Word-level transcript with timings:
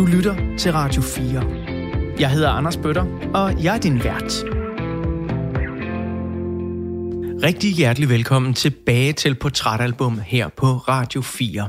Du 0.00 0.06
lytter 0.06 0.56
til 0.58 0.72
Radio 0.72 1.02
4. 1.02 1.44
Jeg 2.20 2.30
hedder 2.30 2.50
Anders 2.50 2.76
Bøtter, 2.76 3.04
og 3.34 3.64
jeg 3.64 3.76
er 3.76 3.80
din 3.80 4.04
vært. 4.04 4.44
Rigtig 7.42 7.74
hjertelig 7.74 8.08
velkommen 8.08 8.54
tilbage 8.54 9.12
til 9.12 9.34
Portrætalbum 9.34 10.20
her 10.26 10.48
på 10.48 10.66
Radio 10.66 11.20
4. 11.22 11.68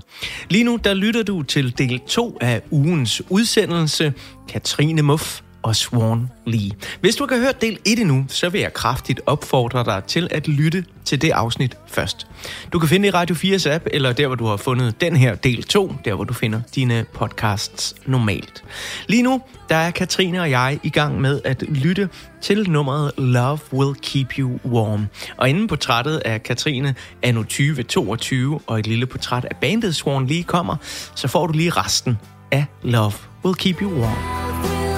Lige 0.50 0.64
nu 0.64 0.80
der 0.84 0.94
lytter 0.94 1.24
du 1.24 1.42
til 1.42 1.78
del 1.78 2.00
2 2.08 2.38
af 2.42 2.62
ugens 2.70 3.22
udsendelse 3.30 4.14
Katrine 4.50 5.02
Muff 5.02 5.42
og 5.64 5.76
Swan 5.76 6.30
Lee. 6.46 6.72
Hvis 7.02 7.16
du 7.16 7.24
ikke 7.24 7.36
har 7.36 7.42
hørt 7.42 7.62
del 7.62 7.78
1 7.86 8.00
endnu, 8.00 8.26
så 8.28 8.50
vil 8.50 8.62
jeg 8.62 8.74
kraftigt 8.74 9.22
opfordre 9.26 9.84
dig 9.84 10.04
til 10.08 10.28
at 10.32 10.48
lytte 10.48 10.86
til 11.06 11.22
det 11.22 11.32
afsnit 11.32 11.78
først. 11.88 12.28
Du 12.74 12.80
kan 12.80 12.90
finde 12.90 13.08
i 13.08 13.12
Radio 13.12 13.36
4's 13.36 13.70
app, 13.70 13.86
eller 13.92 14.14
der, 14.14 14.28
hvor 14.28 14.36
du 14.36 14.46
har 14.46 14.58
fundet 14.58 15.02
den 15.02 15.16
her 15.16 15.36
del 15.36 15.64
2, 15.64 15.96
der 16.06 16.14
hvor 16.14 16.24
du 16.24 16.34
finder 16.34 16.62
dine 16.76 17.06
podcasts 17.14 17.96
normalt. 18.06 18.64
Lige 19.08 19.24
nu, 19.24 19.42
der 19.70 19.76
er 19.76 19.92
Katrine 19.92 20.42
og 20.42 20.50
jeg 20.50 20.80
i 20.84 20.90
gang 20.90 21.22
med 21.22 21.42
at 21.46 21.62
lytte 21.62 22.10
til 22.42 22.70
nummeret 22.70 23.12
Love 23.18 23.60
Will 23.74 23.96
Keep 24.02 24.40
You 24.40 24.60
Warm. 24.66 25.08
Og 25.38 25.50
inden 25.50 25.68
portrættet 25.68 26.18
af 26.18 26.44
Katrine 26.44 26.96
anno 27.22 27.42
2022 27.42 28.60
og 28.68 28.80
et 28.80 28.88
lille 28.88 29.06
portræt 29.06 29.46
af 29.46 29.56
bandet 29.62 29.96
Swan 29.96 30.28
Lee 30.28 30.44
kommer, 30.44 30.76
så 31.16 31.28
får 31.28 31.48
du 31.48 31.54
lige 31.54 31.70
resten 31.70 32.18
af 32.52 32.66
Love 32.84 33.14
Will 33.46 33.56
Keep 33.56 33.82
You 33.82 34.02
Warm. 34.02 34.91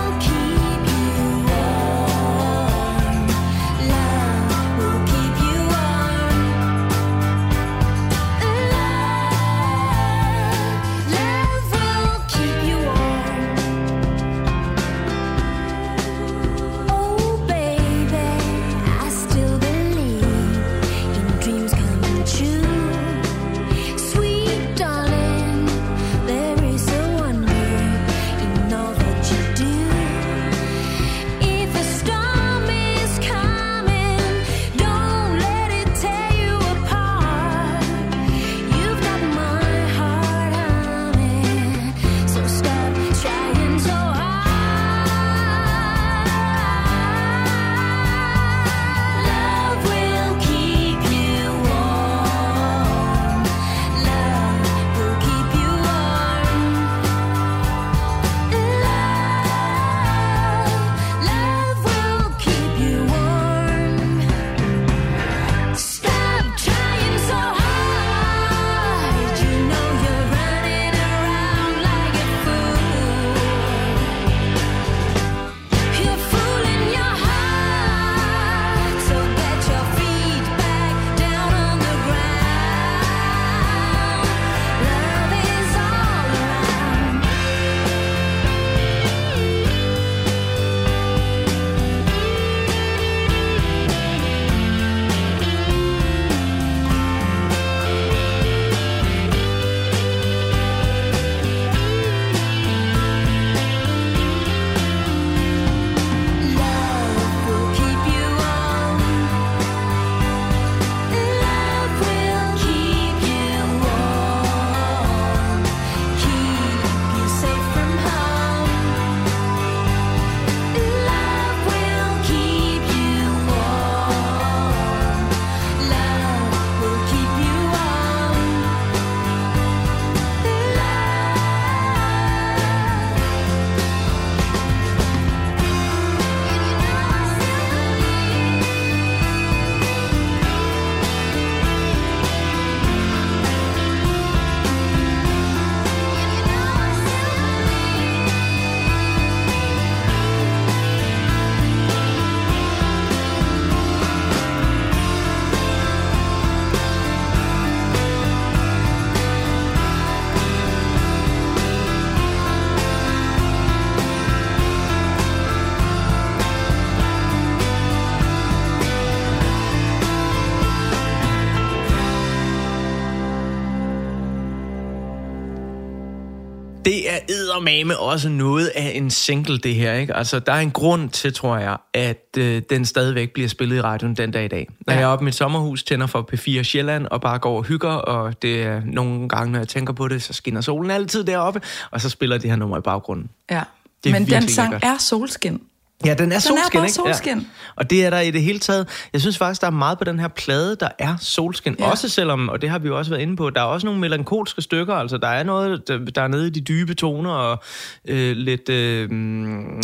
Eddermame 177.29 177.99
også 177.99 178.29
noget 178.29 178.67
af 178.67 178.91
en 178.95 179.09
single, 179.09 179.57
det 179.57 179.75
her. 179.75 179.93
Ikke? 179.93 180.15
Altså, 180.15 180.39
der 180.39 180.53
er 180.53 180.59
en 180.59 180.71
grund 180.71 181.09
til, 181.09 181.33
tror 181.33 181.57
jeg, 181.57 181.77
at 181.93 182.27
øh, 182.37 182.61
den 182.69 182.85
stadigvæk 182.85 183.33
bliver 183.33 183.49
spillet 183.49 183.75
i 183.75 183.81
radioen 183.81 184.15
den 184.15 184.31
dag 184.31 184.45
i 184.45 184.47
dag. 184.47 184.67
Når 184.87 184.93
ja. 184.93 184.99
jeg 184.99 185.05
er 185.05 185.09
oppe 185.09 185.23
i 185.23 185.25
mit 185.25 185.35
sommerhus, 185.35 185.83
tænder 185.83 186.07
for 186.07 186.29
P4 186.33 186.63
Sjælland 186.63 187.07
og 187.07 187.21
bare 187.21 187.39
går 187.39 187.57
og 187.57 187.63
hygger, 187.63 187.89
og 187.89 188.41
det 188.41 188.63
er 188.63 188.81
nogle 188.85 189.29
gange, 189.29 189.51
når 189.51 189.59
jeg 189.59 189.67
tænker 189.67 189.93
på 189.93 190.07
det, 190.07 190.23
så 190.23 190.33
skinner 190.33 190.61
solen 190.61 190.91
altid 190.91 191.23
deroppe, 191.23 191.61
og 191.91 192.01
så 192.01 192.09
spiller 192.09 192.37
de 192.37 192.49
her 192.49 192.55
nummer 192.55 192.77
i 192.77 192.81
baggrunden. 192.81 193.29
Ja, 193.51 193.63
men 194.05 194.27
den 194.27 194.49
sang 194.49 194.71
lækkert. 194.71 194.91
er 194.91 194.97
solskin. 194.97 195.61
Ja, 196.05 196.13
den 196.13 196.31
er 196.31 196.39
solskin, 196.39 196.71
den 196.71 196.79
er 196.79 196.83
ikke? 196.83 196.93
solskin. 196.93 197.37
Ja. 197.37 197.45
Og 197.75 197.89
det 197.89 198.05
er 198.05 198.09
der 198.09 198.19
i 198.19 198.31
det 198.31 198.41
hele 198.41 198.59
taget. 198.59 199.07
Jeg 199.13 199.21
synes 199.21 199.37
faktisk, 199.37 199.61
der 199.61 199.67
er 199.67 199.71
meget 199.71 199.97
på 199.97 200.03
den 200.03 200.19
her 200.19 200.27
plade, 200.27 200.75
der 200.79 200.89
er 200.99 201.15
solskin. 201.21 201.75
Ja. 201.79 201.89
Også 201.89 202.09
selvom, 202.09 202.49
og 202.49 202.61
det 202.61 202.69
har 202.69 202.79
vi 202.79 202.87
jo 202.87 202.97
også 202.97 203.11
været 203.11 203.21
inde 203.21 203.35
på, 203.35 203.49
der 203.49 203.61
er 203.61 203.65
også 203.65 203.87
nogle 203.87 204.01
melankolske 204.01 204.61
stykker. 204.61 204.95
Altså, 204.95 205.17
der 205.17 205.27
er 205.27 205.43
noget, 205.43 205.87
der, 205.87 205.97
der 205.97 206.21
er 206.21 206.27
nede 206.27 206.47
i 206.47 206.49
de 206.49 206.61
dybe 206.61 206.93
toner, 206.93 207.31
og 207.31 207.63
øh, 208.07 208.35
lidt 208.37 208.69
øh, 208.69 209.09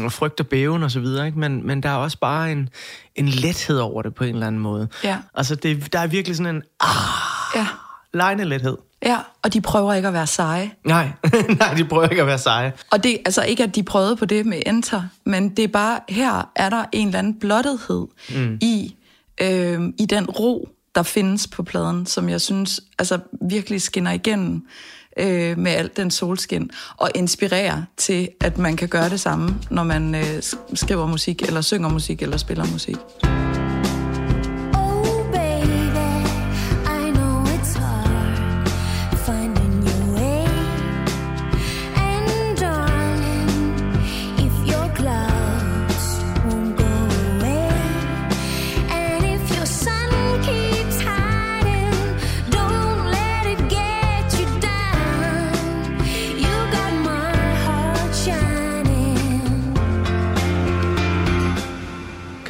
frygt 0.09 0.39
og 0.39 0.47
bæven 0.47 0.83
og 0.83 0.91
så 0.91 0.99
videre. 0.99 1.25
Ikke? 1.25 1.39
Men, 1.39 1.67
men 1.67 1.83
der 1.83 1.89
er 1.89 1.95
også 1.95 2.17
bare 2.17 2.51
en, 2.51 2.69
en 3.15 3.27
lethed 3.27 3.79
over 3.79 4.01
det 4.01 4.15
på 4.15 4.23
en 4.23 4.33
eller 4.33 4.47
anden 4.47 4.61
måde. 4.61 4.87
Ja. 5.03 5.17
Altså, 5.35 5.55
det, 5.55 5.93
der 5.93 5.99
er 5.99 6.07
virkelig 6.07 6.37
sådan 6.37 6.55
en 6.55 6.63
ah, 6.79 6.89
ja. 7.55 7.67
Lejende 8.13 8.45
lethed. 8.45 8.77
Ja, 9.05 9.17
og 9.43 9.53
de 9.53 9.61
prøver 9.61 9.93
ikke 9.93 10.07
at 10.07 10.13
være 10.13 10.27
seje. 10.27 10.71
Nej, 10.85 11.11
nej, 11.59 11.73
de 11.73 11.85
prøver 11.85 12.07
ikke 12.07 12.21
at 12.21 12.27
være 12.27 12.37
seje. 12.37 12.73
Og 12.91 13.03
det 13.03 13.17
altså 13.25 13.43
ikke, 13.43 13.63
at 13.63 13.75
de 13.75 13.83
prøvede 13.83 14.15
på 14.15 14.25
det 14.25 14.45
med 14.45 14.61
Enter, 14.65 15.03
men 15.25 15.49
det 15.49 15.63
er 15.63 15.67
bare, 15.67 15.99
her 16.09 16.51
er 16.55 16.69
der 16.69 16.85
en 16.91 17.07
eller 17.07 17.19
anden 17.19 17.39
blottethed 17.39 18.07
mm. 18.35 18.57
i, 18.61 18.95
øh, 19.41 19.81
i 19.97 20.05
den 20.05 20.29
ro, 20.29 20.69
der 20.95 21.03
findes 21.03 21.47
på 21.47 21.63
pladen, 21.63 22.05
som 22.05 22.29
jeg 22.29 22.41
synes 22.41 22.81
altså 22.99 23.19
virkelig 23.41 23.81
skinner 23.81 24.11
igennem 24.11 24.67
øh, 25.19 25.57
med 25.57 25.71
alt 25.71 25.97
den 25.97 26.11
solskin, 26.11 26.71
og 26.97 27.11
inspirerer 27.15 27.83
til, 27.97 28.29
at 28.41 28.57
man 28.57 28.75
kan 28.75 28.87
gøre 28.87 29.09
det 29.09 29.19
samme, 29.19 29.55
når 29.69 29.83
man 29.83 30.15
øh, 30.15 30.43
skriver 30.73 31.07
musik, 31.07 31.41
eller 31.41 31.61
synger 31.61 31.89
musik, 31.89 32.21
eller 32.21 32.37
spiller 32.37 32.65
musik. 32.71 32.97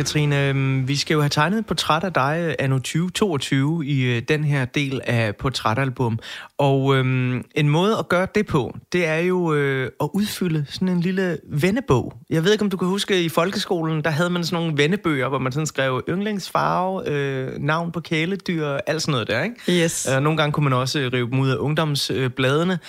Katrine, 0.10 0.48
øhm, 0.48 0.88
vi 0.88 0.96
skal 0.96 1.14
jo 1.14 1.20
have 1.20 1.30
tegnet 1.30 1.60
et 1.60 1.66
portræt 1.66 2.04
af 2.04 2.14
dig 2.14 2.38
øh, 2.48 2.54
anno 2.60 2.78
2022 2.78 3.86
i 3.86 4.02
øh, 4.02 4.22
den 4.28 4.44
her 4.44 4.66
del 4.66 5.02
af 5.04 5.36
portrætalbum. 5.36 6.20
Og 6.58 6.96
øhm, 6.96 7.44
en 7.56 7.70
måde 7.70 7.98
at 8.00 8.10
gøre 8.10 8.28
det 8.36 8.48
på, 8.48 8.78
det 8.94 9.06
er 9.06 9.18
jo 9.18 9.54
øh, 9.54 9.92
at 10.02 10.10
udfylde 10.14 10.66
sådan 10.70 10.88
en 10.88 11.02
lille 11.02 11.38
vennebog. 11.44 12.14
Jeg 12.30 12.44
ved 12.44 12.52
ikke, 12.52 12.64
om 12.64 12.70
du 12.70 12.78
kan 12.78 12.88
huske, 12.88 13.24
i 13.24 13.30
folkeskolen, 13.30 14.04
der 14.04 14.10
havde 14.10 14.30
man 14.30 14.44
sådan 14.44 14.64
nogle 14.64 14.78
vennebøger, 14.78 15.30
hvor 15.30 15.40
man 15.40 15.52
sådan 15.52 15.68
skrev 15.68 16.04
yndlingsfarve, 16.10 17.10
øh, 17.10 17.60
navn 17.60 17.92
på 17.92 18.00
kæledyr, 18.00 18.68
alt 18.68 19.02
sådan 19.02 19.12
noget 19.12 19.28
der, 19.28 19.44
ikke? 19.44 19.84
Yes. 19.84 20.06
Og 20.06 20.24
nogle 20.24 20.38
gange 20.38 20.52
kunne 20.52 20.64
man 20.64 20.74
også 20.74 21.10
rive 21.14 21.30
dem 21.30 21.40
ud 21.40 21.50
af 21.50 21.58
ungdomsbladene. 21.58 22.80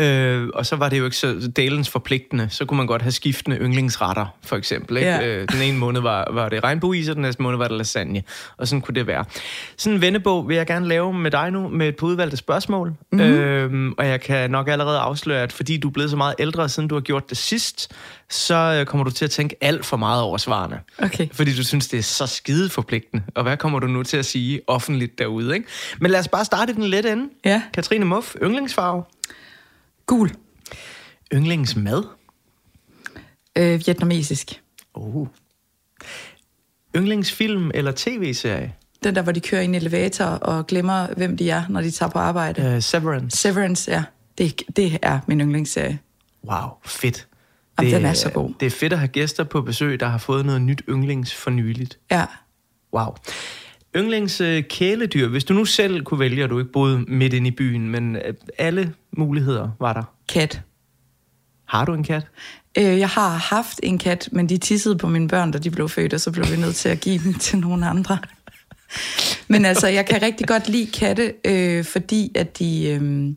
Øh, 0.00 0.48
og 0.54 0.66
så 0.66 0.76
var 0.76 0.88
det 0.88 0.98
jo 0.98 1.04
ikke 1.04 1.16
så 1.16 1.50
dalens 1.56 1.90
forpligtende. 1.90 2.48
Så 2.50 2.64
kunne 2.64 2.76
man 2.76 2.86
godt 2.86 3.02
have 3.02 3.12
skiftende 3.12 3.56
yndlingsretter, 3.56 4.26
for 4.44 4.56
eksempel. 4.56 4.96
Ikke? 4.96 5.10
Ja. 5.10 5.26
Øh, 5.26 5.48
den 5.52 5.62
ene 5.62 5.78
måned 5.78 6.00
var, 6.00 6.28
var 6.32 6.48
det 6.48 6.64
regnbueis, 6.64 7.08
og 7.08 7.14
den 7.14 7.22
næste 7.22 7.42
måned 7.42 7.58
var 7.58 7.68
det 7.68 7.76
lasagne. 7.76 8.22
Og 8.56 8.68
sådan 8.68 8.80
kunne 8.80 8.94
det 8.94 9.06
være. 9.06 9.24
Sådan 9.76 9.96
en 9.96 10.02
vennebog 10.02 10.48
vil 10.48 10.56
jeg 10.56 10.66
gerne 10.66 10.88
lave 10.88 11.14
med 11.14 11.30
dig 11.30 11.50
nu, 11.50 11.68
med 11.68 11.88
et 11.88 11.96
par 11.96 12.06
udvalgte 12.06 12.36
spørgsmål. 12.36 12.94
Mm-hmm. 13.12 13.30
Øh, 13.30 13.92
og 13.98 14.06
jeg 14.06 14.20
kan 14.20 14.50
nok 14.50 14.68
allerede 14.68 14.98
afsløre, 14.98 15.42
at 15.42 15.52
fordi 15.52 15.76
du 15.76 15.88
er 15.88 15.92
blevet 15.92 16.10
så 16.10 16.16
meget 16.16 16.34
ældre, 16.38 16.68
siden 16.68 16.88
du 16.88 16.94
har 16.94 17.02
gjort 17.02 17.30
det 17.30 17.38
sidst, 17.38 17.92
så 18.30 18.54
øh, 18.54 18.86
kommer 18.86 19.04
du 19.04 19.10
til 19.10 19.24
at 19.24 19.30
tænke 19.30 19.56
alt 19.60 19.86
for 19.86 19.96
meget 19.96 20.22
over 20.22 20.38
svarene. 20.38 20.80
Okay. 20.98 21.28
Fordi 21.32 21.56
du 21.56 21.64
synes, 21.64 21.88
det 21.88 21.98
er 21.98 22.02
så 22.02 22.26
skide 22.26 22.68
forpligtende. 22.68 23.22
Og 23.34 23.42
hvad 23.42 23.56
kommer 23.56 23.78
du 23.78 23.86
nu 23.86 24.02
til 24.02 24.16
at 24.16 24.26
sige 24.26 24.60
offentligt 24.66 25.18
derude? 25.18 25.54
Ikke? 25.54 25.66
Men 26.00 26.10
lad 26.10 26.20
os 26.20 26.28
bare 26.28 26.44
starte 26.44 26.72
i 26.72 26.74
den 26.74 26.84
lette 26.84 27.12
ende. 27.12 27.28
Ja. 27.44 27.62
Katrine 27.74 28.04
Muff, 28.04 28.34
yndlingsfarve. 28.42 29.02
Gul. 30.10 30.30
Yndlingsmad? 31.34 32.04
Øh, 33.58 33.80
vietnamesisk. 33.86 34.62
Oh. 34.94 35.26
Yndlingsfilm 36.96 37.70
eller 37.74 37.92
tv-serie? 37.96 38.74
Den 39.04 39.14
der, 39.14 39.22
hvor 39.22 39.32
de 39.32 39.40
kører 39.40 39.60
i 39.60 39.64
en 39.64 39.74
elevator 39.74 40.24
og 40.24 40.66
glemmer, 40.66 41.06
hvem 41.16 41.36
de 41.36 41.50
er, 41.50 41.64
når 41.68 41.80
de 41.80 41.90
tager 41.90 42.10
på 42.10 42.18
arbejde. 42.18 42.74
Uh, 42.76 42.82
Severance. 42.82 43.36
Severance, 43.36 43.90
ja. 43.90 44.04
Det, 44.38 44.62
det 44.76 44.98
er 45.02 45.20
min 45.26 45.40
yndlingsserie. 45.40 45.98
Wow, 46.44 46.68
fedt. 46.84 47.28
Jamen, 47.78 47.94
den 47.94 48.06
er 48.06 48.12
så 48.12 48.30
god. 48.30 48.52
Det 48.60 48.66
er 48.66 48.70
fedt 48.70 48.92
at 48.92 48.98
have 48.98 49.08
gæster 49.08 49.44
på 49.44 49.62
besøg, 49.62 50.00
der 50.00 50.06
har 50.06 50.18
fået 50.18 50.46
noget 50.46 50.62
nyt 50.62 50.82
yndlings 50.88 51.34
for 51.34 51.50
nyligt. 51.50 51.98
Ja. 52.10 52.26
Wow. 52.94 53.14
Yndlings 53.96 54.40
øh, 54.40 54.64
kæledyr. 54.64 55.28
Hvis 55.28 55.44
du 55.44 55.54
nu 55.54 55.64
selv 55.64 56.02
kunne 56.02 56.20
vælge, 56.20 56.44
og 56.44 56.50
du 56.50 56.58
ikke 56.58 56.72
boede 56.72 56.98
midt 57.08 57.32
inde 57.32 57.48
i 57.48 57.50
byen, 57.50 57.90
men 57.90 58.16
øh, 58.16 58.34
alle 58.58 58.94
muligheder 59.16 59.70
var 59.80 59.92
der. 59.92 60.02
Kat. 60.28 60.62
Har 61.64 61.84
du 61.84 61.94
en 61.94 62.04
kat? 62.04 62.26
Øh, 62.78 62.98
jeg 62.98 63.08
har 63.08 63.28
haft 63.28 63.80
en 63.82 63.98
kat, 63.98 64.28
men 64.32 64.48
de 64.48 64.58
tissede 64.58 64.98
på 64.98 65.08
mine 65.08 65.28
børn, 65.28 65.50
da 65.50 65.58
de 65.58 65.70
blev 65.70 65.88
født, 65.88 66.14
og 66.14 66.20
så 66.20 66.32
blev 66.32 66.44
vi 66.50 66.56
nødt 66.56 66.76
til 66.76 66.88
at 66.88 67.00
give 67.00 67.18
dem 67.24 67.34
til 67.34 67.58
nogle 67.58 67.86
andre. 67.86 68.18
Men 69.48 69.64
altså, 69.64 69.86
jeg 69.86 70.06
kan 70.06 70.22
rigtig 70.22 70.48
godt 70.48 70.68
lide 70.68 70.86
katte, 70.86 71.34
øh, 71.44 71.84
fordi 71.84 72.32
at 72.34 72.58
de... 72.58 72.88
Øh, 72.88 73.34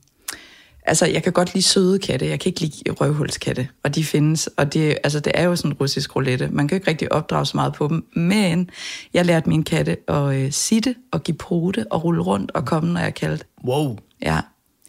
altså, 0.85 1.05
jeg 1.05 1.23
kan 1.23 1.33
godt 1.33 1.53
lide 1.53 1.65
søde 1.65 1.99
katte. 1.99 2.27
Jeg 2.27 2.39
kan 2.39 2.49
ikke 2.49 2.61
lide 2.61 2.91
røvhulskatte, 2.91 3.67
og 3.83 3.95
de 3.95 4.03
findes. 4.03 4.47
Og 4.47 4.73
det, 4.73 4.97
altså, 5.03 5.19
det 5.19 5.31
er 5.35 5.43
jo 5.43 5.55
sådan 5.55 5.71
en 5.71 5.77
russisk 5.77 6.15
roulette. 6.15 6.49
Man 6.51 6.67
kan 6.67 6.75
ikke 6.75 6.87
rigtig 6.87 7.13
opdrage 7.13 7.45
så 7.45 7.57
meget 7.57 7.73
på 7.73 7.87
dem. 7.87 8.05
Men 8.15 8.69
jeg 9.13 9.25
lærte 9.25 9.49
min 9.49 9.63
katte 9.63 9.97
at 10.07 10.35
øh, 10.35 10.51
sitte 10.51 10.95
og 11.11 11.23
give 11.23 11.37
pote 11.37 11.85
og 11.91 12.03
rulle 12.03 12.21
rundt 12.21 12.51
og 12.51 12.65
komme, 12.65 12.93
når 12.93 13.01
jeg 13.01 13.13
kaldte. 13.13 13.45
Wow. 13.65 13.97
Ja. 14.21 14.39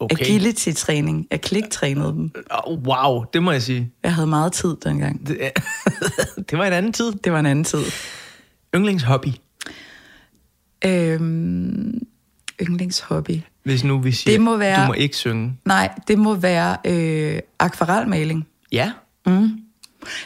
Okay. 0.00 0.24
Agility-træning. 0.24 1.26
Jeg 1.30 1.40
kliktrænede 1.40 2.12
dem. 2.12 2.30
Oh, 2.50 2.78
wow, 2.78 3.24
det 3.32 3.42
må 3.42 3.52
jeg 3.52 3.62
sige. 3.62 3.92
Jeg 4.02 4.14
havde 4.14 4.26
meget 4.26 4.52
tid 4.52 4.76
dengang. 4.84 5.26
Det, 5.26 5.38
det 6.50 6.58
var 6.58 6.64
en 6.64 6.72
anden 6.72 6.92
tid. 6.92 7.12
Det 7.12 7.32
var 7.32 7.38
en 7.40 7.46
anden 7.46 7.64
tid. 7.64 7.84
Yndlingshobby. 8.74 9.28
Øhm, 10.84 12.06
yndlingshobby. 12.62 13.40
Hvis 13.62 13.84
nu 13.84 13.98
vi 13.98 14.12
siger, 14.12 14.32
Det 14.34 14.40
må 14.40 14.56
være- 14.56 14.82
du 14.82 14.86
må 14.86 14.92
ikke 14.92 15.16
synge. 15.16 15.58
Nej, 15.64 15.88
det 16.08 16.18
må 16.18 16.34
være 16.34 16.76
øh, 16.84 17.38
akvarelmaling. 17.58 18.46
Ja. 18.72 18.92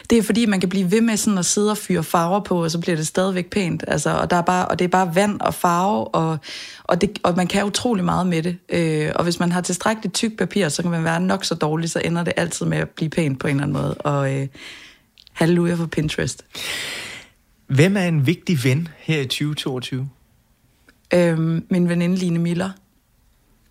Det 0.09 0.17
er 0.17 0.23
fordi, 0.23 0.45
man 0.45 0.59
kan 0.59 0.69
blive 0.69 0.91
ved 0.91 1.01
med 1.01 1.17
sådan 1.17 1.37
at 1.37 1.45
sidde 1.45 1.71
og 1.71 1.77
fyre 1.77 2.03
farver 2.03 2.39
på, 2.39 2.63
og 2.63 2.71
så 2.71 2.79
bliver 2.79 2.95
det 2.95 3.07
stadigvæk 3.07 3.49
pænt. 3.49 3.83
Altså, 3.87 4.09
og, 4.17 4.29
der 4.29 4.35
er 4.37 4.41
bare, 4.41 4.65
og 4.67 4.79
det 4.79 4.85
er 4.85 4.89
bare 4.89 5.15
vand 5.15 5.41
og 5.41 5.53
farve, 5.53 6.07
og, 6.07 6.37
og, 6.83 7.01
det, 7.01 7.19
og 7.23 7.33
man 7.37 7.47
kan 7.47 7.65
utrolig 7.65 8.05
meget 8.05 8.27
med 8.27 8.43
det. 8.43 8.57
Øh, 8.69 9.11
og 9.15 9.23
hvis 9.23 9.39
man 9.39 9.51
har 9.51 9.61
tilstrækkeligt 9.61 10.15
tyk 10.15 10.37
papir, 10.37 10.69
så 10.69 10.81
kan 10.81 10.91
man 10.91 11.03
være 11.03 11.19
nok 11.21 11.45
så 11.45 11.55
dårlig, 11.55 11.89
så 11.89 12.01
ender 12.05 12.23
det 12.23 12.33
altid 12.37 12.65
med 12.65 12.77
at 12.77 12.89
blive 12.89 13.09
pænt 13.09 13.39
på 13.39 13.47
en 13.47 13.55
eller 13.55 13.63
anden 13.63 13.81
måde. 13.81 13.93
Og 13.93 14.35
øh, 14.39 14.47
halleluja 15.33 15.73
for 15.75 15.85
Pinterest. 15.85 16.45
Hvem 17.67 17.97
er 17.97 18.03
en 18.05 18.25
vigtig 18.25 18.63
ven 18.63 18.87
her 18.97 19.19
i 19.21 19.25
2022? 19.25 20.09
Øh, 21.13 21.61
min 21.69 21.89
veninde 21.89 22.15
Line 22.15 22.39
Miller. 22.39 22.69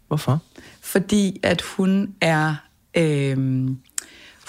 Hvorfor? 0.08 0.40
fordi 0.88 1.40
at 1.42 1.62
hun 1.62 2.14
er 2.20 2.54
øh, 2.94 3.68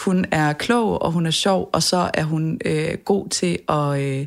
hun 0.05 0.25
er 0.31 0.53
klog 0.53 1.01
og 1.01 1.11
hun 1.11 1.25
er 1.25 1.31
sjov 1.31 1.69
og 1.73 1.83
så 1.83 2.11
er 2.13 2.23
hun 2.23 2.59
øh, 2.65 2.97
god 3.05 3.29
til 3.29 3.59
at 3.69 4.01
øh, 4.01 4.25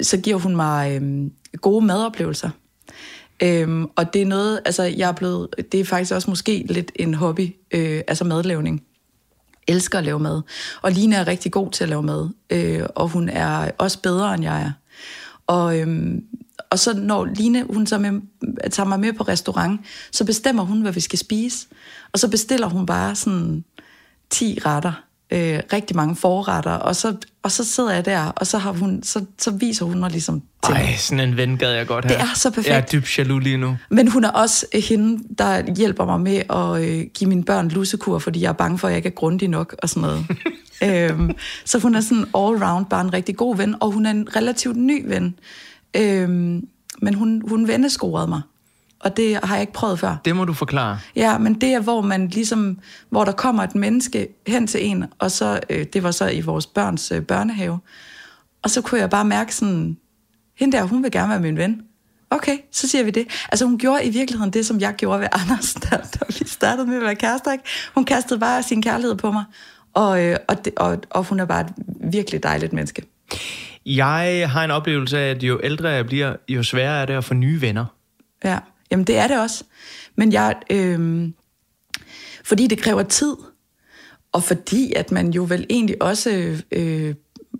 så 0.00 0.16
giver 0.16 0.36
hun 0.36 0.56
mig 0.56 1.02
øh, 1.02 1.30
gode 1.56 1.84
madoplevelser. 1.84 2.50
Øhm, 3.42 3.86
og 3.96 4.14
det 4.14 4.22
er 4.22 4.26
noget, 4.26 4.60
altså 4.64 4.82
jeg 4.82 5.08
er 5.08 5.12
blevet, 5.12 5.48
det 5.72 5.80
er 5.80 5.84
faktisk 5.84 6.12
også 6.12 6.30
måske 6.30 6.64
lidt 6.68 6.92
en 6.96 7.14
hobby, 7.14 7.54
øh, 7.70 8.02
altså 8.08 8.24
madlavning. 8.24 8.82
Elsker 9.68 9.98
at 9.98 10.04
lave 10.04 10.20
mad. 10.20 10.42
Og 10.82 10.92
Line 10.92 11.16
er 11.16 11.26
rigtig 11.26 11.52
god 11.52 11.70
til 11.70 11.84
at 11.84 11.90
lave 11.90 12.02
mad, 12.02 12.28
øh, 12.50 12.86
og 12.94 13.08
hun 13.08 13.28
er 13.28 13.70
også 13.78 14.02
bedre 14.02 14.34
end 14.34 14.42
jeg 14.42 14.62
er. 14.62 14.72
Og, 15.46 15.80
øhm, 15.80 16.24
og 16.72 16.78
så 16.78 16.94
når 16.94 17.24
Line, 17.24 17.64
hun 17.70 17.86
så 17.86 17.98
med, 17.98 18.20
tager 18.70 18.86
mig 18.86 19.00
med 19.00 19.12
på 19.12 19.22
restaurant, 19.22 19.80
så 20.12 20.24
bestemmer 20.24 20.62
hun, 20.62 20.80
hvad 20.80 20.92
vi 20.92 21.00
skal 21.00 21.18
spise. 21.18 21.66
Og 22.12 22.18
så 22.18 22.28
bestiller 22.28 22.66
hun 22.66 22.86
bare 22.86 23.14
sådan 23.14 23.64
10 24.30 24.58
retter, 24.66 24.92
øh, 25.32 25.60
rigtig 25.72 25.96
mange 25.96 26.16
forretter, 26.16 26.70
og 26.70 26.96
så, 26.96 27.16
og 27.42 27.52
så 27.52 27.64
sidder 27.64 27.92
jeg 27.92 28.04
der, 28.04 28.24
og 28.26 28.46
så, 28.46 28.58
har 28.58 28.72
hun, 28.72 29.02
så, 29.02 29.24
så 29.38 29.50
viser 29.50 29.84
hun 29.84 29.98
mig 29.98 30.10
ligesom 30.10 30.42
til 30.64 30.74
Ej, 30.74 30.96
sådan 30.96 31.28
en 31.28 31.36
ven 31.36 31.56
gad 31.56 31.72
jeg 31.72 31.86
godt 31.86 32.04
have. 32.04 32.18
Det 32.18 32.22
er 32.22 32.34
så 32.34 32.50
perfekt. 32.50 32.68
Jeg 32.68 32.76
er 32.76 32.86
dybt 32.86 33.18
jaloux 33.18 33.42
lige 33.42 33.56
nu. 33.56 33.76
Men 33.90 34.08
hun 34.08 34.24
er 34.24 34.30
også 34.30 34.66
øh, 34.74 34.82
hende, 34.88 35.22
der 35.38 35.74
hjælper 35.76 36.04
mig 36.04 36.20
med 36.20 36.42
at 36.50 36.88
øh, 36.88 37.06
give 37.14 37.28
mine 37.28 37.44
børn 37.44 37.68
lussekur, 37.68 38.18
fordi 38.18 38.42
jeg 38.42 38.48
er 38.48 38.52
bange 38.52 38.78
for, 38.78 38.88
at 38.88 38.92
jeg 38.92 38.96
ikke 38.96 39.08
er 39.08 39.14
grundig 39.14 39.48
nok 39.48 39.74
og 39.82 39.88
sådan 39.88 40.02
noget. 40.02 40.26
øhm, 41.10 41.30
så 41.64 41.78
hun 41.78 41.94
er 41.94 42.00
sådan 42.00 42.24
all 42.24 42.64
round 42.64 42.86
bare 42.86 43.00
en 43.00 43.12
rigtig 43.12 43.36
god 43.36 43.56
ven, 43.56 43.74
og 43.80 43.90
hun 43.90 44.06
er 44.06 44.10
en 44.10 44.36
relativt 44.36 44.76
ny 44.76 45.04
ven. 45.06 45.34
Øhm, 45.96 46.68
men 47.02 47.14
hun, 47.14 47.42
hun 47.48 47.68
vennescorede 47.68 48.26
mig, 48.26 48.42
og 49.00 49.16
det 49.16 49.38
har 49.44 49.54
jeg 49.54 49.60
ikke 49.60 49.72
prøvet 49.72 49.98
før. 49.98 50.16
Det 50.24 50.36
må 50.36 50.44
du 50.44 50.52
forklare. 50.52 50.98
Ja, 51.16 51.38
men 51.38 51.54
det 51.54 51.68
er, 51.68 51.80
hvor 51.80 52.00
man 52.00 52.28
ligesom, 52.28 52.78
hvor 53.10 53.24
der 53.24 53.32
kommer 53.32 53.62
et 53.62 53.74
menneske 53.74 54.28
hen 54.46 54.66
til 54.66 54.86
en, 54.86 55.04
og 55.18 55.30
så, 55.30 55.60
øh, 55.70 55.86
det 55.92 56.02
var 56.02 56.10
så 56.10 56.28
i 56.28 56.40
vores 56.40 56.66
børns 56.66 57.12
øh, 57.12 57.22
børnehave, 57.22 57.78
og 58.62 58.70
så 58.70 58.80
kunne 58.80 59.00
jeg 59.00 59.10
bare 59.10 59.24
mærke 59.24 59.54
sådan, 59.54 59.96
hende 60.58 60.76
der, 60.76 60.82
hun 60.82 61.02
vil 61.02 61.10
gerne 61.10 61.30
være 61.30 61.40
min 61.40 61.56
ven. 61.56 61.82
Okay, 62.30 62.58
så 62.70 62.88
siger 62.88 63.04
vi 63.04 63.10
det. 63.10 63.26
Altså 63.48 63.64
hun 63.64 63.78
gjorde 63.78 64.04
i 64.04 64.10
virkeligheden 64.10 64.52
det, 64.52 64.66
som 64.66 64.80
jeg 64.80 64.94
gjorde 64.96 65.20
ved 65.20 65.28
Anders, 65.42 65.74
da, 65.74 65.96
da 65.96 66.18
vi 66.28 66.44
startede 66.46 66.86
med 66.86 66.96
at 66.96 67.02
være 67.02 67.14
kærester. 67.14 67.52
Ikke? 67.52 67.64
Hun 67.94 68.04
kastede 68.04 68.40
bare 68.40 68.62
sin 68.62 68.82
kærlighed 68.82 69.14
på 69.14 69.32
mig, 69.32 69.44
og, 69.92 70.24
øh, 70.24 70.36
og, 70.48 70.64
det, 70.64 70.72
og, 70.76 70.98
og 71.10 71.24
hun 71.24 71.40
er 71.40 71.44
bare 71.44 71.60
et 71.60 71.72
virkelig 72.12 72.42
dejligt 72.42 72.72
menneske. 72.72 73.02
Jeg 73.86 74.50
har 74.50 74.64
en 74.64 74.70
oplevelse 74.70 75.18
af, 75.18 75.30
at 75.30 75.42
jo 75.42 75.60
ældre 75.62 75.88
jeg 75.88 76.06
bliver, 76.06 76.36
jo 76.48 76.62
sværere 76.62 77.02
er 77.02 77.06
det 77.06 77.14
at 77.14 77.24
få 77.24 77.34
nye 77.34 77.60
venner. 77.60 77.84
Ja, 78.44 78.58
jamen 78.90 79.06
det 79.06 79.18
er 79.18 79.28
det 79.28 79.40
også. 79.40 79.64
Men 80.16 80.32
jeg, 80.32 80.56
øh, 80.70 81.28
fordi 82.44 82.66
det 82.66 82.78
kræver 82.78 83.02
tid, 83.02 83.36
og 84.32 84.42
fordi 84.42 84.92
at 84.92 85.12
man 85.12 85.30
jo 85.30 85.46
vel 85.48 85.66
egentlig 85.70 86.02
også 86.02 86.62
øh, 86.72 87.14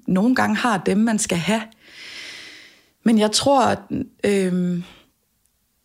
nogle 0.07 0.35
gange 0.35 0.57
har 0.57 0.79
dem, 0.79 0.99
man 0.99 1.19
skal 1.19 1.38
have. 1.38 1.62
Men 3.05 3.19
jeg 3.19 3.33
tror, 3.33 3.64
at, 3.67 3.79
øh, 4.25 4.83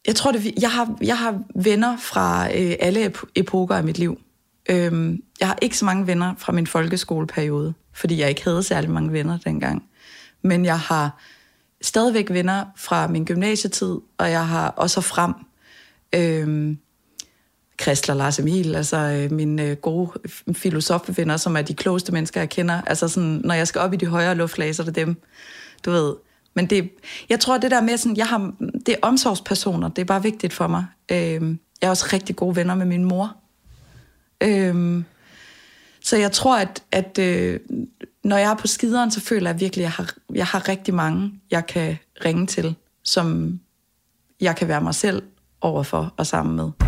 jeg 0.07 0.15
tror, 0.15 0.31
det, 0.31 0.53
jeg 0.61 0.71
har, 0.71 0.97
jeg 1.01 1.17
har 1.17 1.43
venner 1.55 1.97
fra 1.97 2.47
øh, 2.47 2.75
alle 2.79 3.05
ep- 3.05 3.31
epoker 3.35 3.77
i 3.77 3.83
mit 3.83 3.99
liv. 3.99 4.19
Øh, 4.69 5.17
jeg 5.39 5.47
har 5.47 5.57
ikke 5.61 5.77
så 5.77 5.85
mange 5.85 6.07
venner 6.07 6.35
fra 6.37 6.51
min 6.51 6.67
folkeskoleperiode, 6.67 7.73
fordi 7.93 8.19
jeg 8.19 8.29
ikke 8.29 8.43
havde 8.43 8.63
særlig 8.63 8.89
mange 8.89 9.13
venner 9.13 9.37
dengang. 9.37 9.83
Men 10.47 10.65
jeg 10.65 10.79
har 10.79 11.21
stadigvæk 11.81 12.29
venner 12.29 12.65
fra 12.75 13.07
min 13.07 13.25
gymnasietid, 13.25 13.95
og 14.17 14.31
jeg 14.31 14.47
har 14.47 14.69
også 14.69 15.01
frem 15.01 15.33
øh, 16.15 16.75
Kristler 17.77 18.15
Lars 18.15 18.39
Emil, 18.39 18.75
altså 18.75 18.97
øh, 18.97 19.31
mine 19.31 19.63
øh, 19.63 19.77
gode 19.77 20.11
filosofvenner, 20.53 21.37
som 21.37 21.57
er 21.57 21.61
de 21.61 21.73
klogeste 21.73 22.11
mennesker, 22.11 22.41
jeg 22.41 22.49
kender. 22.49 22.81
Altså 22.81 23.07
sådan, 23.07 23.41
når 23.43 23.53
jeg 23.53 23.67
skal 23.67 23.81
op 23.81 23.93
i 23.93 23.97
de 23.97 24.05
højere 24.05 24.35
luftlag, 24.35 24.75
så 24.75 24.81
er 24.81 24.85
det 24.85 24.95
dem, 24.95 25.21
du 25.85 25.91
ved. 25.91 26.15
Men 26.53 26.65
det, 26.65 26.89
jeg 27.29 27.39
tror, 27.39 27.57
det 27.57 27.71
der 27.71 27.81
med, 27.81 27.97
sådan, 27.97 28.17
jeg 28.17 28.27
har, 28.27 28.53
det 28.59 28.89
er 28.89 28.97
omsorgspersoner, 29.01 29.89
det 29.89 30.01
er 30.01 30.05
bare 30.05 30.23
vigtigt 30.23 30.53
for 30.53 30.67
mig. 30.67 30.85
Øh, 31.11 31.55
jeg 31.81 31.87
er 31.87 31.89
også 31.89 32.09
rigtig 32.13 32.35
gode 32.35 32.55
venner 32.55 32.75
med 32.75 32.85
min 32.85 33.03
mor. 33.03 33.35
Øh, 34.43 35.03
så 36.01 36.17
jeg 36.17 36.31
tror, 36.31 36.57
at, 36.57 36.83
at 36.91 37.19
øh, 37.19 37.59
når 38.27 38.37
jeg 38.37 38.51
er 38.51 38.55
på 38.55 38.67
skideren, 38.67 39.11
så 39.11 39.21
føler 39.21 39.49
jeg 39.49 39.59
virkelig, 39.59 39.85
at 39.85 39.85
jeg 39.85 39.91
har, 39.91 40.13
jeg 40.33 40.45
har 40.45 40.69
rigtig 40.69 40.93
mange, 40.93 41.31
jeg 41.51 41.65
kan 41.65 41.97
ringe 42.25 42.47
til, 42.47 42.75
som 43.03 43.59
jeg 44.41 44.55
kan 44.55 44.67
være 44.67 44.81
mig 44.81 44.95
selv 44.95 45.23
overfor 45.61 46.13
og 46.17 46.27
sammen 46.27 46.55
med. 46.55 46.86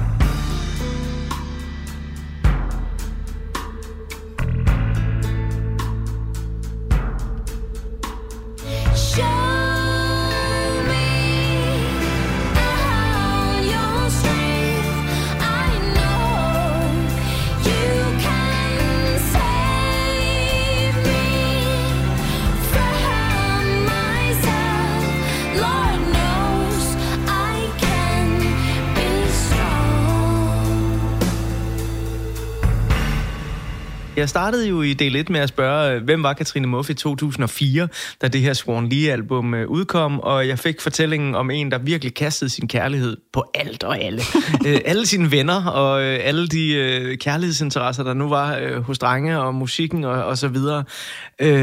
Jeg 34.30 34.32
startede 34.32 34.70
jo 34.70 34.82
i 34.82 34.94
del 34.94 35.16
1 35.16 35.30
med 35.30 35.40
at 35.40 35.50
spørge, 35.50 35.96
øh, 35.96 36.04
hvem 36.04 36.24
var 36.24 36.34
Katrine 36.34 36.68
Muff 36.68 36.90
i 36.90 36.94
2004, 36.94 37.88
da 38.22 38.28
det 38.28 38.42
her 38.42 38.54
Swan 38.54 38.90
Lee-album 38.90 39.54
øh, 39.54 39.68
udkom, 39.68 40.20
og 40.20 40.48
jeg 40.48 40.60
fik 40.60 40.82
fortællingen 40.82 41.36
om 41.36 41.52
en, 41.52 41.72
der 41.72 41.78
virkelig 41.78 42.14
kastede 42.14 42.50
sin 42.50 42.68
kærlighed 42.68 43.18
på 43.34 43.44
alt 43.54 43.84
og 43.84 44.00
alle. 44.00 44.22
Øh, 44.68 44.80
alle 44.86 45.06
sine 45.06 45.32
venner 45.32 45.66
og 45.66 46.04
alle 46.04 46.48
de 46.48 47.18
kærlighedsinteresser, 47.22 48.04
der 48.04 48.14
nu 48.14 48.30
var 48.30 48.80
hos 48.80 49.00
drenge 49.00 49.40
og 49.40 49.56
musikken 49.56 50.04
og, 50.04 50.26
og 50.26 50.38
så 50.38 50.48
videre. 50.48 50.84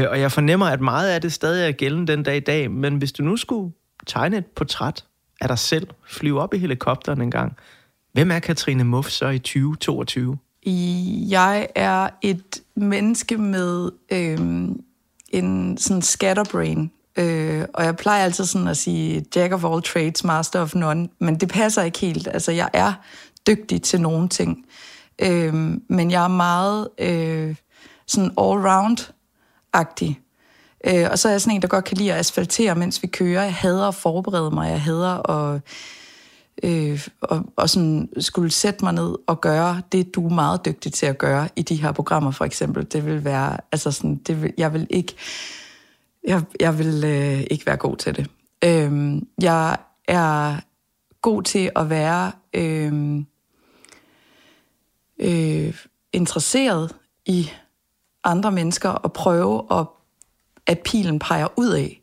Og 0.09 0.19
jeg 0.19 0.31
fornemmer, 0.31 0.65
at 0.65 0.81
meget 0.81 1.09
af 1.09 1.21
det 1.21 1.33
stadig 1.33 1.67
er 1.67 1.71
gældende 1.71 2.11
den 2.11 2.23
dag 2.23 2.37
i 2.37 2.39
dag, 2.39 2.71
men 2.71 2.95
hvis 2.95 3.11
du 3.11 3.23
nu 3.23 3.37
skulle 3.37 3.73
tegne 4.07 4.37
et 4.37 4.45
portræt 4.45 5.05
af 5.41 5.47
dig 5.47 5.59
selv, 5.59 5.87
flyve 6.07 6.41
op 6.41 6.53
i 6.53 6.57
helikopteren 6.57 7.21
en 7.21 7.31
gang, 7.31 7.57
hvem 8.13 8.31
er 8.31 8.39
Katrine 8.39 8.83
Muff 8.83 9.09
så 9.09 9.27
i 9.29 9.39
2022? 9.39 10.37
Jeg 11.29 11.67
er 11.75 12.09
et 12.21 12.61
menneske 12.75 13.37
med 13.37 13.91
øh, 14.11 14.69
en 15.29 15.77
sådan 15.77 16.01
scatterbrain, 16.01 16.91
øh, 17.17 17.65
og 17.73 17.83
jeg 17.83 17.95
plejer 17.95 18.23
altid 18.23 18.45
sådan 18.45 18.67
at 18.67 18.77
sige 18.77 19.25
jack 19.35 19.53
of 19.53 19.65
all 19.65 19.81
trades, 19.81 20.23
master 20.23 20.61
of 20.61 20.75
none, 20.75 21.09
men 21.19 21.35
det 21.35 21.49
passer 21.49 21.81
ikke 21.81 21.99
helt. 21.99 22.27
Altså, 22.27 22.51
jeg 22.51 22.69
er 22.73 22.93
dygtig 23.47 23.81
til 23.81 24.01
nogle 24.01 24.29
ting, 24.29 24.65
øh, 25.19 25.53
men 25.89 26.11
jeg 26.11 26.23
er 26.23 26.27
meget 26.27 26.89
øh, 26.97 27.55
sådan 28.07 28.31
all-round-agtig. 28.37 30.19
Øh, 30.85 31.07
og 31.11 31.19
så 31.19 31.27
er 31.27 31.31
jeg 31.31 31.41
sådan 31.41 31.55
en, 31.55 31.61
der 31.61 31.67
godt 31.67 31.85
kan 31.85 31.97
lide 31.97 32.13
at 32.13 32.19
asfaltere, 32.19 32.75
mens 32.75 33.03
vi 33.03 33.07
kører. 33.07 33.43
Jeg 33.43 33.53
hader 33.53 33.87
at 33.87 33.95
forberede 33.95 34.51
mig, 34.51 34.69
jeg 34.69 34.81
hader 34.81 35.29
at 35.29 35.61
øh, 36.63 37.07
og, 37.21 37.45
og 37.55 37.69
sådan 37.69 38.09
skulle 38.19 38.51
sætte 38.51 38.85
mig 38.85 38.93
ned 38.93 39.15
og 39.27 39.41
gøre 39.41 39.81
det, 39.91 40.15
du 40.15 40.25
er 40.27 40.33
meget 40.33 40.65
dygtig 40.65 40.93
til 40.93 41.05
at 41.05 41.17
gøre 41.17 41.49
i 41.55 41.61
de 41.61 41.75
her 41.75 41.91
programmer, 41.91 42.31
for 42.31 42.45
eksempel. 42.45 42.87
Det 42.93 43.05
vil 43.05 43.25
være, 43.25 43.57
altså 43.71 43.91
sådan, 43.91 44.15
det 44.15 44.41
vil, 44.41 44.53
jeg 44.57 44.73
vil 44.73 44.87
ikke, 44.89 45.15
jeg, 46.27 46.43
jeg 46.59 46.79
vil 46.79 47.03
øh, 47.03 47.43
ikke 47.51 47.65
være 47.65 47.77
god 47.77 47.97
til 47.97 48.15
det. 48.15 48.29
Øh, 48.63 49.21
jeg 49.41 49.77
er 50.07 50.55
god 51.21 51.43
til 51.43 51.71
at 51.75 51.89
være 51.89 52.31
øh, 52.53 53.17
øh, 55.19 55.75
interesseret 56.13 56.95
i 57.25 57.49
andre 58.23 58.51
mennesker 58.51 58.89
og 58.89 59.13
prøve 59.13 59.63
at, 59.71 59.85
at 60.67 60.79
pilen 60.79 61.19
peger 61.19 61.47
ud 61.55 61.69
af, 61.69 62.01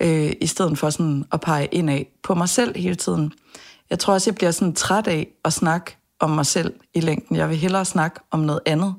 øh, 0.00 0.32
i 0.40 0.46
stedet 0.46 0.78
for 0.78 0.90
sådan 0.90 1.24
at 1.32 1.40
pege 1.40 1.66
ind 1.66 1.90
af 1.90 2.08
på 2.22 2.34
mig 2.34 2.48
selv 2.48 2.76
hele 2.76 2.94
tiden. 2.94 3.32
Jeg 3.90 3.98
tror 3.98 4.14
også, 4.14 4.30
jeg 4.30 4.34
bliver 4.34 4.50
sådan 4.50 4.74
træt 4.74 5.06
af 5.06 5.28
at 5.44 5.52
snakke 5.52 5.96
om 6.18 6.30
mig 6.30 6.46
selv 6.46 6.74
i 6.94 7.00
længden. 7.00 7.36
Jeg 7.36 7.48
vil 7.48 7.56
hellere 7.56 7.84
snakke 7.84 8.20
om 8.30 8.40
noget 8.40 8.60
andet. 8.66 8.94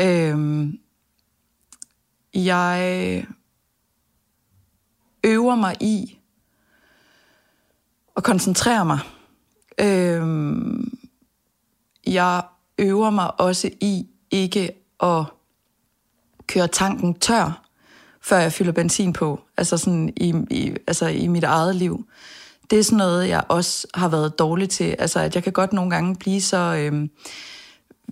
Øhm, 0.00 0.78
jeg 2.34 3.26
øver 5.24 5.54
mig 5.54 5.76
i 5.80 6.18
at 8.16 8.22
koncentrere 8.24 8.84
mig. 8.84 8.98
Øhm, 9.80 10.98
jeg 12.06 12.42
øver 12.78 13.10
mig 13.10 13.40
også 13.40 13.70
i 13.80 14.06
ikke 14.30 14.72
at 15.00 15.24
køre 16.46 16.68
tanken 16.68 17.14
tør, 17.14 17.69
før 18.30 18.38
jeg 18.38 18.52
fylder 18.52 18.72
benzin 18.72 19.12
på. 19.12 19.40
Altså 19.56 19.76
sådan 19.76 20.12
i, 20.16 20.34
i, 20.50 20.74
altså 20.86 21.06
i 21.06 21.26
mit 21.26 21.44
eget 21.44 21.76
liv 21.76 22.06
det 22.70 22.78
er 22.78 22.82
sådan 22.82 22.98
noget, 22.98 23.28
jeg 23.28 23.44
også 23.48 23.86
har 23.94 24.08
været 24.08 24.38
dårlig 24.38 24.68
til. 24.68 24.96
Altså, 24.98 25.20
at 25.20 25.34
jeg 25.34 25.44
kan 25.44 25.52
godt 25.52 25.72
nogle 25.72 25.90
gange 25.90 26.16
blive 26.16 26.40
så... 26.40 26.56
Øh, 26.56 27.08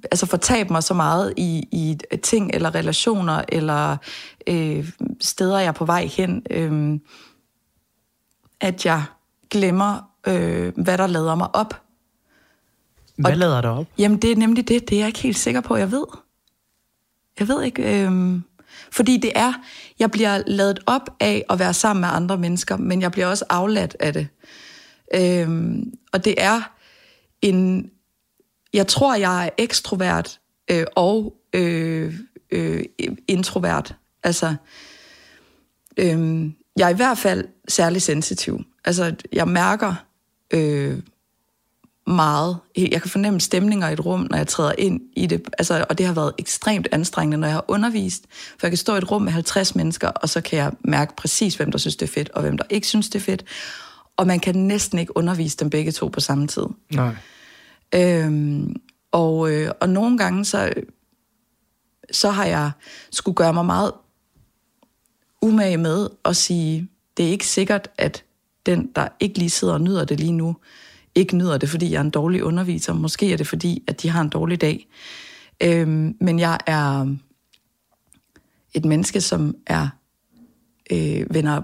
altså 0.05 0.27
fortabe 0.27 0.73
mig 0.73 0.83
så 0.83 0.95
meget 0.95 1.35
i, 1.37 1.69
i 1.73 1.99
ting 2.23 2.51
eller 2.55 2.75
relationer 2.75 3.43
eller 3.49 3.97
øh, 4.47 4.91
steder, 5.21 5.59
jeg 5.59 5.69
er 5.69 5.73
på 5.73 5.85
vej 5.85 6.07
hen, 6.07 6.43
øh, 6.51 7.01
at 8.61 8.87
jeg 8.87 9.05
glemmer, 9.51 10.11
øh, 10.27 10.73
hvad 10.77 10.99
der 10.99 11.07
lader 11.07 11.35
mig 11.35 11.55
op. 11.55 11.83
Hvad 13.17 13.31
og, 13.31 13.37
lader 13.37 13.61
dig 13.61 13.71
op? 13.71 13.87
Jamen, 13.99 14.19
det 14.19 14.33
er 14.33 14.37
nemlig 14.37 14.69
det. 14.69 14.89
Det 14.89 14.95
er 14.95 15.01
jeg 15.01 15.09
ikke 15.09 15.21
helt 15.21 15.39
sikker 15.39 15.61
på, 15.61 15.77
jeg 15.77 15.93
ved. 15.93 16.07
Jeg 17.39 17.49
ved 17.49 17.63
ikke. 17.63 18.05
Øh, 18.07 18.41
fordi 18.91 19.17
det 19.17 19.33
er, 19.35 19.53
jeg 19.99 20.11
bliver 20.11 20.43
lavet 20.47 20.81
op 20.87 21.11
af 21.21 21.45
at 21.51 21.59
være 21.59 21.75
sammen 21.75 22.01
med 22.01 22.09
andre 22.13 22.39
mennesker, 22.39 22.77
men 22.77 23.03
jeg 23.03 23.13
bliver 23.13 23.27
også 23.27 23.45
afladt 23.49 23.97
af 24.01 24.13
det. 24.13 24.29
Øhm, 25.15 25.93
og 26.13 26.25
det 26.25 26.35
er 26.39 26.73
en... 27.43 27.91
Jeg 28.73 28.87
tror, 28.87 29.15
jeg 29.15 29.47
er 29.47 29.51
ekstrovert 29.59 30.41
øh, 30.71 30.87
og 30.97 31.35
øh, 31.53 32.15
øh, 32.51 32.85
introvert. 33.29 33.95
Altså, 34.23 34.55
øh, 35.97 36.51
jeg 36.77 36.87
er 36.87 36.89
i 36.89 36.97
hvert 36.97 37.19
fald 37.19 37.45
særlig 37.69 38.03
sensitiv. 38.03 38.61
Altså, 38.85 39.15
jeg 39.33 39.49
mærker 39.49 39.95
øh, 40.51 40.99
meget. 42.09 42.57
Jeg 42.77 43.03
kan 43.03 43.11
fornemme 43.11 43.41
stemninger 43.41 43.89
i 43.89 43.93
et 43.93 44.05
rum, 44.05 44.27
når 44.31 44.37
jeg 44.37 44.47
træder 44.47 44.73
ind 44.79 45.01
i 45.17 45.27
det. 45.27 45.43
Altså, 45.59 45.87
og 45.91 45.99
det 45.99 46.07
har 46.07 46.15
været 46.15 46.33
ekstremt 46.39 46.89
anstrengende, 46.93 47.37
når 47.37 47.47
jeg 47.47 47.55
har 47.55 47.65
undervist. 47.69 48.25
For 48.31 48.67
jeg 48.67 48.71
kan 48.71 48.79
stå 48.79 48.95
i 48.95 48.99
et 48.99 49.11
rum 49.11 49.23
med 49.23 49.33
50 49.33 49.75
mennesker, 49.75 50.09
og 50.09 50.29
så 50.29 50.41
kan 50.41 50.59
jeg 50.59 50.73
mærke 50.85 51.17
præcis, 51.17 51.55
hvem 51.55 51.71
der 51.71 51.79
synes, 51.79 51.97
det 51.97 52.09
er 52.09 52.13
fedt, 52.13 52.31
og 52.31 52.43
hvem 52.43 52.59
der 52.59 52.65
ikke 52.71 52.87
synes, 52.87 53.09
det 53.09 53.19
er 53.19 53.25
fedt 53.25 53.45
og 54.19 54.27
man 54.27 54.41
kan 54.41 54.55
næsten 54.55 54.99
ikke 54.99 55.17
undervise 55.17 55.57
dem 55.57 55.71
begge 55.71 55.93
to 55.93 56.09
på 56.09 56.21
samme 56.21 56.47
tid. 56.47 56.65
Nej. 56.95 57.15
Øhm, 57.95 58.77
og, 59.13 59.51
øh, 59.51 59.71
og 59.81 59.89
nogle 59.89 60.19
gange, 60.19 60.45
så, 60.45 60.73
så 62.11 62.31
har 62.31 62.45
jeg 62.45 62.71
skulle 63.11 63.35
gøre 63.35 63.53
mig 63.53 63.67
meget 63.67 63.93
umage 65.43 65.77
med 65.77 66.09
at 66.25 66.37
sige, 66.37 66.89
det 67.17 67.27
er 67.27 67.31
ikke 67.31 67.47
sikkert, 67.47 67.91
at 67.99 68.25
den, 68.67 68.91
der 68.97 69.09
ikke 69.21 69.39
lige 69.39 69.51
sidder 69.51 69.75
og 69.75 69.81
nyder 69.81 70.05
det 70.05 70.21
lige 70.21 70.33
nu, 70.33 70.57
ikke 71.15 71.37
nyder 71.37 71.59
det, 71.59 71.69
fordi 71.69 71.91
jeg 71.91 71.99
er 71.99 72.05
en 72.05 72.11
dårlig 72.11 72.45
underviser. 72.45 72.93
Måske 72.93 73.33
er 73.33 73.37
det 73.37 73.47
fordi, 73.47 73.85
at 73.87 74.03
de 74.03 74.11
har 74.11 74.21
en 74.21 74.29
dårlig 74.29 74.61
dag. 74.61 74.87
Øhm, 75.63 76.17
men 76.21 76.39
jeg 76.39 76.59
er 76.67 77.15
et 78.75 78.85
menneske, 78.85 79.21
som 79.21 79.55
er 79.67 79.89
øh, 80.93 81.35
vender 81.35 81.63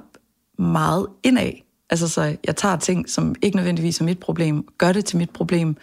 meget 0.63 1.07
indad 1.23 1.53
Altså, 1.91 2.09
så 2.09 2.37
jeg 2.45 2.57
tager 2.57 2.77
ting, 2.77 3.09
som 3.09 3.35
ikke 3.43 3.57
nødvendigvis 3.57 4.01
er 4.01 4.05
mit 4.05 4.19
problem, 4.19 4.69
gør 4.79 4.93
det 4.93 5.05
til 5.05 5.19
mit 5.19 5.31
problem, 5.31 5.77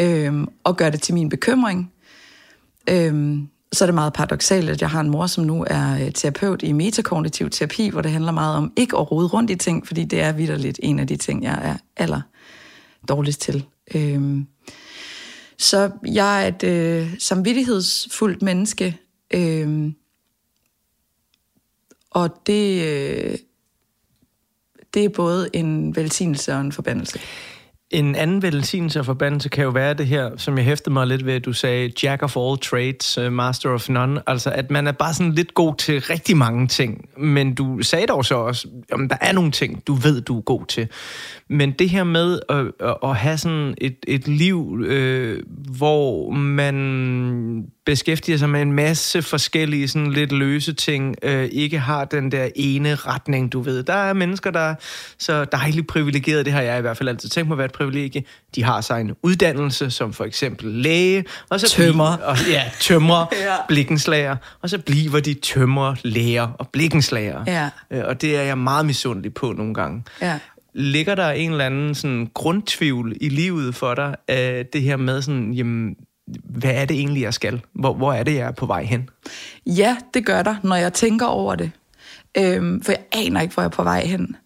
øhm, 0.00 0.48
og 0.64 0.76
gør 0.76 0.90
det 0.90 1.02
til 1.02 1.14
min 1.14 1.28
bekymring. 1.28 1.92
Øhm, 2.90 3.48
så 3.72 3.84
er 3.84 3.86
det 3.86 3.94
meget 3.94 4.12
paradoxalt, 4.12 4.70
at 4.70 4.80
jeg 4.80 4.90
har 4.90 5.00
en 5.00 5.10
mor, 5.10 5.26
som 5.26 5.44
nu 5.44 5.64
er 5.66 6.04
øh, 6.04 6.12
terapeut 6.12 6.62
i 6.62 6.72
metakognitiv 6.72 7.50
terapi, 7.50 7.88
hvor 7.88 8.00
det 8.00 8.10
handler 8.10 8.32
meget 8.32 8.56
om 8.56 8.72
ikke 8.76 8.96
at 8.96 9.10
rode 9.10 9.26
rundt 9.26 9.50
i 9.50 9.56
ting, 9.56 9.86
fordi 9.86 10.04
det 10.04 10.20
er 10.20 10.32
vidderligt 10.32 10.80
en 10.82 10.98
af 10.98 11.06
de 11.06 11.16
ting, 11.16 11.44
jeg 11.44 11.58
er 11.62 11.76
aller 11.96 12.20
dårligst 13.08 13.40
til. 13.40 13.66
Øhm, 13.94 14.46
så 15.58 15.90
jeg 16.06 16.44
er 16.44 16.48
et 16.48 16.62
øh, 16.62 17.18
samvittighedsfuldt 17.18 18.42
menneske, 18.42 18.98
øh, 19.34 19.92
og 22.10 22.42
det, 22.46 22.82
øh, 22.84 23.38
det 24.94 25.04
er 25.04 25.08
både 25.08 25.50
en 25.52 25.96
velsignelse 25.96 26.54
og 26.54 26.60
en 26.60 26.72
forbandelse. 26.72 27.20
En 27.90 28.14
anden 28.14 28.42
velsignelse 28.42 28.98
og 29.00 29.06
forbandelse 29.06 29.48
kan 29.48 29.64
jo 29.64 29.70
være 29.70 29.94
det 29.94 30.06
her, 30.06 30.30
som 30.36 30.56
jeg 30.56 30.64
hæftede 30.64 30.92
mig 30.92 31.06
lidt 31.06 31.26
ved, 31.26 31.34
at 31.34 31.44
du 31.44 31.52
sagde, 31.52 31.92
jack 32.02 32.22
of 32.22 32.36
all 32.36 32.58
trades, 32.58 33.18
øh, 33.18 33.32
master 33.32 33.70
of 33.70 33.88
none. 33.88 34.22
Altså, 34.26 34.50
at 34.50 34.70
man 34.70 34.86
er 34.86 34.92
bare 34.92 35.14
sådan 35.14 35.32
lidt 35.32 35.54
god 35.54 35.74
til 35.74 36.00
rigtig 36.00 36.36
mange 36.36 36.66
ting. 36.66 37.08
Men 37.18 37.54
du 37.54 37.82
sagde 37.82 38.06
dog 38.06 38.24
så 38.24 38.34
også, 38.34 38.68
om 38.92 39.08
der 39.08 39.16
er 39.20 39.32
nogle 39.32 39.50
ting, 39.50 39.86
du 39.86 39.94
ved, 39.94 40.20
du 40.20 40.38
er 40.38 40.42
god 40.42 40.66
til. 40.66 40.88
Men 41.48 41.70
det 41.72 41.90
her 41.90 42.04
med 42.04 42.40
at, 42.48 42.66
at 43.02 43.16
have 43.16 43.38
sådan 43.38 43.74
et, 43.78 43.96
et 44.06 44.28
liv, 44.28 44.80
øh, 44.86 45.42
hvor 45.76 46.30
man 46.30 47.66
beskæftiger 47.86 48.38
sig 48.38 48.50
med 48.50 48.62
en 48.62 48.72
masse 48.72 49.22
forskellige 49.22 49.88
sådan 49.88 50.12
lidt 50.12 50.32
løse 50.32 50.72
ting, 50.72 51.16
øh, 51.22 51.48
ikke 51.52 51.78
har 51.78 52.04
den 52.04 52.32
der 52.32 52.48
ene 52.56 52.94
retning, 52.94 53.52
du 53.52 53.60
ved. 53.60 53.82
Der 53.82 53.92
er 53.94 54.12
mennesker, 54.12 54.50
der 54.50 54.60
er 54.60 54.74
så 55.18 55.44
dejligt 55.44 55.86
privilegeret, 55.88 56.44
det 56.44 56.52
har 56.52 56.60
jeg 56.62 56.78
i 56.78 56.80
hvert 56.80 56.96
fald 56.96 57.08
altid 57.08 57.28
tænkt 57.28 57.48
mig 57.48 57.54
at 57.54 57.58
være 57.58 57.64
et 57.64 57.72
privilegie. 57.72 58.24
De 58.54 58.62
har 58.64 58.80
sig 58.80 59.00
en 59.00 59.12
uddannelse, 59.22 59.90
som 59.90 60.12
for 60.12 60.24
eksempel 60.24 60.68
læge, 60.72 61.24
og 61.48 61.60
så 61.60 61.68
Tømrer. 61.68 62.16
Bliver, 62.16 62.28
og, 62.28 62.36
ja, 62.50 62.62
tømrer, 62.80 63.26
Ja. 63.46 63.54
blikkenslager, 63.68 64.36
og 64.62 64.70
så 64.70 64.78
bliver 64.78 65.20
de 65.20 65.34
tømrer, 65.34 65.94
læger 66.02 66.48
og 66.58 66.68
blikkenslager. 66.68 67.44
Ja. 67.46 67.68
Øh, 67.90 68.04
og 68.06 68.20
det 68.22 68.36
er 68.36 68.42
jeg 68.42 68.58
meget 68.58 68.86
misundelig 68.86 69.34
på 69.34 69.52
nogle 69.52 69.74
gange. 69.74 70.04
Ja. 70.22 70.38
Ligger 70.74 71.14
der 71.14 71.30
en 71.30 71.50
eller 71.50 71.66
anden 71.66 71.94
sådan 71.94 72.30
grundtvivl 72.34 73.16
i 73.20 73.28
livet 73.28 73.74
for 73.74 73.94
dig, 73.94 74.16
af 74.28 74.66
det 74.72 74.82
her 74.82 74.96
med 74.96 75.22
sådan, 75.22 75.52
jamen, 75.52 75.96
hvad 76.44 76.70
er 76.70 76.84
det 76.84 76.96
egentlig, 76.96 77.22
jeg 77.22 77.34
skal? 77.34 77.60
Hvor, 77.72 77.94
hvor 77.94 78.12
er 78.12 78.22
det, 78.22 78.34
jeg 78.34 78.46
er 78.46 78.50
på 78.50 78.66
vej 78.66 78.84
hen? 78.84 79.08
Ja, 79.66 79.96
det 80.14 80.26
gør 80.26 80.42
der, 80.42 80.56
når 80.62 80.76
jeg 80.76 80.92
tænker 80.92 81.26
over 81.26 81.54
det. 81.54 81.70
Øhm, 82.38 82.82
for 82.82 82.92
jeg 82.92 83.04
aner 83.12 83.40
ikke, 83.40 83.54
hvor 83.54 83.62
jeg 83.62 83.68
er 83.68 83.72
på 83.72 83.82
vej 83.82 84.04
hen. 84.04 84.36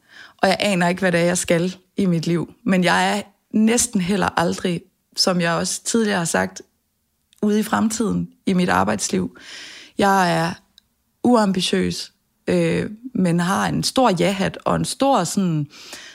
Og 0.42 0.48
jeg 0.48 0.56
aner 0.60 0.88
ikke, 0.88 1.00
hvad 1.00 1.12
det 1.12 1.20
er, 1.20 1.24
jeg 1.24 1.38
skal 1.38 1.76
i 1.96 2.06
mit 2.06 2.26
liv. 2.26 2.54
Men 2.64 2.84
jeg 2.84 3.18
er 3.18 3.22
næsten 3.50 4.00
heller 4.00 4.28
aldrig, 4.36 4.82
som 5.16 5.40
jeg 5.40 5.52
også 5.52 5.84
tidligere 5.84 6.18
har 6.18 6.24
sagt, 6.24 6.62
ude 7.42 7.60
i 7.60 7.62
fremtiden 7.62 8.28
i 8.46 8.52
mit 8.52 8.68
arbejdsliv. 8.68 9.36
Jeg 9.98 10.38
er 10.38 10.52
uambitiøs, 11.22 12.12
øh, 12.48 12.90
men 13.14 13.40
har 13.40 13.66
en 13.66 13.82
stor 13.82 14.10
ja-hat 14.20 14.58
og 14.64 14.76
en 14.76 14.84
stor 14.84 15.24
sådan, 15.24 15.66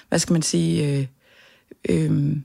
hvad 0.09 0.19
skal 0.19 0.33
man 0.33 0.41
sige, 0.41 0.97
øh, 0.97 1.07
øh, 1.89 2.37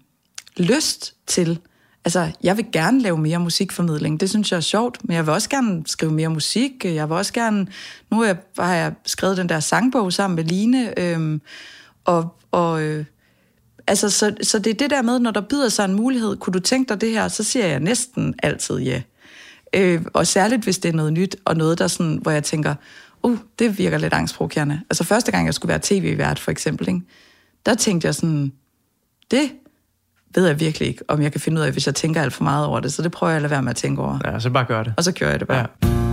lyst 0.57 1.15
til. 1.27 1.61
Altså, 2.05 2.31
jeg 2.43 2.57
vil 2.57 2.67
gerne 2.73 3.01
lave 3.01 3.19
mere 3.19 3.39
musikformidling. 3.39 4.21
Det 4.21 4.31
synes 4.31 4.53
jeg 4.53 4.57
er 4.57 4.61
sjovt, 4.61 5.05
men 5.05 5.17
jeg 5.17 5.27
vil 5.27 5.35
også 5.35 5.49
gerne 5.49 5.83
skrive 5.87 6.13
mere 6.13 6.29
musik. 6.29 6.85
Jeg 6.85 7.09
vil 7.09 7.17
også 7.17 7.33
gerne... 7.33 7.67
Nu 8.11 8.17
har 8.17 8.25
jeg, 8.25 8.37
har 8.59 8.75
jeg 8.75 8.93
skrevet 9.07 9.37
den 9.37 9.49
der 9.49 9.61
sangbog 9.61 10.13
sammen 10.13 10.37
med 10.37 10.45
Line, 10.45 10.99
øhm, 11.01 11.41
og, 12.05 12.37
og 12.51 12.83
øh, 12.83 13.05
altså, 13.87 14.11
så, 14.11 14.35
så 14.43 14.59
det 14.59 14.71
er 14.71 14.75
det 14.75 14.91
der 14.91 15.03
med, 15.03 15.19
når 15.19 15.31
der 15.31 15.41
byder 15.41 15.69
sig 15.69 15.85
en 15.85 15.95
mulighed, 15.95 16.37
kunne 16.37 16.53
du 16.53 16.61
tænke 16.61 16.89
dig 16.89 17.01
det 17.01 17.11
her, 17.11 17.29
så 17.29 17.45
siger 17.45 17.67
jeg 17.67 17.81
næsten 17.81 18.35
altid 18.43 18.79
ja. 18.79 19.03
Øh, 19.75 20.03
og 20.13 20.27
særligt, 20.27 20.65
hvis 20.65 20.79
det 20.79 20.89
er 20.89 20.93
noget 20.93 21.13
nyt, 21.13 21.37
og 21.45 21.57
noget, 21.57 21.79
der 21.79 21.87
sådan, 21.87 22.19
hvor 22.23 22.31
jeg 22.31 22.45
tænker, 22.45 22.75
uh, 23.23 23.39
det 23.59 23.79
virker 23.79 23.99
lidt 23.99 24.13
angstprovokerende. 24.13 24.81
Altså 24.91 25.05
første 25.05 25.33
gang, 25.33 25.47
jeg 25.47 25.55
skulle 25.55 25.71
være 25.71 25.81
tv-vært, 25.83 26.39
for 26.39 26.51
eksempel, 26.51 26.89
ikke? 26.89 27.01
der 27.67 27.75
tænkte 27.75 28.07
jeg 28.07 28.15
sådan, 28.15 28.53
det 29.31 29.51
ved 30.35 30.47
jeg 30.47 30.61
virkelig 30.61 30.89
ikke, 30.89 31.03
om 31.09 31.23
jeg 31.23 31.33
kan 31.33 31.41
finde 31.41 31.61
ud 31.61 31.67
af, 31.67 31.73
hvis 31.73 31.87
jeg 31.87 31.95
tænker 31.95 32.23
alt 32.23 32.33
for 32.33 32.45
meget 32.45 32.67
over 32.67 32.81
det. 32.81 32.93
Så 32.93 33.03
det 33.03 33.13
prøver 33.13 33.31
jeg 33.31 33.37
at 33.37 33.43
lade 33.43 33.51
være 33.51 33.63
med 33.63 33.71
at 33.71 33.77
tænke 33.77 34.03
over. 34.03 34.19
Ja, 34.25 34.39
så 34.39 34.51
bare 34.51 34.65
gør 34.65 34.83
det. 34.83 34.95
Og 34.97 35.05
så 35.05 35.13
gjorde 35.13 35.31
jeg 35.31 35.41
det 35.41 35.49
bare. 35.49 35.67
Ja. 35.85 36.04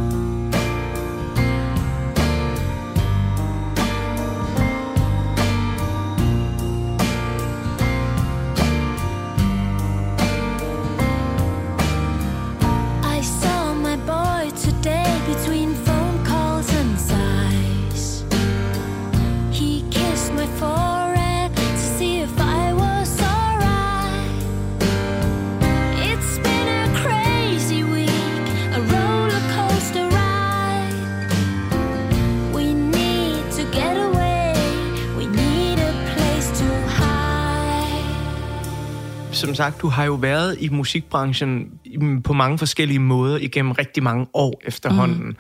Sagt, 39.62 39.82
du 39.82 39.88
har 39.88 40.06
jo 40.06 40.14
været 40.14 40.58
i 40.60 40.70
musikbranchen 40.70 41.72
mm, 42.00 42.22
på 42.22 42.34
mange 42.34 42.58
forskellige 42.58 43.00
måder 43.00 43.38
igennem 43.38 43.72
rigtig 43.72 44.04
mange 44.04 44.28
år 44.34 44.62
efterhånden. 44.66 45.26
Mm. 45.28 45.36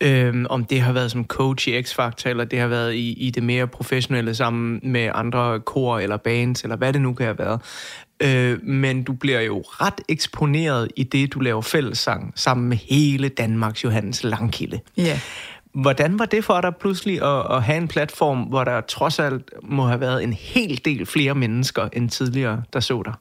Øhm, 0.00 0.46
om 0.50 0.64
det 0.64 0.80
har 0.80 0.92
været 0.92 1.10
som 1.10 1.24
coach 1.24 1.68
i 1.68 1.80
X-Factor, 1.80 2.28
eller 2.28 2.44
det 2.44 2.58
har 2.58 2.66
været 2.66 2.94
i, 2.94 3.12
i 3.12 3.30
det 3.30 3.42
mere 3.42 3.66
professionelle 3.66 4.34
sammen 4.34 4.80
med 4.82 5.10
andre 5.14 5.60
kor 5.60 5.98
eller 5.98 6.16
bands, 6.16 6.62
eller 6.62 6.76
hvad 6.76 6.92
det 6.92 7.00
nu 7.00 7.12
kan 7.12 7.26
have 7.26 7.38
været. 7.38 7.60
Øh, 8.22 8.62
men 8.62 9.02
du 9.02 9.12
bliver 9.12 9.40
jo 9.40 9.60
ret 9.66 10.00
eksponeret 10.08 10.88
i 10.96 11.02
det, 11.02 11.34
du 11.34 11.40
laver 11.40 11.62
fællessang 11.62 12.32
sammen 12.36 12.68
med 12.68 12.76
hele 12.76 13.28
Danmarks 13.28 13.84
Johannes 13.84 14.24
Langkilde. 14.24 14.80
Ja. 14.96 15.20
Hvordan 15.74 16.18
var 16.18 16.24
det 16.24 16.44
for 16.44 16.60
dig 16.60 16.76
pludselig 16.80 17.22
at, 17.22 17.56
at 17.56 17.62
have 17.62 17.78
en 17.78 17.88
platform, 17.88 18.42
hvor 18.42 18.64
der 18.64 18.80
trods 18.80 19.18
alt 19.18 19.50
må 19.62 19.86
have 19.86 20.00
været 20.00 20.22
en 20.22 20.32
hel 20.32 20.80
del 20.84 21.06
flere 21.06 21.34
mennesker 21.34 21.88
end 21.92 22.10
tidligere, 22.10 22.62
der 22.72 22.80
så 22.80 23.02
dig? 23.02 23.14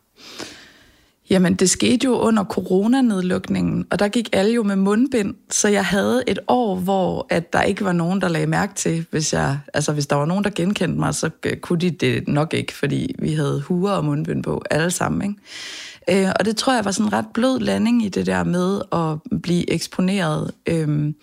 Jamen, 1.30 1.56
det 1.56 1.70
skete 1.70 2.06
jo 2.06 2.20
under 2.20 2.44
coronanedlukningen, 2.44 3.86
og 3.92 4.00
der 4.00 4.08
gik 4.08 4.30
alle 4.34 4.54
jo 4.54 4.64
med 4.64 4.76
mundbind, 4.76 5.36
så 5.52 5.68
jeg 5.68 5.86
havde 5.86 6.24
et 6.28 6.40
år, 6.48 6.76
hvor 6.76 7.28
at 7.30 7.54
der 7.54 7.62
ikke 7.62 7.86
var 7.86 7.92
nogen, 7.92 8.22
der 8.22 8.28
lagde 8.28 8.48
mærke 8.48 8.74
til, 8.76 9.06
hvis 9.12 9.34
jeg, 9.34 9.60
altså 9.74 9.94
hvis 9.94 10.08
der 10.08 10.16
var 10.16 10.26
nogen, 10.26 10.44
der 10.44 10.50
genkendte 10.50 11.00
mig, 11.00 11.16
så 11.16 11.30
øh, 11.46 11.58
kunne 11.58 11.80
de 11.80 11.92
det 11.92 12.28
nok 12.28 12.54
ikke, 12.54 12.74
fordi 12.74 13.16
vi 13.20 13.34
havde 13.34 13.62
huer 13.62 13.92
og 13.92 14.06
mundbind 14.06 14.44
på 14.44 14.64
alle 14.72 14.92
sammen, 14.92 15.22
ikke? 15.30 16.26
Øh, 16.26 16.32
og 16.40 16.46
det 16.46 16.58
tror 16.58 16.74
jeg 16.74 16.86
var 16.86 16.92
sådan 16.92 17.08
en 17.08 17.14
ret 17.14 17.28
blød 17.34 17.60
landing 17.60 18.06
i 18.06 18.10
det 18.10 18.26
der 18.26 18.44
med 18.44 18.82
at 18.92 19.42
blive 19.42 19.72
eksponeret. 19.72 20.52
Øhm, 20.68 21.16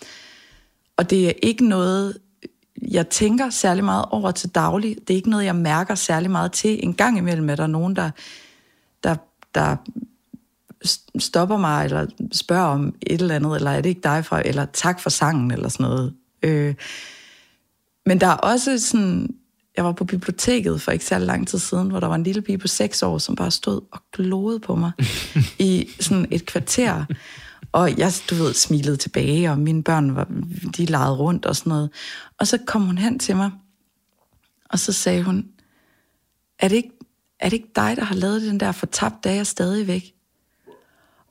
og 0.96 1.10
det 1.10 1.28
er 1.28 1.32
ikke 1.42 1.68
noget, 1.68 2.16
jeg 2.88 3.08
tænker 3.08 3.50
særlig 3.50 3.84
meget 3.84 4.04
over 4.10 4.30
til 4.30 4.48
daglig. 4.48 4.96
Det 5.08 5.14
er 5.14 5.16
ikke 5.16 5.30
noget, 5.30 5.44
jeg 5.44 5.56
mærker 5.56 5.94
særlig 5.94 6.30
meget 6.30 6.52
til. 6.52 6.80
En 6.82 6.94
gang 6.94 7.18
imellem 7.18 7.50
er 7.50 7.54
der 7.56 7.66
nogen, 7.66 7.96
der, 7.96 8.10
der, 9.54 9.76
stopper 11.18 11.56
mig, 11.56 11.84
eller 11.84 12.06
spørger 12.32 12.64
om 12.64 12.94
et 13.02 13.20
eller 13.20 13.34
andet, 13.34 13.56
eller 13.56 13.70
er 13.70 13.80
det 13.80 13.88
ikke 13.88 14.00
dig 14.04 14.24
fra, 14.24 14.42
eller 14.44 14.66
tak 14.72 15.00
for 15.00 15.10
sangen, 15.10 15.50
eller 15.50 15.68
sådan 15.68 15.84
noget. 15.84 16.14
Øh, 16.42 16.74
men 18.06 18.20
der 18.20 18.26
er 18.26 18.36
også 18.36 18.78
sådan, 18.78 19.34
jeg 19.76 19.84
var 19.84 19.92
på 19.92 20.04
biblioteket 20.04 20.82
for 20.82 20.92
ikke 20.92 21.04
særlig 21.04 21.26
lang 21.26 21.48
tid 21.48 21.58
siden, 21.58 21.88
hvor 21.88 22.00
der 22.00 22.06
var 22.06 22.14
en 22.14 22.22
lille 22.22 22.42
pige 22.42 22.58
på 22.58 22.68
seks 22.68 23.02
år, 23.02 23.18
som 23.18 23.36
bare 23.36 23.50
stod 23.50 23.80
og 23.92 24.00
glodede 24.12 24.60
på 24.60 24.74
mig 24.74 24.92
i 25.58 25.88
sådan 26.00 26.26
et 26.30 26.46
kvarter. 26.46 27.04
Og 27.72 27.98
jeg, 27.98 28.12
du 28.30 28.34
ved, 28.34 28.54
smilede 28.54 28.96
tilbage, 28.96 29.50
og 29.50 29.58
mine 29.58 29.82
børn, 29.82 30.14
var, 30.14 30.28
de 30.76 30.84
legede 30.84 31.16
rundt 31.16 31.46
og 31.46 31.56
sådan 31.56 31.70
noget. 31.70 31.90
Og 32.38 32.46
så 32.46 32.58
kom 32.66 32.82
hun 32.82 32.98
hen 32.98 33.18
til 33.18 33.36
mig, 33.36 33.50
og 34.70 34.78
så 34.78 34.92
sagde 34.92 35.22
hun, 35.22 35.46
er 36.58 36.68
det 36.68 36.76
ikke, 36.76 36.92
er 37.40 37.48
det 37.48 37.52
ikke 37.52 37.70
dig, 37.76 37.94
der 37.96 38.04
har 38.04 38.14
lavet 38.14 38.42
den 38.42 38.60
der 38.60 38.72
fortabt, 38.72 39.24
der 39.24 39.30
er 39.30 39.34
jeg 39.34 39.46
stadigvæk? 39.46 40.04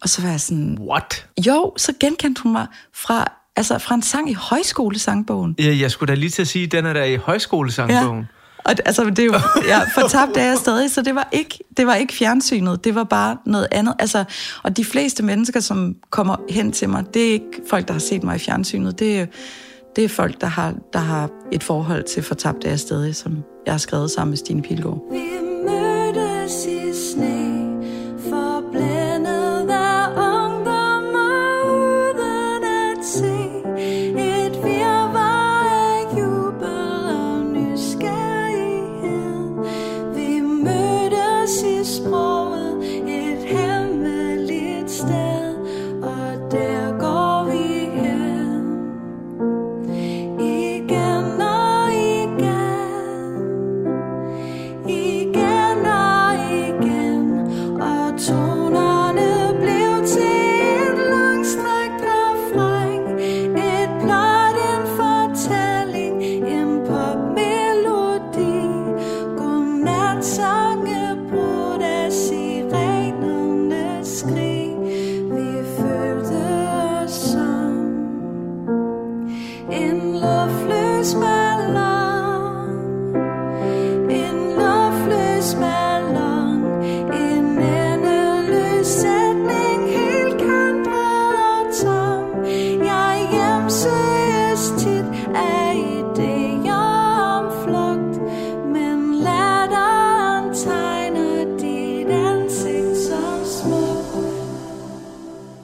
Og 0.01 0.09
så 0.09 0.21
var 0.21 0.29
jeg 0.29 0.41
sådan, 0.41 0.77
What? 0.81 1.25
jo, 1.47 1.73
så 1.77 1.93
genkendte 1.99 2.41
hun 2.43 2.51
mig 2.51 2.67
fra, 2.93 3.31
altså 3.55 3.77
fra 3.77 3.95
en 3.95 4.01
sang 4.01 4.29
i 4.29 4.33
højskolesangbogen. 4.33 5.55
Ja, 5.59 5.75
jeg 5.79 5.91
skulle 5.91 6.07
da 6.13 6.19
lige 6.19 6.29
til 6.29 6.41
at 6.41 6.47
sige, 6.47 6.65
at 6.65 6.71
den 6.71 6.85
er 6.85 6.93
der 6.93 7.03
i 7.03 7.15
højskolesangbogen. 7.15 8.25
Og 8.65 8.77
det- 8.77 8.81
altså, 8.85 9.03
det 9.05 9.19
er 9.19 9.23
jo, 9.25 9.33
ja, 9.67 9.79
fortabt 10.01 10.37
er 10.37 10.43
jeg 10.43 10.57
stadig, 10.57 10.91
så 10.91 11.01
det 11.01 11.15
var, 11.15 11.27
ikke, 11.31 11.59
det 11.77 11.87
var 11.87 11.95
ikke 11.95 12.13
fjernsynet, 12.13 12.83
det 12.83 12.95
var 12.95 13.03
bare 13.03 13.37
noget 13.45 13.67
andet. 13.71 13.93
Altså, 13.99 14.23
og 14.63 14.77
de 14.77 14.85
fleste 14.85 15.23
mennesker, 15.23 15.59
som 15.59 15.95
kommer 16.09 16.35
hen 16.49 16.71
til 16.71 16.89
mig, 16.89 17.03
det 17.13 17.27
er 17.27 17.31
ikke 17.31 17.61
folk, 17.69 17.87
der 17.87 17.93
har 17.93 17.99
set 17.99 18.23
mig 18.23 18.35
i 18.35 18.39
fjernsynet, 18.39 18.99
det 18.99 19.19
er, 19.19 19.25
det 19.95 20.03
er 20.03 20.09
folk, 20.09 20.41
der 20.41 20.47
har, 20.47 20.73
der 20.93 20.99
har 20.99 21.29
et 21.51 21.63
forhold 21.63 22.03
til 22.03 22.23
fortabt 22.23 22.65
er 22.65 22.69
jeg 22.69 22.79
stadig, 22.79 23.15
som 23.15 23.43
jeg 23.65 23.73
har 23.73 23.77
skrevet 23.79 24.11
sammen 24.11 24.29
med 24.31 24.37
Stine 24.37 24.61
Pilgaard. 24.61 25.01
Vi 25.11 25.17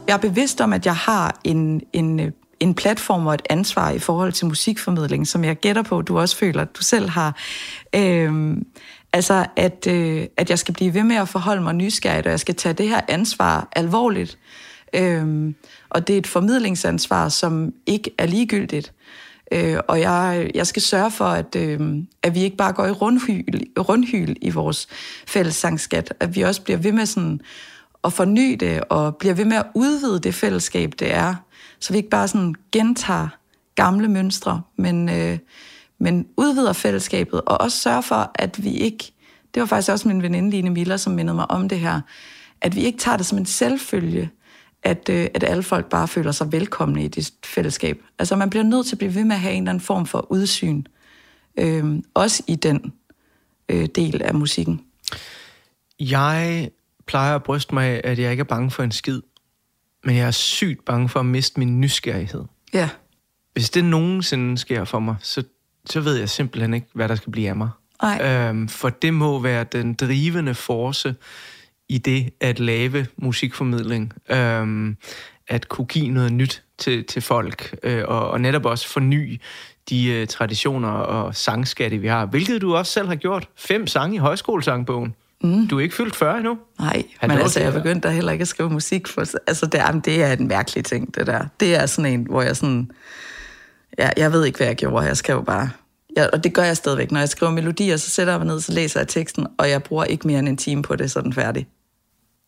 jeg 0.08 0.13
er 0.13 0.18
bevidst 0.18 0.62
om, 0.62 0.74
at 0.74 0.86
jeg 0.86 0.96
har 0.96 1.39
en, 1.44 1.82
en, 1.94 2.34
en 2.60 2.76
platform 2.76 3.28
og 3.28 3.34
et 3.34 3.41
ansvar 3.50 3.91
i 3.91 4.00
forhold 4.00 4.32
til 4.32 4.48
musikformidling, 4.48 5.28
som 5.28 5.44
jeg 5.44 5.56
gætter 5.56 5.82
på, 5.82 6.02
du 6.02 6.20
også 6.20 6.38
føler, 6.38 6.62
at 6.62 6.78
du 6.78 6.84
selv 6.84 7.10
har. 7.10 7.38
Øhm, 7.96 8.65
altså, 9.13 9.46
at, 9.56 9.88
øh, 9.88 10.26
at 10.38 10.50
jeg 10.50 10.60
skal 10.60 10.74
blive 10.74 10.94
ved 10.94 11.04
med 11.04 11.15
at 11.15 11.30
forholde 11.30 11.62
mig 11.62 11.74
nysgerrigt, 11.74 12.26
og 12.26 12.32
jeg 12.32 12.39
skal 12.39 12.56
tage 12.56 12.74
det 12.74 12.89
her 12.89 13.02
ansvar 13.08 13.68
alvorligt. 13.76 14.38
Øhm, 14.96 15.56
og 15.89 16.08
det 16.08 16.13
er 16.13 16.18
et 16.18 16.28
formidlingsansvar, 16.28 17.30
som 17.30 17.74
ikke 17.86 18.12
er 18.18 18.26
ligegyldigt. 18.26 18.94
Øh, 19.52 19.78
og 19.88 20.00
jeg, 20.00 20.52
jeg 20.56 20.68
skal 20.68 20.82
sørge 20.82 21.12
for, 21.12 21.26
at, 21.26 21.56
øh, 21.56 21.80
at 22.24 22.36
vi 22.36 22.44
ikke 22.44 22.58
bare 22.58 22.74
går 22.74 22.86
i 22.86 22.91
rundhyl, 22.91 23.60
rundhyl 23.80 24.36
i 24.41 24.50
vores 24.50 24.88
fælles 25.28 25.56
sangskat, 25.56 26.13
at 26.20 26.36
vi 26.36 26.41
også 26.41 26.62
bliver 26.62 26.78
ved 26.78 26.91
med 26.91 27.06
sådan 27.06 27.41
at 28.06 28.13
forny 28.13 28.58
det, 28.60 28.84
og 28.89 29.15
bliver 29.15 29.34
ved 29.34 29.46
med 29.46 29.58
at 29.58 29.65
udvide 29.76 30.20
det 30.20 30.36
fællesskab, 30.36 30.94
det 31.00 31.13
er, 31.13 31.36
så 31.80 31.94
vi 31.94 31.98
ikke 31.98 32.10
bare 32.10 32.28
sådan 32.28 32.56
gentager 32.72 33.28
gamle 33.76 34.08
mønstre, 34.08 34.62
men, 34.78 35.10
øh, 35.10 35.38
men 36.00 36.28
udvider 36.38 36.74
fællesskabet, 36.74 37.41
og 37.41 37.62
også 37.62 37.78
sørger 37.78 38.02
for, 38.02 38.32
at 38.36 38.63
vi 38.63 38.74
ikke, 38.74 39.13
det 39.54 39.60
var 39.60 39.65
faktisk 39.65 39.91
også 39.91 40.08
min 40.08 40.22
veninde 40.22 40.50
Line 40.50 40.70
Miller, 40.70 40.98
som 40.98 41.13
mindede 41.13 41.36
mig 41.36 41.52
om 41.52 41.70
det 41.70 41.80
her, 41.80 42.02
at 42.62 42.76
vi 42.76 42.82
ikke 42.82 42.98
tager 42.98 43.18
det 43.18 43.26
som 43.26 43.38
en 43.38 43.46
selvfølge, 43.46 44.30
at, 44.84 45.10
øh, 45.10 45.28
at 45.34 45.44
alle 45.44 45.63
folk 45.63 45.89
bare 45.89 46.08
føler 46.08 46.32
sig 46.32 46.52
velkomne 46.52 47.04
i 47.04 47.08
det 47.08 47.34
fællesskab. 47.46 48.02
Altså 48.20 48.36
man 48.36 48.50
bliver 48.50 48.63
nødt 48.63 48.86
til 48.86 48.96
at 48.96 48.98
blive 48.98 49.15
ved 49.15 49.24
med 49.24 49.36
at 49.36 49.41
have 49.41 49.54
en 49.54 49.63
eller 49.63 49.70
anden 49.70 49.84
form 49.84 50.06
for 50.06 50.32
udsyn, 50.32 50.84
øh, 51.60 51.86
også 52.13 52.44
i 52.48 52.56
den 52.56 52.94
øh, 53.70 53.86
del 53.96 54.22
af 54.22 54.34
musikken. 54.34 54.82
Jeg 56.00 56.70
plejer 57.08 57.36
at 57.36 57.44
bryste 57.44 57.74
mig 57.74 57.86
af, 57.88 58.02
at 58.04 58.20
jeg 58.20 58.32
ikke 58.32 58.41
er 58.41 58.46
bange 58.46 58.72
for 58.72 58.84
en 58.84 58.91
skid, 58.91 59.22
men 60.04 60.15
jeg 60.15 60.28
er 60.28 60.32
sygt 60.32 60.86
bange 60.86 61.10
for 61.10 61.20
at 61.20 61.26
miste 61.26 61.60
min 61.60 61.82
nysgerrighed. 61.82 62.44
Ja, 62.74 62.89
Hvis 63.54 63.70
det 63.70 63.86
nogensinde 63.86 64.58
sker 64.58 64.84
for 64.84 65.00
mig, 65.00 65.15
så, 65.20 65.44
så 65.86 66.02
ved 66.02 66.15
jeg 66.15 66.30
simpelthen 66.30 66.74
ikke, 66.74 66.88
hvad 66.94 67.10
der 67.10 67.15
skal 67.15 67.32
blive 67.32 67.50
af 67.50 67.56
mig. 67.56 67.70
Nej. 68.02 68.50
Øhm, 68.50 68.68
for 68.68 68.89
det 68.89 69.13
må 69.13 69.39
være 69.39 69.63
den 69.63 69.94
drivende 69.94 70.56
force 70.56 71.15
i 71.89 71.98
det 71.98 72.34
at 72.41 72.60
lave 72.60 73.06
musikformidling. 73.18 74.13
Øhm, 74.30 74.98
at 75.48 75.70
kunne 75.70 75.88
give 75.88 76.08
noget 76.08 76.34
nyt 76.34 76.63
til, 76.78 77.06
til 77.06 77.22
folk, 77.22 77.76
øh, 77.84 78.04
og, 78.08 78.30
og 78.30 78.41
netop 78.41 78.65
også 78.65 78.88
forny 78.88 79.41
de 79.89 80.08
øh, 80.08 80.28
traditioner 80.28 80.89
og 80.89 81.36
sangskatte, 81.36 81.98
vi 81.98 82.08
har. 82.08 82.26
Hvilket 82.26 82.62
du 82.62 82.76
også 82.76 82.91
selv 82.91 83.08
har 83.08 83.15
gjort. 83.15 83.50
Fem 83.56 83.88
sange 83.88 84.15
i 84.15 84.20
højskolesangbogen. 84.20 85.15
Mm. 85.45 85.67
Du 85.67 85.77
er 85.77 85.84
ikke 85.84 85.95
fyldt 85.95 86.15
40 86.15 86.38
endnu. 86.38 86.58
Nej, 86.79 87.03
men 87.21 87.31
altså, 87.31 87.60
jeg 87.60 87.73
begyndte 87.73 88.08
da 88.08 88.13
heller 88.13 88.31
ikke 88.31 88.41
at 88.41 88.47
skrive 88.47 88.69
musik. 88.69 89.08
For, 89.08 89.21
altså, 89.47 89.65
det 89.65 89.79
er, 89.79 89.91
det 89.91 90.23
er 90.23 90.34
en 90.34 90.47
mærkelig 90.47 90.86
ting, 90.86 91.15
det 91.15 91.27
der. 91.27 91.45
Det 91.60 91.75
er 91.75 91.86
sådan 91.86 92.12
en, 92.12 92.27
hvor 92.29 92.41
jeg 92.41 92.55
sådan... 92.55 92.91
Ja, 93.97 94.10
jeg 94.17 94.31
ved 94.31 94.45
ikke, 94.45 94.58
hvad 94.58 94.67
jeg 94.67 94.75
gjorde. 94.75 95.05
Jeg 95.05 95.17
skrev 95.17 95.45
bare... 95.45 95.69
Ja, 96.17 96.25
og 96.34 96.43
det 96.43 96.53
gør 96.53 96.63
jeg 96.63 96.77
stadigvæk. 96.77 97.12
Når 97.12 97.19
jeg 97.19 97.29
skriver 97.29 97.51
melodier, 97.51 97.97
så 97.97 98.10
sætter 98.10 98.34
jeg 98.34 98.39
mig 98.39 98.47
ned, 98.47 98.60
så 98.60 98.71
læser 98.71 98.99
jeg 98.99 99.08
teksten, 99.08 99.47
og 99.58 99.69
jeg 99.69 99.84
bruger 99.84 100.03
ikke 100.03 100.27
mere 100.27 100.39
end 100.39 100.49
en 100.49 100.58
time 100.58 100.81
på 100.81 100.95
det, 100.95 101.12
så 101.12 101.19
er 101.19 101.23
den 101.23 101.34
færdig. 101.34 101.67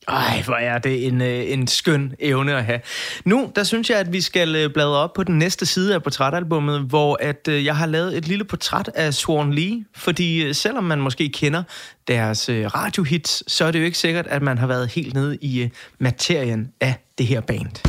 Ej, 0.07 0.41
hvor 0.45 0.55
er 0.55 0.77
det 0.77 1.07
en, 1.07 1.21
øh, 1.21 1.51
en 1.51 1.67
skøn 1.67 2.13
evne 2.19 2.55
at 2.55 2.65
have. 2.65 2.79
Nu, 3.25 3.51
der 3.55 3.63
synes 3.63 3.89
jeg, 3.89 3.99
at 3.99 4.13
vi 4.13 4.21
skal 4.21 4.55
øh, 4.55 4.73
bladre 4.73 4.95
op 4.95 5.13
på 5.13 5.23
den 5.23 5.37
næste 5.37 5.65
side 5.65 5.93
af 5.93 6.03
portrætalbummet, 6.03 6.81
hvor 6.81 7.17
at 7.19 7.47
øh, 7.49 7.65
jeg 7.65 7.75
har 7.75 7.85
lavet 7.85 8.17
et 8.17 8.27
lille 8.27 8.43
portræt 8.43 8.89
af 8.95 9.13
Swan 9.13 9.53
Lee, 9.53 9.85
fordi 9.95 10.53
selvom 10.53 10.83
man 10.83 10.99
måske 10.99 11.29
kender 11.29 11.63
deres 12.07 12.49
radiohits, 12.49 13.53
så 13.53 13.65
er 13.65 13.71
det 13.71 13.79
jo 13.79 13.85
ikke 13.85 13.97
sikkert, 13.97 14.27
at 14.27 14.41
man 14.41 14.57
har 14.57 14.67
været 14.67 14.89
helt 14.89 15.13
nede 15.13 15.37
i 15.41 15.69
materien 15.99 16.71
af 16.81 16.95
det 17.17 17.25
her 17.25 17.41
band. 17.41 17.87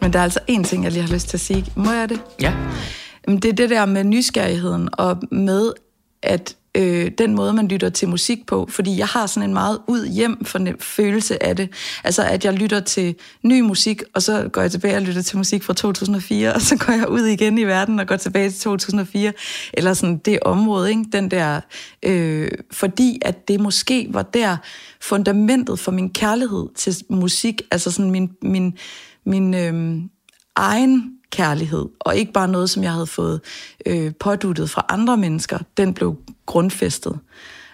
Men 0.00 0.12
der 0.12 0.18
er 0.18 0.22
altså 0.22 0.40
en 0.46 0.64
ting, 0.64 0.84
jeg 0.84 0.92
lige 0.92 1.02
har 1.02 1.14
lyst 1.14 1.28
til 1.28 1.36
at 1.36 1.40
sige. 1.40 1.66
Må 1.74 1.92
jeg 1.92 2.08
det? 2.08 2.20
Ja. 2.40 2.54
Det 3.26 3.44
er 3.44 3.52
det 3.52 3.70
der 3.70 3.86
med 3.86 4.04
nysgerrigheden, 4.04 4.88
og 4.92 5.22
med 5.32 5.72
at 6.22 6.56
øh, 6.74 7.10
den 7.18 7.34
måde, 7.34 7.52
man 7.52 7.68
lytter 7.68 7.88
til 7.88 8.08
musik 8.08 8.46
på, 8.46 8.66
fordi 8.70 8.98
jeg 8.98 9.06
har 9.06 9.26
sådan 9.26 9.48
en 9.48 9.54
meget 9.54 9.78
ud-hjem 9.86 10.44
følelse 10.80 11.42
af 11.42 11.56
det. 11.56 11.68
Altså, 12.04 12.24
at 12.24 12.44
jeg 12.44 12.52
lytter 12.52 12.80
til 12.80 13.14
ny 13.42 13.60
musik, 13.60 14.02
og 14.14 14.22
så 14.22 14.48
går 14.52 14.60
jeg 14.60 14.70
tilbage 14.70 14.96
og 14.96 15.02
lytter 15.02 15.22
til 15.22 15.36
musik 15.36 15.62
fra 15.62 15.74
2004, 15.74 16.54
og 16.54 16.60
så 16.60 16.76
går 16.76 16.92
jeg 16.92 17.08
ud 17.08 17.26
igen 17.26 17.58
i 17.58 17.64
verden 17.64 18.00
og 18.00 18.06
går 18.06 18.16
tilbage 18.16 18.50
til 18.50 18.60
2004, 18.60 19.32
eller 19.72 19.94
sådan 19.94 20.16
det 20.16 20.38
område, 20.42 20.90
ikke? 20.90 21.04
Den 21.12 21.30
der, 21.30 21.60
øh, 22.02 22.50
fordi 22.72 23.18
at 23.22 23.48
det 23.48 23.60
måske 23.60 24.06
var 24.10 24.22
der 24.22 24.56
fundamentet 25.00 25.78
for 25.78 25.92
min 25.92 26.10
kærlighed 26.10 26.68
til 26.74 26.94
musik, 27.10 27.62
altså 27.70 27.90
sådan 27.90 28.10
min, 28.10 28.30
min, 28.42 28.74
min 29.26 29.54
øh, 29.54 30.02
egen 30.56 31.13
kærlighed, 31.34 31.88
og 32.00 32.16
ikke 32.16 32.32
bare 32.32 32.48
noget, 32.48 32.70
som 32.70 32.82
jeg 32.82 32.92
havde 32.92 33.06
fået 33.06 33.40
øh, 33.86 34.12
påduttet 34.20 34.70
fra 34.70 34.86
andre 34.88 35.16
mennesker, 35.16 35.58
den 35.76 35.94
blev 35.94 36.16
grundfæstet. 36.46 37.18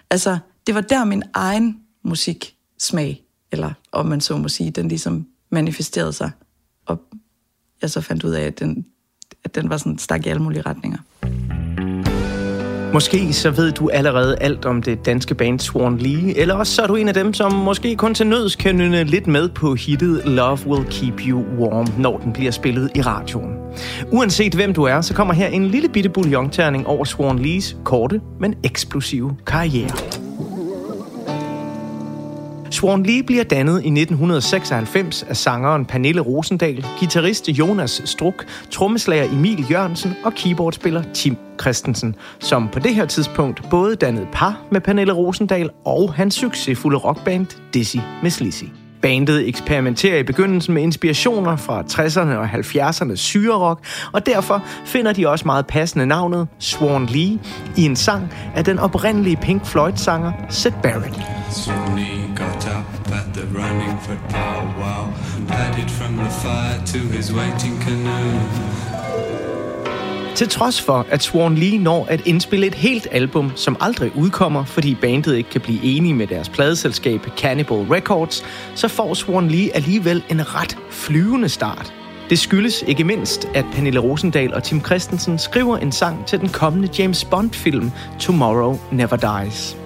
Altså, 0.09 0.37
det 0.67 0.75
var 0.75 0.81
der 0.81 1.05
min 1.05 1.23
egen 1.33 1.79
musiksmag, 2.03 3.23
eller 3.51 3.73
om 3.91 4.05
man 4.05 4.21
så 4.21 4.37
må 4.37 4.47
sige, 4.47 4.71
den 4.71 4.87
ligesom 4.87 5.27
manifesterede 5.49 6.13
sig, 6.13 6.31
og 6.85 7.01
jeg 7.81 7.89
så 7.89 8.01
fandt 8.01 8.23
ud 8.23 8.31
af, 8.31 8.41
at 8.41 8.59
den, 8.59 8.85
at 9.43 9.55
den 9.55 9.69
var 9.69 9.77
sådan 9.77 9.97
stak 9.97 10.25
i 10.25 10.29
alle 10.29 10.43
mulige 10.43 10.61
retninger. 10.61 10.97
Måske 12.93 13.33
så 13.33 13.51
ved 13.51 13.71
du 13.71 13.89
allerede 13.89 14.37
alt 14.41 14.65
om 14.65 14.83
det 14.83 15.05
danske 15.05 15.35
band 15.35 15.59
Swan 15.59 15.97
Lee, 15.97 16.37
eller 16.37 16.55
også 16.55 16.75
så 16.75 16.81
er 16.81 16.87
du 16.87 16.95
en 16.95 17.07
af 17.07 17.13
dem, 17.13 17.33
som 17.33 17.53
måske 17.53 17.95
kun 17.95 18.13
til 18.13 18.27
nøds 18.27 18.55
kan 18.55 18.75
nynne 18.75 19.03
lidt 19.03 19.27
med 19.27 19.49
på 19.49 19.75
hittet 19.75 20.21
Love 20.25 20.59
Will 20.67 20.85
Keep 20.85 21.21
You 21.27 21.43
Warm, 21.59 21.87
når 21.97 22.17
den 22.17 22.33
bliver 22.33 22.51
spillet 22.51 22.91
i 22.95 23.01
radioen. 23.01 23.53
Uanset 24.11 24.53
hvem 24.53 24.73
du 24.73 24.83
er, 24.83 25.01
så 25.01 25.13
kommer 25.13 25.33
her 25.33 25.47
en 25.47 25.67
lille 25.67 25.89
bitte 25.89 26.09
bouillonterning 26.09 26.87
over 26.87 27.05
Swan 27.05 27.39
Lees 27.39 27.77
korte, 27.83 28.21
men 28.39 28.55
eksplosive 28.63 29.35
karriere. 29.47 30.20
Swan 32.71 33.03
Lee 33.03 33.23
bliver 33.23 33.43
dannet 33.43 33.73
i 33.73 33.87
1996 33.87 35.23
af 35.23 35.37
sangeren 35.37 35.85
Pernille 35.85 36.21
Rosendal, 36.21 36.85
guitarist 36.99 37.49
Jonas 37.49 38.01
Struk, 38.05 38.45
trommeslager 38.71 39.23
Emil 39.33 39.65
Jørgensen 39.71 40.13
og 40.23 40.33
keyboardspiller 40.33 41.03
Tim 41.13 41.37
Christensen, 41.61 42.15
som 42.39 42.69
på 42.69 42.79
det 42.79 42.95
her 42.95 43.05
tidspunkt 43.05 43.69
både 43.69 43.95
dannede 43.95 44.27
par 44.33 44.61
med 44.71 44.81
Pernille 44.81 45.13
Rosendal 45.13 45.69
og 45.85 46.13
hans 46.13 46.33
succesfulde 46.33 46.97
rockband 46.97 47.47
Dizzy 47.73 47.97
Miss 48.23 48.39
Lizzy. 48.39 48.80
Bandet 49.01 49.47
eksperimenterer 49.47 50.17
i 50.17 50.23
begyndelsen 50.23 50.73
med 50.73 50.81
inspirationer 50.81 51.55
fra 51.55 51.81
60'erne 51.81 52.35
og 52.35 52.45
70'ernes 52.45 53.15
syrerok, 53.15 53.79
og 54.11 54.25
derfor 54.25 54.63
finder 54.85 55.13
de 55.13 55.27
også 55.27 55.45
meget 55.45 55.67
passende 55.67 56.05
navnet 56.05 56.47
Swan 56.59 57.05
Lee 57.05 57.39
i 57.77 57.85
en 57.85 57.95
sang 57.95 58.33
af 58.55 58.65
den 58.65 58.79
oprindelige 58.79 59.35
Pink 59.35 59.65
Floyd-sanger 59.65 60.31
Syd 60.49 60.71
Barrett. 60.83 61.15
Swanee 61.51 62.21
got 62.35 62.67
up 62.77 63.11
at 63.11 63.33
the 63.33 63.45
running 63.59 64.01
for 64.01 64.15
powwow, 64.29 65.13
padded 65.47 65.89
from 65.89 66.17
the 66.17 66.29
fire 66.29 66.77
to 66.85 66.99
his 67.15 67.33
waiting 67.33 67.81
canoe. 67.81 68.90
Til 70.35 70.49
trods 70.49 70.81
for, 70.81 71.05
at 71.09 71.23
Swan 71.23 71.55
Lee 71.55 71.77
når 71.77 72.05
at 72.05 72.21
indspille 72.27 72.67
et 72.67 72.75
helt 72.75 73.07
album, 73.11 73.51
som 73.55 73.77
aldrig 73.79 74.11
udkommer, 74.15 74.65
fordi 74.65 74.95
bandet 74.95 75.35
ikke 75.35 75.49
kan 75.49 75.61
blive 75.61 75.83
enige 75.83 76.13
med 76.13 76.27
deres 76.27 76.49
pladeselskab 76.49 77.21
Cannibal 77.37 77.77
Records, 77.77 78.43
så 78.75 78.87
får 78.87 79.13
Swan 79.13 79.47
Lee 79.47 79.75
alligevel 79.75 80.23
en 80.29 80.55
ret 80.55 80.77
flyvende 80.89 81.49
start. 81.49 81.93
Det 82.29 82.39
skyldes 82.39 82.83
ikke 82.87 83.03
mindst, 83.03 83.47
at 83.53 83.65
Pernille 83.73 83.99
Rosendal 83.99 84.53
og 84.53 84.63
Tim 84.63 84.85
Christensen 84.85 85.39
skriver 85.39 85.77
en 85.77 85.91
sang 85.91 86.25
til 86.25 86.39
den 86.39 86.49
kommende 86.49 86.89
James 86.99 87.25
Bond-film 87.25 87.91
Tomorrow 88.19 88.79
Never 88.91 89.41
Dies. 89.43 89.77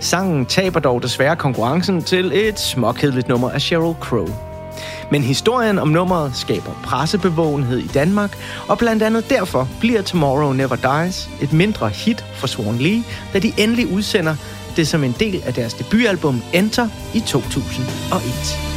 Sangen 0.00 0.46
taber 0.46 0.80
dog 0.80 1.02
desværre 1.02 1.36
konkurrencen 1.36 2.02
til 2.02 2.32
et 2.34 2.60
småkedeligt 2.60 3.28
nummer 3.28 3.50
af 3.50 3.60
Sheryl 3.60 3.94
Crow. 4.00 4.51
Men 5.10 5.22
historien 5.22 5.78
om 5.78 5.88
nummeret 5.88 6.36
skaber 6.36 6.72
pressebevågenhed 6.84 7.78
i 7.78 7.86
Danmark, 7.86 8.38
og 8.68 8.78
blandt 8.78 9.02
andet 9.02 9.30
derfor 9.30 9.68
bliver 9.80 10.02
Tomorrow 10.02 10.52
Never 10.52 10.76
Dies 10.76 11.30
et 11.40 11.52
mindre 11.52 11.88
hit 11.88 12.24
for 12.34 12.46
Swan 12.46 12.78
Lee, 12.78 13.04
da 13.32 13.38
de 13.38 13.52
endelig 13.56 13.92
udsender 13.92 14.36
det 14.76 14.88
som 14.88 15.04
en 15.04 15.16
del 15.20 15.42
af 15.46 15.54
deres 15.54 15.74
debutalbum 15.74 16.42
Enter 16.52 16.88
i 17.14 17.20
2001. 17.20 18.71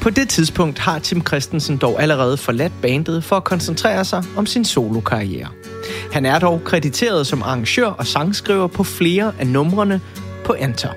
På 0.00 0.10
det 0.10 0.28
tidspunkt 0.28 0.78
har 0.78 0.98
Tim 0.98 1.26
Christensen 1.26 1.76
dog 1.76 2.02
allerede 2.02 2.36
forladt 2.36 2.72
bandet 2.82 3.24
for 3.24 3.36
at 3.36 3.44
koncentrere 3.44 4.04
sig 4.04 4.24
om 4.36 4.46
sin 4.46 4.64
solokarriere. 4.64 5.48
Han 6.12 6.26
er 6.26 6.38
dog 6.38 6.60
krediteret 6.64 7.26
som 7.26 7.42
arrangør 7.42 7.86
og 7.86 8.06
sangskriver 8.06 8.66
på 8.66 8.84
flere 8.84 9.32
af 9.38 9.46
numrene 9.46 10.00
på 10.44 10.52
Enter. 10.52 10.90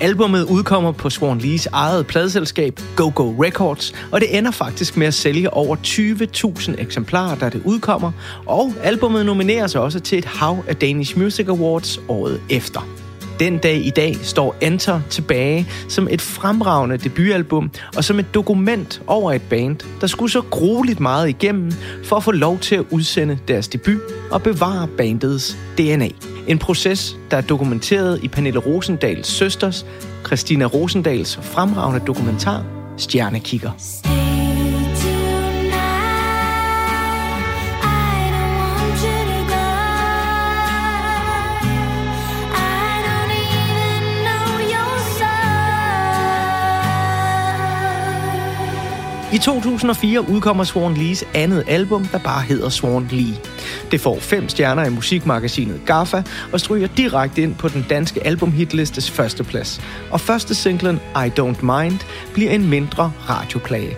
Albummet 0.00 0.42
udkommer 0.42 0.92
på 0.92 1.10
Swan 1.10 1.38
Lees 1.38 1.66
eget 1.66 2.06
pladselskab 2.06 2.80
Go 2.96 3.12
Go 3.14 3.30
Records, 3.44 3.92
og 4.12 4.20
det 4.20 4.38
ender 4.38 4.50
faktisk 4.50 4.96
med 4.96 5.06
at 5.06 5.14
sælge 5.14 5.52
over 5.52 5.76
20.000 5.76 6.80
eksemplarer, 6.82 7.34
da 7.34 7.48
det 7.48 7.62
udkommer, 7.64 8.12
og 8.46 8.72
albummet 8.82 9.26
nomineres 9.26 9.74
også 9.74 10.00
til 10.00 10.18
et 10.18 10.24
hav 10.24 10.64
af 10.68 10.76
Danish 10.76 11.18
Music 11.18 11.48
Awards 11.48 12.00
året 12.08 12.40
efter. 12.50 13.03
Den 13.40 13.58
dag 13.58 13.76
i 13.86 13.90
dag 13.90 14.16
står 14.22 14.56
Enter 14.60 15.00
tilbage 15.10 15.66
som 15.88 16.08
et 16.10 16.20
fremragende 16.20 16.96
debutalbum 16.96 17.70
og 17.96 18.04
som 18.04 18.18
et 18.18 18.34
dokument 18.34 19.02
over 19.06 19.32
et 19.32 19.42
band, 19.42 19.76
der 20.00 20.06
skulle 20.06 20.32
så 20.32 20.42
grueligt 20.50 21.00
meget 21.00 21.28
igennem 21.28 21.72
for 22.04 22.16
at 22.16 22.24
få 22.24 22.30
lov 22.30 22.58
til 22.58 22.74
at 22.74 22.84
udsende 22.90 23.38
deres 23.48 23.68
debut 23.68 24.00
og 24.30 24.42
bevare 24.42 24.88
bandets 24.88 25.56
DNA. 25.78 26.08
En 26.48 26.58
proces, 26.58 27.16
der 27.30 27.36
er 27.36 27.40
dokumenteret 27.40 28.20
i 28.22 28.28
Pernille 28.28 28.58
Rosendals 28.58 29.26
søsters, 29.26 29.86
Christina 30.26 30.64
Rosendals 30.64 31.36
fremragende 31.42 32.06
dokumentar 32.06 32.64
Stjernekigger. 32.96 33.70
Stjernekigger. 33.78 34.23
I 49.34 49.38
2004 49.38 50.30
udkommer 50.30 50.64
Swan 50.64 50.94
Lees 50.94 51.24
andet 51.34 51.64
album, 51.66 52.06
der 52.06 52.18
bare 52.18 52.42
hedder 52.42 52.68
Swan 52.68 53.08
Lee. 53.10 53.36
Det 53.90 54.00
får 54.00 54.18
fem 54.20 54.48
stjerner 54.48 54.84
i 54.84 54.90
musikmagasinet 54.90 55.80
GAFFA 55.86 56.22
og 56.52 56.60
stryger 56.60 56.86
direkte 56.86 57.42
ind 57.42 57.54
på 57.54 57.68
den 57.68 57.86
danske 57.90 58.26
albumhitlistes 58.26 59.10
førsteplads. 59.10 59.80
Og 60.10 60.20
første 60.20 60.54
singlen 60.54 61.00
I 61.16 61.40
Don't 61.40 61.62
Mind 61.62 62.00
bliver 62.34 62.50
en 62.50 62.68
mindre 62.68 63.12
radioplage. 63.28 63.96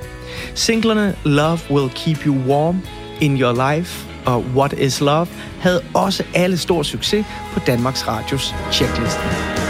Singlerne 0.55 1.17
Love 1.25 1.59
Will 1.71 1.91
Keep 1.91 2.27
You 2.27 2.37
Warm, 2.47 2.81
In 3.21 3.41
Your 3.41 3.75
Life 3.75 4.09
og 4.27 4.45
What 4.55 4.73
Is 4.73 5.01
Love 5.01 5.27
havde 5.61 5.83
også 5.95 6.25
alle 6.35 6.59
stor 6.59 6.83
succes 6.83 7.27
på 7.53 7.61
Danmarks 7.61 8.09
Radios 8.09 8.55
checkliste. 8.73 9.66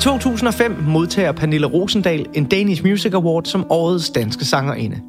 2005 0.00 0.76
modtager 0.86 1.32
Pernille 1.32 1.66
Rosendal 1.66 2.26
en 2.34 2.44
Danish 2.44 2.84
Music 2.84 3.14
Award 3.14 3.44
som 3.44 3.66
årets 3.70 4.10
danske 4.10 4.44
sangerinde. 4.44 5.00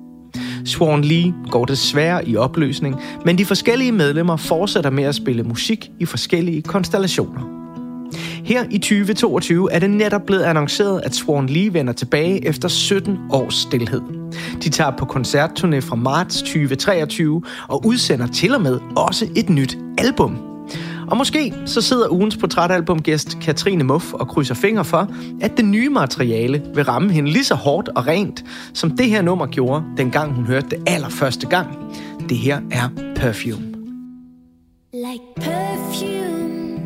Swan 0.65 1.01
Lee 1.01 1.33
går 1.51 1.65
desværre 1.65 2.29
i 2.29 2.35
opløsning, 2.35 2.95
men 3.25 3.37
de 3.37 3.45
forskellige 3.45 3.91
medlemmer 3.91 4.37
fortsætter 4.37 4.89
med 4.89 5.03
at 5.03 5.15
spille 5.15 5.43
musik 5.43 5.91
i 5.99 6.05
forskellige 6.05 6.61
konstellationer. 6.61 7.41
Her 8.43 8.63
i 8.71 8.77
2022 8.77 9.71
er 9.71 9.79
det 9.79 9.89
netop 9.89 10.21
blevet 10.25 10.43
annonceret, 10.43 11.01
at 11.03 11.15
Swan 11.15 11.47
Lee 11.47 11.73
vender 11.73 11.93
tilbage 11.93 12.47
efter 12.47 12.67
17 12.67 13.17
års 13.29 13.55
stillhed. 13.55 14.01
De 14.63 14.69
tager 14.69 14.91
på 14.97 15.05
koncertturné 15.05 15.79
fra 15.79 15.95
marts 15.95 16.41
2023 16.41 17.43
og 17.67 17.85
udsender 17.85 18.27
til 18.27 18.55
og 18.55 18.61
med 18.61 18.79
også 18.95 19.27
et 19.35 19.49
nyt 19.49 19.77
album. 19.97 20.48
Og 21.11 21.17
måske 21.17 21.53
så 21.65 21.81
sidder 21.81 22.09
ugens 22.09 22.37
portrætalbumgæst 22.37 23.37
Katrine 23.41 23.83
Muff 23.83 24.13
og 24.13 24.27
krydser 24.27 24.55
fingre 24.55 24.85
for, 24.85 25.07
at 25.41 25.57
det 25.57 25.65
nye 25.65 25.89
materiale 25.89 26.63
vil 26.75 26.83
ramme 26.83 27.11
hende 27.11 27.31
lige 27.31 27.43
så 27.43 27.55
hårdt 27.55 27.89
og 27.89 28.07
rent, 28.07 28.43
som 28.73 28.91
det 28.91 29.09
her 29.09 29.21
nummer 29.21 29.45
gjorde, 29.45 29.83
dengang 29.97 30.33
hun 30.33 30.45
hørte 30.45 30.69
det 30.69 30.83
allerførste 30.87 31.47
gang. 31.47 31.67
Det 32.29 32.37
her 32.37 32.61
er 32.71 32.89
Perfume. 33.15 33.69
Like 34.93 35.23
perfume 35.35 36.77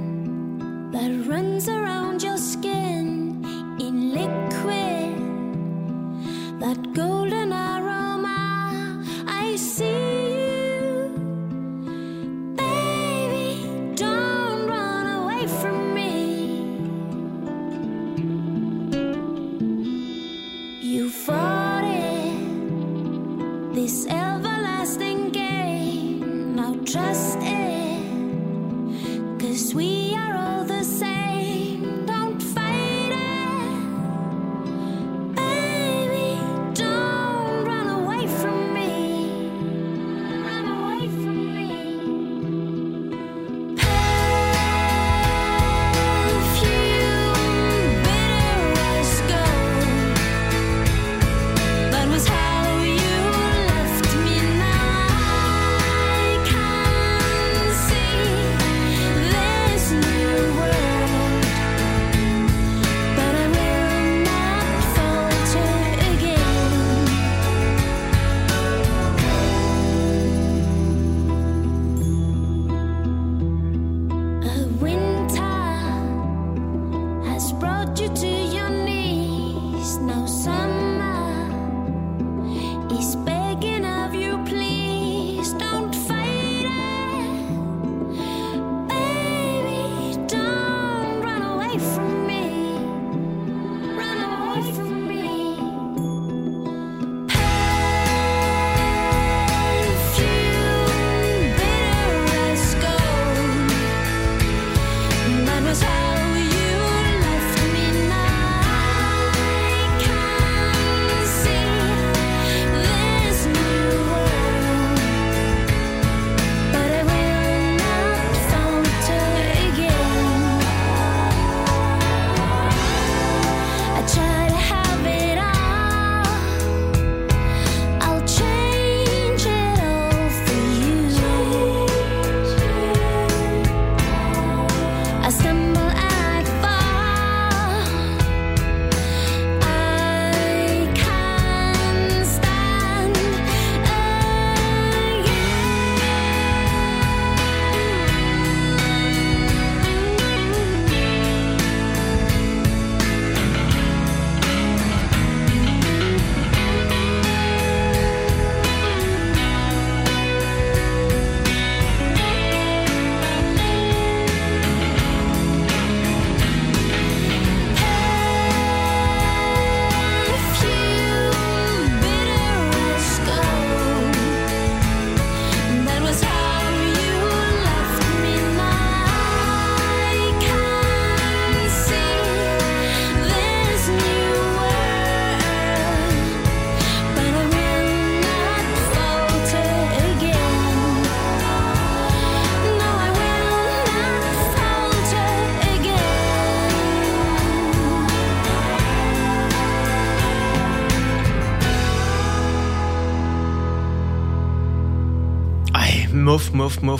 that 0.94 1.12
runs 1.30 1.70
around 1.70 2.22
your 2.24 2.38
skin 2.38 3.46
in 3.80 4.14
liquid, 4.14 5.16
that 6.62 6.78
golden 6.96 7.43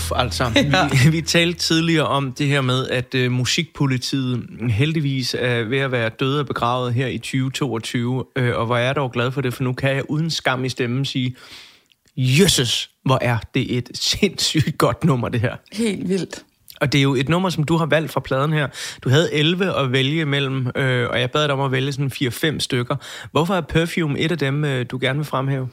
muff. 0.04 0.22
Altså, 0.22 0.52
ja. 0.56 0.88
vi, 0.88 1.10
vi 1.10 1.22
talte 1.22 1.60
tidligere 1.60 2.08
om 2.08 2.32
det 2.32 2.48
her 2.48 2.62
med, 2.62 2.88
at 2.88 3.16
uh, 3.16 3.32
musikpolitiet 3.32 4.44
heldigvis 4.70 5.36
er 5.40 5.64
ved 5.64 5.78
at 5.78 5.92
være 5.92 6.10
døde 6.10 6.40
og 6.40 6.46
begravet 6.46 6.94
her 6.94 7.08
i 7.08 7.18
2022. 7.18 8.10
Uh, 8.10 8.24
øh, 8.36 8.58
og 8.58 8.66
hvor 8.66 8.78
er 8.78 8.82
jeg 8.82 8.96
dog 8.96 9.12
glad 9.12 9.32
for 9.32 9.42
det, 9.42 9.54
for 9.54 9.64
nu 9.64 9.74
kan 9.74 9.96
jeg 9.96 10.04
uden 10.10 10.30
skam 10.30 10.66
i 10.66 10.70
stemmen 10.70 11.06
sige, 11.06 11.36
Jesus, 12.18 12.90
hvor 13.06 13.20
er 13.22 13.38
det 13.54 13.78
et 13.78 13.90
sindssygt 13.94 14.78
godt 14.78 15.04
nummer, 15.04 15.30
det 15.30 15.42
her. 15.42 15.56
Helt 15.72 16.10
vildt. 16.10 16.44
Og 16.82 16.94
det 16.94 17.00
er 17.00 17.04
jo 17.04 17.16
et 17.16 17.30
nummer, 17.30 17.50
som 17.50 17.64
du 17.64 17.78
har 17.78 17.86
valgt 17.86 18.12
fra 18.12 18.20
pladen 18.20 18.54
her. 18.54 18.68
Du 19.04 19.10
havde 19.10 19.34
11 19.34 19.78
at 19.78 19.92
vælge 19.92 20.26
mellem, 20.26 20.68
øh, 20.76 21.10
og 21.10 21.20
jeg 21.20 21.32
bad 21.32 21.44
dig 21.44 21.54
om 21.54 21.60
at 21.60 21.72
vælge 21.72 21.92
sådan 21.92 22.12
4-5 22.56 22.60
stykker. 22.60 22.96
Hvorfor 23.32 23.54
er 23.54 23.62
Perfume 23.62 24.20
et 24.20 24.32
af 24.32 24.38
dem, 24.38 24.66
øh, 24.66 24.86
du 24.92 24.98
gerne 25.02 25.20
vil 25.20 25.26
fremhæve? 25.26 25.70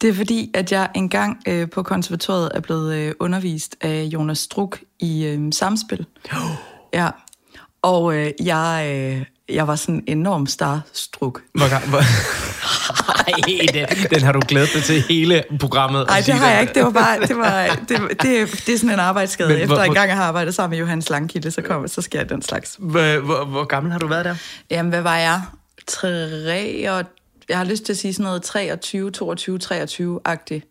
Det 0.00 0.08
er 0.08 0.14
fordi, 0.14 0.50
at 0.54 0.72
jeg 0.72 0.88
engang 0.94 1.42
øh, 1.48 1.70
på 1.70 1.82
konservatoriet 1.82 2.50
er 2.54 2.60
blevet 2.60 2.94
øh, 2.94 3.14
undervist 3.20 3.76
af 3.80 4.02
Jonas 4.02 4.38
Struk 4.38 4.78
i 5.00 5.24
øh, 5.24 5.52
samspil. 5.52 6.06
Oh. 6.32 6.38
Ja, 6.94 7.10
og 7.82 8.14
øh, 8.14 8.30
jeg, 8.44 8.92
øh, 8.94 9.24
jeg 9.48 9.66
var 9.66 9.76
sådan 9.76 10.04
enorm 10.06 10.46
starstruk. 10.46 11.42
Hvor, 11.52 11.88
hvor, 11.88 11.98
ej, 13.26 13.66
den, 13.74 14.10
den 14.10 14.22
har 14.22 14.32
du 14.32 14.40
glædet 14.48 14.68
dig 14.74 14.82
til 14.82 15.04
hele 15.08 15.44
programmet. 15.60 16.06
Nej, 16.06 16.22
det 16.26 16.34
har 16.34 16.50
jeg 16.50 16.60
ikke. 16.60 16.74
Det 16.74 16.84
var 16.84 16.90
bare, 16.90 17.20
det, 17.20 17.36
var, 17.36 17.66
det, 17.88 18.22
det, 18.22 18.62
det 18.66 18.74
er 18.74 18.78
sådan 18.78 18.90
en 18.90 19.00
arbejdsskade. 19.00 19.48
Men, 19.48 19.58
Efter 19.58 19.74
hvor, 19.74 19.84
en 19.84 19.94
gang 19.94 20.08
jeg 20.08 20.16
har 20.16 20.24
arbejdet 20.24 20.54
sammen 20.54 20.70
med 20.70 20.78
Johannes 20.78 21.10
Langkilde, 21.10 21.50
så, 21.50 21.62
kommer, 21.62 21.88
så 21.88 22.02
sker 22.02 22.24
den 22.24 22.42
slags. 22.42 22.76
Hvor, 22.78 23.20
hvor, 23.20 23.44
hvor 23.44 23.64
gammel 23.64 23.92
har 23.92 23.98
du 23.98 24.06
været 24.06 24.24
der? 24.24 24.34
Jamen, 24.70 24.90
hvad 24.90 25.02
var 25.02 25.16
jeg? 25.16 25.42
Tre 25.86 26.90
og, 26.90 27.04
jeg 27.48 27.58
har 27.58 27.64
lyst 27.64 27.84
til 27.84 27.92
at 27.92 27.96
sige 27.98 28.14
sådan 28.14 28.24
noget 28.24 28.42
23, 28.42 29.10
22, 29.10 29.58
23-agtigt. 29.64 30.66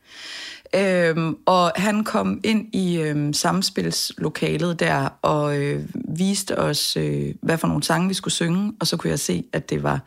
Øhm, 0.76 1.38
og 1.46 1.72
han 1.76 2.04
kom 2.04 2.42
ind 2.44 2.76
i 2.76 2.98
øhm, 2.98 3.34
samspilslokalet 3.34 4.80
der 4.80 5.10
og 5.22 5.58
øh, 5.58 5.84
viste 6.18 6.60
os, 6.60 6.98
øh, 6.98 7.36
hvad 7.42 7.58
for 7.58 7.68
nogle 7.68 7.84
sange 7.84 8.08
vi 8.08 8.14
skulle 8.14 8.34
synge, 8.34 8.74
og 8.80 8.88
så 8.88 8.98
kunne 8.98 9.10
jeg 9.10 9.20
se, 9.20 9.46
at 9.54 9.70
det 9.70 9.84
var, 9.84 10.00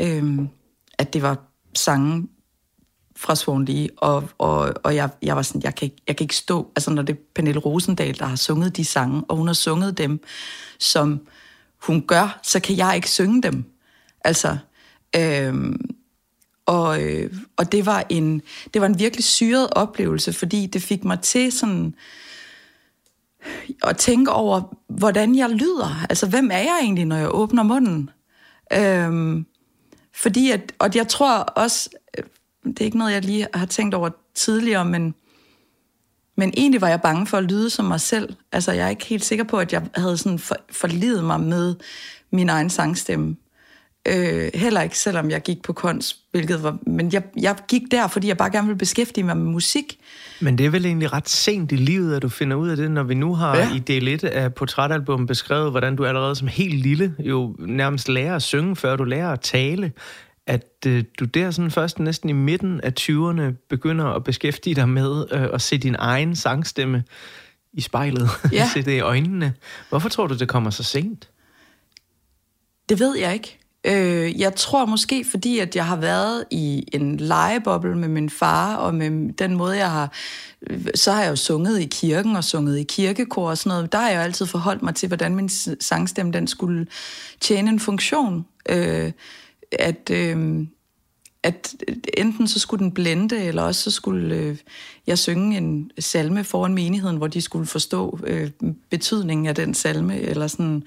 øhm, 0.00 0.48
at 0.98 1.12
det 1.12 1.22
var 1.22 1.36
sange 1.74 2.28
fra 3.16 3.34
Swan 3.34 3.64
Lee, 3.64 3.88
og, 3.96 4.28
og, 4.38 4.74
og 4.82 4.94
jeg, 4.94 5.10
jeg 5.22 5.36
var 5.36 5.42
sådan, 5.42 5.62
jeg 5.62 5.74
kan, 5.74 5.86
ikke, 5.86 5.96
jeg 6.08 6.16
kan 6.16 6.24
ikke 6.24 6.36
stå, 6.36 6.72
altså 6.76 6.90
når 6.90 7.02
det 7.02 7.12
er 7.12 7.20
Pernille 7.34 7.60
Rosendal, 7.60 8.18
der 8.18 8.24
har 8.26 8.36
sunget 8.36 8.76
de 8.76 8.84
sange, 8.84 9.24
og 9.28 9.36
hun 9.36 9.46
har 9.46 9.54
sunget 9.54 9.98
dem, 9.98 10.20
som 10.78 11.20
hun 11.82 12.06
gør, 12.06 12.40
så 12.42 12.60
kan 12.60 12.76
jeg 12.76 12.92
ikke 12.96 13.10
synge 13.10 13.42
dem. 13.42 13.64
Altså, 14.24 14.56
øhm, 15.16 15.80
og, 16.66 17.02
øh, 17.02 17.34
og 17.56 17.72
det 17.72 17.86
var 17.86 18.04
en 18.08 18.42
det 18.74 18.80
var 18.80 18.86
en 18.86 18.98
virkelig 18.98 19.24
syret 19.24 19.68
oplevelse, 19.72 20.32
fordi 20.32 20.66
det 20.66 20.82
fik 20.82 21.04
mig 21.04 21.20
til 21.20 21.52
sådan 21.52 21.94
at 23.84 23.96
tænke 23.96 24.32
over, 24.32 24.76
hvordan 24.88 25.36
jeg 25.36 25.50
lyder. 25.50 26.06
Altså, 26.08 26.28
hvem 26.28 26.50
er 26.52 26.58
jeg 26.58 26.78
egentlig, 26.82 27.04
når 27.04 27.16
jeg 27.16 27.34
åbner 27.34 27.62
munden? 27.62 28.10
Øhm, 28.72 29.46
fordi 30.14 30.50
at, 30.50 30.72
og 30.78 30.90
jeg 30.94 31.08
tror 31.08 31.38
også, 31.38 31.90
øh, 32.18 32.24
det 32.64 32.80
er 32.80 32.84
ikke 32.84 32.98
noget, 32.98 33.12
jeg 33.12 33.24
lige 33.24 33.46
har 33.54 33.66
tænkt 33.66 33.94
over 33.94 34.10
tidligere, 34.34 34.84
men, 34.84 35.14
men 36.36 36.52
egentlig 36.56 36.80
var 36.80 36.88
jeg 36.88 37.00
bange 37.00 37.26
for 37.26 37.36
at 37.36 37.44
lyde 37.44 37.70
som 37.70 37.84
mig 37.84 38.00
selv. 38.00 38.34
Altså, 38.52 38.72
jeg 38.72 38.86
er 38.86 38.90
ikke 38.90 39.06
helt 39.06 39.24
sikker 39.24 39.44
på, 39.44 39.58
at 39.58 39.72
jeg 39.72 39.82
havde 39.94 40.16
sådan 40.16 40.38
for, 40.38 40.56
forlidet 40.70 41.24
mig 41.24 41.40
med 41.40 41.74
min 42.30 42.48
egen 42.48 42.70
sangstemme. 42.70 43.36
Øh, 44.08 44.50
heller 44.54 44.82
ikke, 44.82 44.98
selvom 44.98 45.30
jeg 45.30 45.42
gik 45.42 45.62
på 45.62 45.72
kunst, 45.72 46.16
hvilket 46.30 46.62
var... 46.62 46.78
Men 46.86 47.12
jeg, 47.12 47.22
jeg 47.40 47.56
gik 47.68 47.82
der, 47.90 48.08
fordi 48.08 48.28
jeg 48.28 48.36
bare 48.36 48.50
gerne 48.50 48.66
ville 48.66 48.78
beskæftige 48.78 49.24
mig 49.24 49.36
med 49.36 49.52
musik. 49.52 49.98
Men 50.40 50.58
det 50.58 50.66
er 50.66 50.70
vel 50.70 50.86
egentlig 50.86 51.12
ret 51.12 51.28
sent 51.28 51.72
i 51.72 51.76
livet, 51.76 52.16
at 52.16 52.22
du 52.22 52.28
finder 52.28 52.56
ud 52.56 52.68
af 52.68 52.76
det, 52.76 52.90
når 52.90 53.02
vi 53.02 53.14
nu 53.14 53.34
har 53.34 53.56
ja. 53.56 53.74
i 53.74 53.78
del 53.78 54.08
1 54.08 54.24
af 54.24 54.54
portrætalbum 54.54 55.26
beskrevet, 55.26 55.70
hvordan 55.70 55.96
du 55.96 56.06
allerede 56.06 56.36
som 56.36 56.48
helt 56.48 56.74
lille 56.74 57.14
jo 57.18 57.56
nærmest 57.58 58.08
lærer 58.08 58.36
at 58.36 58.42
synge, 58.42 58.76
før 58.76 58.96
du 58.96 59.04
lærer 59.04 59.32
at 59.32 59.40
tale 59.40 59.92
at 60.48 60.86
øh, 60.86 61.04
du 61.18 61.24
der 61.24 61.50
sådan 61.50 61.70
først 61.70 61.98
næsten 61.98 62.28
i 62.28 62.32
midten 62.32 62.80
af 62.80 62.92
20'erne 63.00 63.66
begynder 63.68 64.04
at 64.04 64.24
beskæftige 64.24 64.74
dig 64.74 64.88
med 64.88 65.24
øh, 65.30 65.48
at 65.52 65.62
se 65.62 65.78
din 65.78 65.96
egen 65.98 66.36
sangstemme 66.36 67.04
i 67.72 67.80
spejlet, 67.80 68.28
ja. 68.52 68.68
se 68.74 68.82
det 68.82 68.92
i 68.92 69.00
øjnene. 69.00 69.54
Hvorfor 69.88 70.08
tror 70.08 70.26
du, 70.26 70.34
det 70.34 70.48
kommer 70.48 70.70
så 70.70 70.82
sent? 70.82 71.30
Det 72.88 73.00
ved 73.00 73.18
jeg 73.18 73.34
ikke. 73.34 73.58
Øh, 73.84 74.40
jeg 74.40 74.54
tror 74.54 74.86
måske, 74.86 75.24
fordi 75.30 75.58
at 75.58 75.76
jeg 75.76 75.86
har 75.86 75.96
været 75.96 76.44
i 76.50 76.84
en 76.92 77.16
legeboble 77.16 77.96
med 77.96 78.08
min 78.08 78.30
far, 78.30 78.76
og 78.76 78.94
med 78.94 79.32
den 79.32 79.56
måde, 79.56 79.76
jeg 79.76 79.90
har... 79.90 80.12
Så 80.94 81.12
har 81.12 81.22
jeg 81.22 81.30
jo 81.30 81.36
sunget 81.36 81.80
i 81.80 81.88
kirken 81.90 82.36
og 82.36 82.44
sunget 82.44 82.78
i 82.78 82.82
kirkekor 82.82 83.50
og 83.50 83.58
sådan 83.58 83.70
noget. 83.70 83.92
Der 83.92 83.98
har 83.98 84.08
jeg 84.08 84.16
jo 84.16 84.22
altid 84.22 84.46
forholdt 84.46 84.82
mig 84.82 84.94
til, 84.94 85.06
hvordan 85.06 85.34
min 85.34 85.48
sangstemme 85.80 86.32
den 86.32 86.46
skulle 86.46 86.86
tjene 87.40 87.70
en 87.70 87.80
funktion. 87.80 88.46
Øh, 88.68 89.12
at... 89.72 90.10
Øh, 90.10 90.66
at 91.42 91.74
enten 92.16 92.48
så 92.48 92.58
skulle 92.58 92.84
den 92.84 92.92
blende, 92.92 93.44
eller 93.44 93.62
også 93.62 93.82
så 93.82 93.90
skulle 93.90 94.36
øh, 94.36 94.56
jeg 95.06 95.18
synge 95.18 95.56
en 95.56 95.90
salme 95.98 96.44
foran 96.44 96.74
menigheden, 96.74 97.16
hvor 97.16 97.26
de 97.26 97.40
skulle 97.40 97.66
forstå 97.66 98.18
øh, 98.26 98.50
betydningen 98.90 99.46
af 99.46 99.54
den 99.54 99.74
salme, 99.74 100.20
eller 100.20 100.46
sådan. 100.46 100.82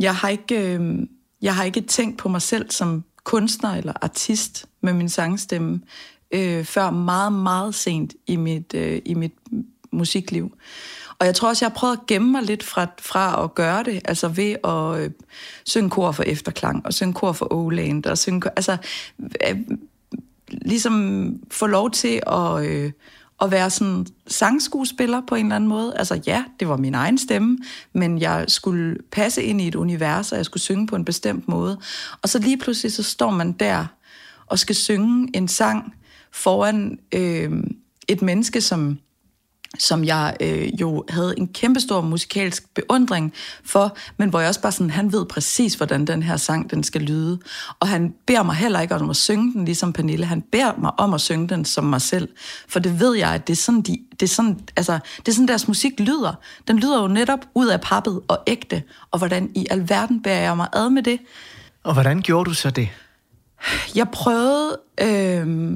Jeg 0.00 0.14
har 0.14 0.28
ikke... 0.28 0.74
Øh, 0.74 1.06
jeg 1.42 1.54
har 1.54 1.64
ikke 1.64 1.80
tænkt 1.80 2.18
på 2.18 2.28
mig 2.28 2.42
selv 2.42 2.70
som 2.70 3.04
kunstner 3.24 3.74
eller 3.74 3.92
artist 4.02 4.66
med 4.80 4.92
min 4.92 5.08
sangstemme, 5.08 5.80
øh, 6.30 6.64
før 6.64 6.90
meget, 6.90 7.32
meget 7.32 7.74
sent 7.74 8.14
i 8.26 8.36
mit, 8.36 8.74
øh, 8.74 9.02
i 9.04 9.14
mit 9.14 9.32
musikliv. 9.92 10.52
Og 11.18 11.26
jeg 11.26 11.34
tror 11.34 11.48
også, 11.48 11.64
jeg 11.64 11.70
har 11.70 11.78
prøvet 11.78 11.96
at 11.96 12.06
gemme 12.06 12.32
mig 12.32 12.42
lidt 12.42 12.62
fra, 12.62 12.86
fra 12.98 13.44
at 13.44 13.54
gøre 13.54 13.82
det, 13.84 14.00
altså 14.04 14.28
ved 14.28 14.56
at 14.64 15.04
øh, 15.04 15.10
synge 15.64 15.90
kor 15.90 16.12
for 16.12 16.22
efterklang, 16.22 16.86
og 16.86 16.94
synge 16.94 17.14
kor 17.14 17.32
for 17.32 17.52
Oland, 17.52 18.06
og 18.06 18.18
synge, 18.18 18.50
altså 18.56 18.76
øh, 19.18 19.56
ligesom 20.50 21.34
få 21.50 21.66
lov 21.66 21.90
til 21.90 22.22
at, 22.26 22.66
øh, 22.66 22.92
at 23.42 23.50
være 23.50 23.70
sådan 23.70 24.06
sangskuespiller 24.26 25.22
på 25.28 25.34
en 25.34 25.46
eller 25.46 25.56
anden 25.56 25.68
måde. 25.68 25.92
Altså 25.96 26.20
ja, 26.26 26.44
det 26.60 26.68
var 26.68 26.76
min 26.76 26.94
egen 26.94 27.18
stemme, 27.18 27.58
men 27.92 28.20
jeg 28.20 28.44
skulle 28.48 28.96
passe 29.12 29.42
ind 29.42 29.60
i 29.60 29.68
et 29.68 29.74
univers, 29.74 30.32
og 30.32 30.38
jeg 30.38 30.44
skulle 30.44 30.62
synge 30.62 30.86
på 30.86 30.96
en 30.96 31.04
bestemt 31.04 31.48
måde. 31.48 31.78
Og 32.22 32.28
så 32.28 32.38
lige 32.38 32.58
pludselig 32.58 32.92
så 32.92 33.02
står 33.02 33.30
man 33.30 33.52
der 33.52 33.86
og 34.46 34.58
skal 34.58 34.76
synge 34.76 35.28
en 35.34 35.48
sang 35.48 35.94
foran 36.32 36.98
øh, 37.14 37.52
et 38.08 38.22
menneske, 38.22 38.60
som 38.60 38.98
som 39.78 40.04
jeg 40.04 40.36
øh, 40.40 40.80
jo 40.80 41.04
havde 41.08 41.34
en 41.38 41.48
kæmpestor 41.48 42.00
musikalsk 42.00 42.74
beundring 42.74 43.32
for, 43.64 43.96
men 44.16 44.28
hvor 44.28 44.40
jeg 44.40 44.48
også 44.48 44.60
bare 44.60 44.72
sådan, 44.72 44.90
han 44.90 45.12
ved 45.12 45.26
præcis, 45.26 45.74
hvordan 45.74 46.04
den 46.04 46.22
her 46.22 46.36
sang, 46.36 46.70
den 46.70 46.82
skal 46.82 47.00
lyde. 47.00 47.38
Og 47.80 47.88
han 47.88 48.14
beder 48.26 48.42
mig 48.42 48.54
heller 48.54 48.80
ikke 48.80 48.94
om 48.94 49.10
at 49.10 49.16
synge 49.16 49.52
den, 49.52 49.64
ligesom 49.64 49.92
Pernille. 49.92 50.26
Han 50.26 50.42
beder 50.42 50.72
mig 50.78 50.90
om 50.98 51.14
at 51.14 51.20
synge 51.20 51.48
den 51.48 51.64
som 51.64 51.84
mig 51.84 52.00
selv. 52.00 52.28
For 52.68 52.78
det 52.78 53.00
ved 53.00 53.16
jeg, 53.16 53.30
at 53.30 53.46
det 53.46 53.52
er 53.52 53.56
sådan, 53.56 53.80
de, 53.80 53.98
det 54.10 54.22
er 54.22 54.26
sådan, 54.26 54.60
altså, 54.76 54.98
det 55.16 55.28
er 55.28 55.32
sådan 55.32 55.48
deres 55.48 55.68
musik 55.68 56.00
lyder. 56.00 56.34
Den 56.68 56.78
lyder 56.78 57.02
jo 57.02 57.08
netop 57.08 57.40
ud 57.54 57.66
af 57.66 57.80
pappet 57.80 58.20
og 58.28 58.42
ægte. 58.46 58.82
Og 59.10 59.18
hvordan 59.18 59.50
i 59.54 59.66
alverden 59.70 60.22
bærer 60.22 60.42
jeg 60.42 60.56
mig 60.56 60.68
ad 60.72 60.90
med 60.90 61.02
det? 61.02 61.18
Og 61.84 61.92
hvordan 61.92 62.20
gjorde 62.20 62.50
du 62.50 62.54
så 62.54 62.70
det? 62.70 62.88
Jeg 63.94 64.08
prøvede... 64.08 64.78
Øh, 65.00 65.72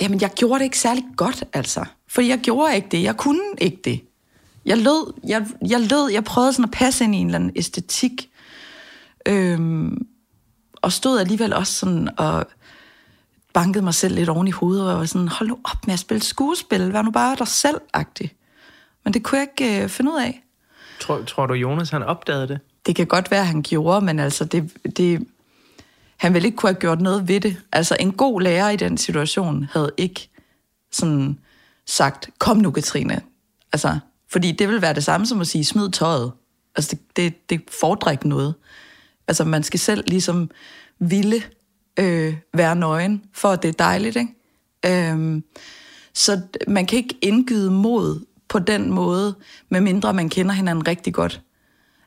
jamen, 0.00 0.20
jeg 0.20 0.30
gjorde 0.30 0.58
det 0.58 0.64
ikke 0.64 0.78
særlig 0.78 1.04
godt, 1.16 1.44
altså. 1.52 1.84
For 2.08 2.22
jeg 2.22 2.38
gjorde 2.38 2.76
ikke 2.76 2.88
det. 2.90 3.02
Jeg 3.02 3.16
kunne 3.16 3.40
ikke 3.58 3.80
det. 3.84 4.00
Jeg 4.64 4.78
lød, 4.78 5.12
jeg, 5.24 5.46
jeg 5.68 5.80
lød, 5.80 6.10
jeg 6.12 6.24
prøvede 6.24 6.52
sådan 6.52 6.64
at 6.64 6.70
passe 6.70 7.04
ind 7.04 7.14
i 7.14 7.18
en 7.18 7.26
eller 7.26 7.38
anden 7.38 7.52
æstetik. 7.56 8.30
Øhm, 9.26 10.06
og 10.82 10.92
stod 10.92 11.20
alligevel 11.20 11.52
også 11.52 11.72
sådan 11.72 12.08
og 12.18 12.46
bankede 13.52 13.84
mig 13.84 13.94
selv 13.94 14.14
lidt 14.14 14.28
oven 14.28 14.48
i 14.48 14.50
hovedet, 14.50 14.92
og 14.92 14.98
var 14.98 15.04
sådan, 15.04 15.28
hold 15.28 15.48
nu 15.48 15.58
op 15.64 15.86
med 15.86 15.94
at 15.94 15.98
spille 16.00 16.22
skuespil, 16.22 16.92
vær 16.92 17.02
nu 17.02 17.10
bare 17.10 17.36
dig 17.36 17.48
selv 17.48 17.80
-agtig. 17.96 18.28
Men 19.04 19.14
det 19.14 19.22
kunne 19.22 19.38
jeg 19.38 19.48
ikke 19.58 19.82
øh, 19.82 19.88
finde 19.88 20.10
ud 20.10 20.20
af. 20.20 20.42
Tror, 21.00 21.22
tror 21.22 21.46
du, 21.46 21.54
Jonas 21.54 21.90
han 21.90 22.02
opdagede 22.02 22.48
det? 22.48 22.60
Det 22.86 22.96
kan 22.96 23.06
godt 23.06 23.30
være, 23.30 23.44
han 23.44 23.62
gjorde, 23.62 24.04
men 24.04 24.18
altså, 24.18 24.44
det, 24.44 24.72
det, 24.96 25.26
han 26.18 26.34
ville 26.34 26.46
ikke 26.46 26.56
kunne 26.56 26.70
have 26.70 26.80
gjort 26.80 27.00
noget 27.00 27.28
ved 27.28 27.40
det. 27.40 27.56
Altså, 27.72 27.96
en 28.00 28.12
god 28.12 28.40
lærer 28.40 28.70
i 28.70 28.76
den 28.76 28.98
situation 28.98 29.68
havde 29.72 29.90
ikke 29.96 30.30
sådan 30.92 31.38
sagt, 31.86 32.30
kom 32.38 32.56
nu 32.56 32.70
Katrine. 32.70 33.20
Altså, 33.72 33.98
fordi 34.30 34.52
det 34.52 34.68
vil 34.68 34.82
være 34.82 34.94
det 34.94 35.04
samme 35.04 35.26
som 35.26 35.40
at 35.40 35.46
sige, 35.46 35.64
smid 35.64 35.90
tøjet. 35.90 36.32
Altså, 36.76 36.96
det, 36.96 37.16
det, 37.16 37.50
det 37.50 37.70
fordrer 37.80 38.12
ikke 38.12 38.28
noget. 38.28 38.54
Altså, 39.28 39.44
man 39.44 39.62
skal 39.62 39.80
selv 39.80 40.04
ligesom 40.06 40.50
ville 40.98 41.42
øh, 41.98 42.36
være 42.54 42.76
nøgen, 42.76 43.24
for 43.32 43.48
at 43.48 43.62
det 43.62 43.68
er 43.68 43.72
dejligt, 43.72 44.16
ikke? 44.16 44.34
Øhm, 44.86 45.44
så 46.14 46.40
man 46.68 46.86
kan 46.86 46.96
ikke 46.96 47.18
indgyde 47.22 47.70
mod 47.70 48.24
på 48.48 48.58
den 48.58 48.90
måde, 48.90 49.34
medmindre 49.68 50.14
man 50.14 50.28
kender 50.28 50.52
hinanden 50.52 50.88
rigtig 50.88 51.14
godt. 51.14 51.42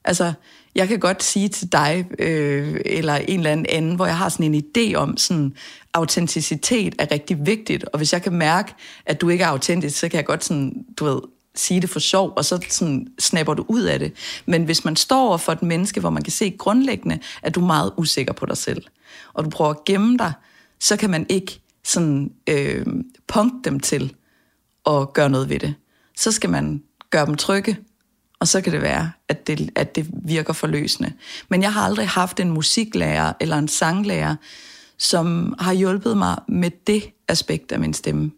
Altså, 0.04 0.34
jeg 0.76 0.88
kan 0.88 1.00
godt 1.00 1.24
sige 1.24 1.50
til 1.50 1.72
dig, 1.72 2.06
øh, 2.20 2.82
eller 2.86 3.16
en 3.16 3.40
eller 3.40 3.52
anden 3.52 3.66
anden, 3.70 3.96
hvor 3.96 4.06
jeg 4.06 4.18
har 4.18 4.30
sådan 4.30 4.54
en 4.54 4.64
idé 4.64 4.96
om, 4.96 5.18
sådan, 5.18 5.54
autenticitet 5.94 6.96
er 7.00 7.12
rigtig 7.12 7.46
vigtigt, 7.46 7.84
og 7.84 7.98
hvis 7.98 8.14
jeg 8.14 8.22
kan 8.22 8.34
mærke, 8.34 8.74
at 9.06 9.22
du 9.22 9.30
ikke 9.30 9.44
er 9.44 9.48
autentisk, 9.48 10.00
så 10.00 10.10
kan 10.10 10.18
jeg 10.18 10.26
godt 10.26 10.44
sådan, 10.44 10.86
du 11.00 11.06
ved, 11.06 11.22
sige 11.56 11.82
det 11.82 11.90
for 11.90 12.00
sjov, 12.00 12.34
og 12.36 12.46
så 12.46 12.66
sådan 12.70 13.08
snapper 13.20 13.54
du 13.54 13.66
ud 13.68 13.82
af 13.82 14.00
det. 14.00 14.14
Men 14.46 14.64
hvis 14.64 14.86
man 14.86 14.96
står 14.96 15.28
over 15.28 15.38
for 15.38 15.52
et 15.52 15.64
menneske, 15.64 16.00
hvor 16.00 16.10
man 16.10 16.24
kan 16.24 16.32
se 16.32 16.56
grundlæggende, 16.58 17.20
at 17.42 17.56
du 17.56 17.62
er 17.62 17.66
meget 17.66 17.94
usikker 17.98 18.34
på 18.34 18.46
dig 18.46 18.58
selv, 18.58 18.84
og 19.34 19.46
du 19.46 19.50
prøver 19.50 19.72
at 19.72 19.84
gemme 19.86 20.18
dig, 20.18 20.34
så 20.80 20.98
kan 20.98 21.10
man 21.10 21.26
ikke 21.30 21.62
sådan 21.84 22.32
øh, 22.50 22.86
punkte 23.28 23.70
dem 23.70 23.80
til 23.80 24.16
at 24.86 25.14
gøre 25.14 25.30
noget 25.30 25.50
ved 25.50 25.60
det. 25.60 25.76
Så 26.18 26.32
skal 26.32 26.50
man 26.50 26.84
gøre 27.10 27.26
dem 27.26 27.36
trygge, 27.36 27.78
og 28.42 28.48
så 28.48 28.62
kan 28.62 28.74
det 28.74 28.82
være, 28.82 29.12
at 29.30 29.48
det, 29.48 29.70
at 29.76 29.96
det 29.96 30.08
virker 30.12 30.54
forløsende. 30.54 31.14
Men 31.50 31.62
jeg 31.62 31.74
har 31.74 31.82
aldrig 31.82 32.08
haft 32.08 32.40
en 32.40 32.50
musiklærer 32.50 33.34
eller 33.40 33.58
en 33.58 33.68
sanglærer, 33.68 34.36
som 34.98 35.56
har 35.60 35.74
hjulpet 35.74 36.18
mig 36.18 36.38
med 36.48 36.72
det 36.88 37.04
aspekt 37.28 37.72
af 37.72 37.80
min 37.80 37.94
stemme. 37.94 38.32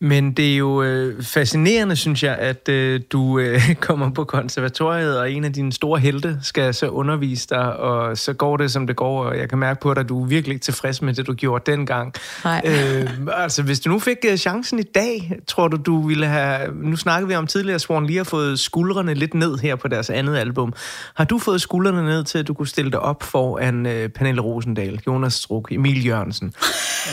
Men 0.00 0.32
det 0.32 0.52
er 0.52 0.56
jo 0.56 0.82
øh, 0.82 1.22
fascinerende, 1.22 1.96
synes 1.96 2.22
jeg, 2.22 2.36
at 2.36 2.68
øh, 2.68 3.00
du 3.12 3.38
øh, 3.38 3.74
kommer 3.80 4.10
på 4.10 4.24
konservatoriet, 4.24 5.18
og 5.18 5.30
en 5.32 5.44
af 5.44 5.52
dine 5.52 5.72
store 5.72 6.00
helte 6.00 6.38
skal 6.42 6.74
så 6.74 6.88
undervise 6.88 7.46
dig, 7.50 7.76
og 7.76 8.18
så 8.18 8.32
går 8.32 8.56
det, 8.56 8.72
som 8.72 8.86
det 8.86 8.96
går, 8.96 9.24
og 9.24 9.38
jeg 9.38 9.48
kan 9.48 9.58
mærke 9.58 9.80
på 9.80 9.94
dig, 9.94 10.00
at 10.00 10.08
du 10.08 10.22
er 10.22 10.26
virkelig 10.26 10.60
tilfreds 10.60 11.02
med 11.02 11.14
det, 11.14 11.26
du 11.26 11.34
gjorde 11.34 11.70
dengang. 11.70 12.14
Nej. 12.44 12.62
Øh, 12.64 13.10
altså, 13.32 13.62
hvis 13.62 13.80
du 13.80 13.90
nu 13.90 13.98
fik 13.98 14.16
øh, 14.28 14.36
chancen 14.36 14.78
i 14.78 14.82
dag, 14.82 15.40
tror 15.46 15.68
du, 15.68 15.76
du 15.76 16.06
ville 16.08 16.26
have... 16.26 16.74
Nu 16.74 16.96
snakkede 16.96 17.28
vi 17.28 17.34
om 17.34 17.46
tidligere, 17.46 17.74
at 17.74 17.80
Swan 17.80 18.06
lige 18.06 18.16
har 18.16 18.24
fået 18.24 18.58
skuldrene 18.58 19.14
lidt 19.14 19.34
ned 19.34 19.58
her 19.58 19.76
på 19.76 19.88
deres 19.88 20.10
andet 20.10 20.36
album. 20.36 20.72
Har 21.14 21.24
du 21.24 21.38
fået 21.38 21.60
skuldrene 21.60 22.04
ned 22.04 22.24
til, 22.24 22.38
at 22.38 22.48
du 22.48 22.54
kunne 22.54 22.68
stille 22.68 22.90
dig 22.90 23.00
op 23.00 23.22
for 23.22 23.58
en 23.58 23.86
øh, 23.86 24.08
Pernille 24.08 24.40
Rosendal, 24.40 25.00
Jonas 25.06 25.34
Struk, 25.34 25.72
Emil 25.72 26.06
Jørgensen, 26.06 26.54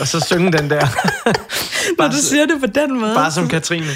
og 0.00 0.06
så 0.06 0.20
synge 0.20 0.52
den 0.52 0.70
der? 0.70 0.86
Når 1.98 2.08
du 2.08 2.16
siger 2.16 2.46
det 2.46 2.60
på 2.60 2.66
den 2.74 3.00
måde. 3.00 3.14
Bare 3.14 3.32
som 3.32 3.48
Katrine. 3.48 3.86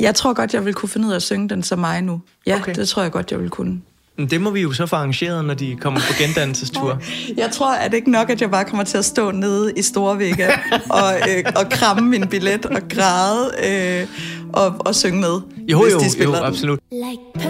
Jeg 0.00 0.14
tror 0.14 0.32
godt, 0.32 0.54
jeg 0.54 0.64
vil 0.64 0.74
kunne 0.74 0.88
finde 0.88 1.06
ud 1.06 1.12
af 1.12 1.16
at 1.16 1.22
synge 1.22 1.48
den 1.48 1.62
som 1.62 1.78
mig 1.78 2.02
nu. 2.02 2.20
Ja, 2.46 2.56
Okay. 2.60 2.74
det 2.74 2.88
tror 2.88 3.02
jeg 3.02 3.12
godt, 3.12 3.30
jeg 3.30 3.40
vil 3.40 3.50
kunne. 3.50 3.80
Men 4.18 4.30
Det 4.30 4.40
må 4.40 4.50
vi 4.50 4.60
jo 4.60 4.72
så 4.72 4.86
få 4.86 4.96
arrangeret, 4.96 5.44
når 5.44 5.54
de 5.54 5.76
kommer 5.80 6.00
på 6.00 6.12
gendannelsestur. 6.18 6.98
Jeg 7.36 7.50
tror, 7.52 7.74
at 7.74 7.90
det 7.90 7.96
ikke 7.96 8.10
nok, 8.10 8.30
at 8.30 8.40
jeg 8.40 8.50
bare 8.50 8.64
kommer 8.64 8.84
til 8.84 8.98
at 8.98 9.04
stå 9.04 9.30
nede 9.30 9.72
i 9.76 9.82
Storvægge 9.82 10.46
og, 11.00 11.14
øh, 11.28 11.44
og 11.56 11.68
kramme 11.70 12.08
min 12.10 12.28
billet 12.28 12.66
og 12.66 12.80
græde 12.90 13.50
øh, 13.68 14.06
og, 14.52 14.74
og 14.78 14.94
synge 14.94 15.20
med, 15.20 15.40
Jo, 15.68 15.82
hvis 15.82 15.92
jo, 15.92 15.98
de 15.98 16.04
jo, 16.04 16.10
spiller 16.10 16.34
den. 16.36 16.44
absolut. 16.44 16.80
like 16.92 17.45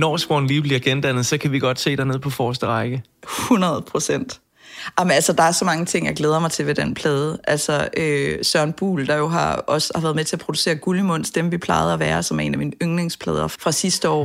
Når 0.00 0.16
Swan 0.16 0.46
lige 0.46 0.62
bliver 0.62 0.80
gendannet, 0.80 1.26
så 1.26 1.38
kan 1.38 1.52
vi 1.52 1.58
godt 1.58 1.80
se 1.80 1.96
dig 1.96 2.04
nede 2.04 2.18
på 2.18 2.30
forreste 2.30 2.66
række. 2.66 3.02
100 3.22 3.82
procent. 3.82 4.40
Jamen, 4.98 5.10
altså, 5.10 5.32
der 5.32 5.42
er 5.42 5.52
så 5.52 5.64
mange 5.64 5.84
ting, 5.84 6.06
jeg 6.06 6.16
glæder 6.16 6.38
mig 6.38 6.50
til 6.50 6.66
ved 6.66 6.74
den 6.74 6.94
plade. 6.94 7.38
Altså, 7.44 7.88
øh, 7.96 8.38
Søren 8.42 8.72
Buhl, 8.72 9.06
der 9.06 9.16
jo 9.16 9.28
har 9.28 9.54
også 9.54 9.92
har 9.94 10.02
været 10.02 10.16
med 10.16 10.24
til 10.24 10.36
at 10.36 10.40
producere 10.40 10.74
Gullimunds, 10.74 11.30
dem 11.30 11.52
vi 11.52 11.58
plejede 11.58 11.92
at 11.92 12.00
være, 12.00 12.22
som 12.22 12.40
er 12.40 12.44
en 12.44 12.52
af 12.52 12.58
mine 12.58 12.72
yndlingsplader 12.82 13.48
fra 13.48 13.72
sidste 13.72 14.08
år. 14.08 14.24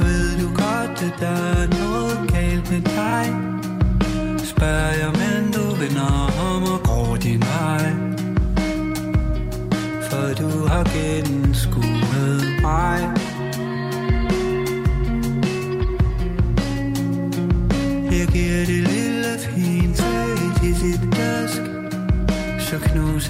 Ved 0.00 0.40
du 0.40 0.48
godt, 0.48 1.02
at 1.02 1.20
der 1.20 1.26
er 1.28 1.66
noget 1.66 2.32
galt 2.32 2.70
med 2.70 2.80
dig? 2.80 3.24
Spørger 4.44 4.92
jeg, 4.92 5.12
men 5.12 5.52
du 5.52 5.74
vender 5.74 6.32
om 6.52 6.62
og 6.62 6.82
går 6.84 7.16
din 7.16 7.40
vej 7.40 7.92
For 10.10 10.42
du 10.42 10.66
har 10.66 10.84
gennemskuet 10.84 11.31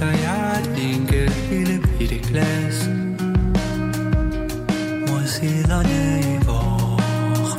knuser 0.03 0.23
jeg 0.23 0.61
et 0.61 0.69
enkelt 0.95 1.51
lille 1.51 1.77
bitte 1.99 2.19
glas. 2.19 2.89
Mod 5.09 5.27
siderne 5.27 6.21
i 6.21 6.37
vores 6.47 7.53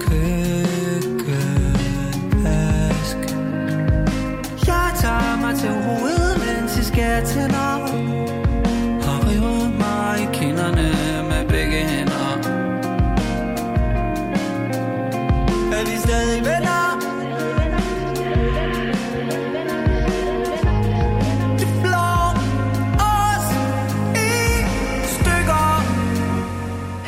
køkkenask. 0.00 1.18
Jeg 4.66 4.90
tager 5.00 5.36
mig 5.40 5.54
til 5.56 5.70
hovedet, 5.70 6.38
mens 6.46 6.78
I 6.78 6.84
skal 6.84 7.26
til. 7.26 7.47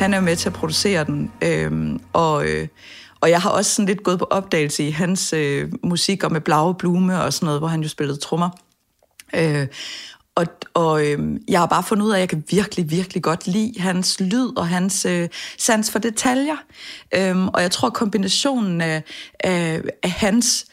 Han 0.01 0.13
er 0.13 0.19
med 0.19 0.35
til 0.35 0.49
at 0.49 0.53
producere 0.53 1.03
den, 1.03 1.31
øhm, 1.41 2.01
og, 2.13 2.45
øh, 2.45 2.67
og 3.19 3.29
jeg 3.29 3.41
har 3.41 3.49
også 3.49 3.73
sådan 3.73 3.87
lidt 3.87 4.03
gået 4.03 4.19
på 4.19 4.27
opdagelse 4.29 4.87
i 4.87 4.91
hans 4.91 5.33
øh, 5.33 5.71
musik, 5.83 6.23
og 6.23 6.31
med 6.31 6.41
Blaue 6.41 6.75
Blume 6.75 7.23
og 7.23 7.33
sådan 7.33 7.45
noget, 7.45 7.61
hvor 7.61 7.67
han 7.67 7.81
jo 7.81 7.89
spillede 7.89 8.19
trommer. 8.19 8.49
Øh, 9.35 9.67
og 10.35 10.45
og 10.73 11.07
øh, 11.07 11.39
jeg 11.47 11.59
har 11.59 11.65
bare 11.65 11.83
fundet 11.83 12.05
ud 12.05 12.11
af, 12.11 12.15
at 12.15 12.19
jeg 12.19 12.29
kan 12.29 12.43
virkelig, 12.49 12.91
virkelig 12.91 13.23
godt 13.23 13.47
lide 13.47 13.79
hans 13.79 14.19
lyd 14.19 14.57
og 14.57 14.67
hans 14.67 15.05
øh, 15.05 15.29
sans 15.57 15.91
for 15.91 15.99
detaljer. 15.99 16.57
Øhm, 17.15 17.47
og 17.47 17.61
jeg 17.61 17.71
tror, 17.71 17.89
kombinationen 17.89 18.81
af, 18.81 19.03
af, 19.39 19.81
af 20.03 20.11
hans 20.11 20.65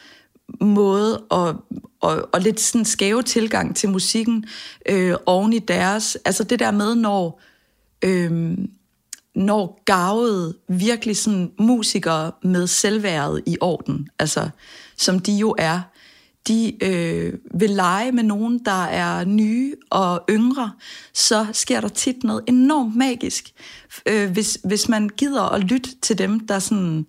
måde 0.61 1.19
og, 1.19 1.55
og, 2.01 2.29
og 2.33 2.41
lidt 2.41 2.59
sådan 2.59 2.85
skæve 2.85 3.23
tilgang 3.23 3.75
til 3.75 3.89
musikken 3.89 4.45
øh, 4.89 5.15
oven 5.25 5.53
i 5.53 5.59
deres, 5.59 6.17
altså 6.25 6.43
det 6.43 6.59
der 6.59 6.71
med, 6.71 6.95
når 6.95 7.41
øh, 8.01 8.57
når 9.35 9.83
gavede 9.85 10.57
virkelig 10.69 11.17
sådan 11.17 11.51
musikere 11.59 12.31
med 12.43 12.67
selvværdet 12.67 13.43
i 13.45 13.57
orden, 13.61 14.07
altså 14.19 14.49
som 14.97 15.19
de 15.19 15.31
jo 15.31 15.55
er, 15.57 15.81
de 16.47 16.83
øh, 16.83 17.33
vil 17.53 17.69
lege 17.69 18.11
med 18.11 18.23
nogen, 18.23 18.59
der 18.65 18.83
er 18.83 19.25
nye 19.25 19.75
og 19.89 20.21
yngre, 20.29 20.71
så 21.13 21.47
sker 21.53 21.81
der 21.81 21.87
tit 21.87 22.23
noget 22.23 22.43
enormt 22.47 22.95
magisk. 22.95 23.51
Øh, 24.05 24.31
hvis, 24.31 24.57
hvis 24.63 24.89
man 24.89 25.09
gider 25.09 25.41
at 25.41 25.63
lytte 25.63 25.89
til 26.01 26.17
dem, 26.17 26.39
der 26.39 26.59
sådan 26.59 27.05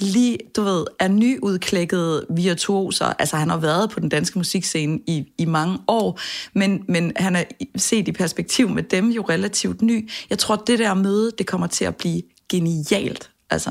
lige, 0.00 0.38
du 0.56 0.62
ved, 0.62 0.84
er 0.98 1.08
nyudklækket 1.08 2.24
virtuoser. 2.30 3.06
Altså, 3.18 3.36
han 3.36 3.50
har 3.50 3.56
været 3.56 3.90
på 3.90 4.00
den 4.00 4.08
danske 4.08 4.38
musikscene 4.38 4.98
i, 5.06 5.32
i 5.38 5.44
mange 5.44 5.78
år, 5.88 6.20
men, 6.52 6.84
men 6.88 7.12
han 7.16 7.36
er 7.36 7.44
set 7.76 8.08
i 8.08 8.12
perspektiv 8.12 8.68
med 8.68 8.82
dem 8.82 9.10
jo 9.10 9.22
relativt 9.22 9.82
ny. 9.82 10.10
Jeg 10.30 10.38
tror, 10.38 10.56
det 10.56 10.78
der 10.78 10.94
møde, 10.94 11.30
det 11.38 11.46
kommer 11.46 11.66
til 11.66 11.84
at 11.84 11.96
blive 11.96 12.22
genialt. 12.50 13.30
Altså, 13.50 13.70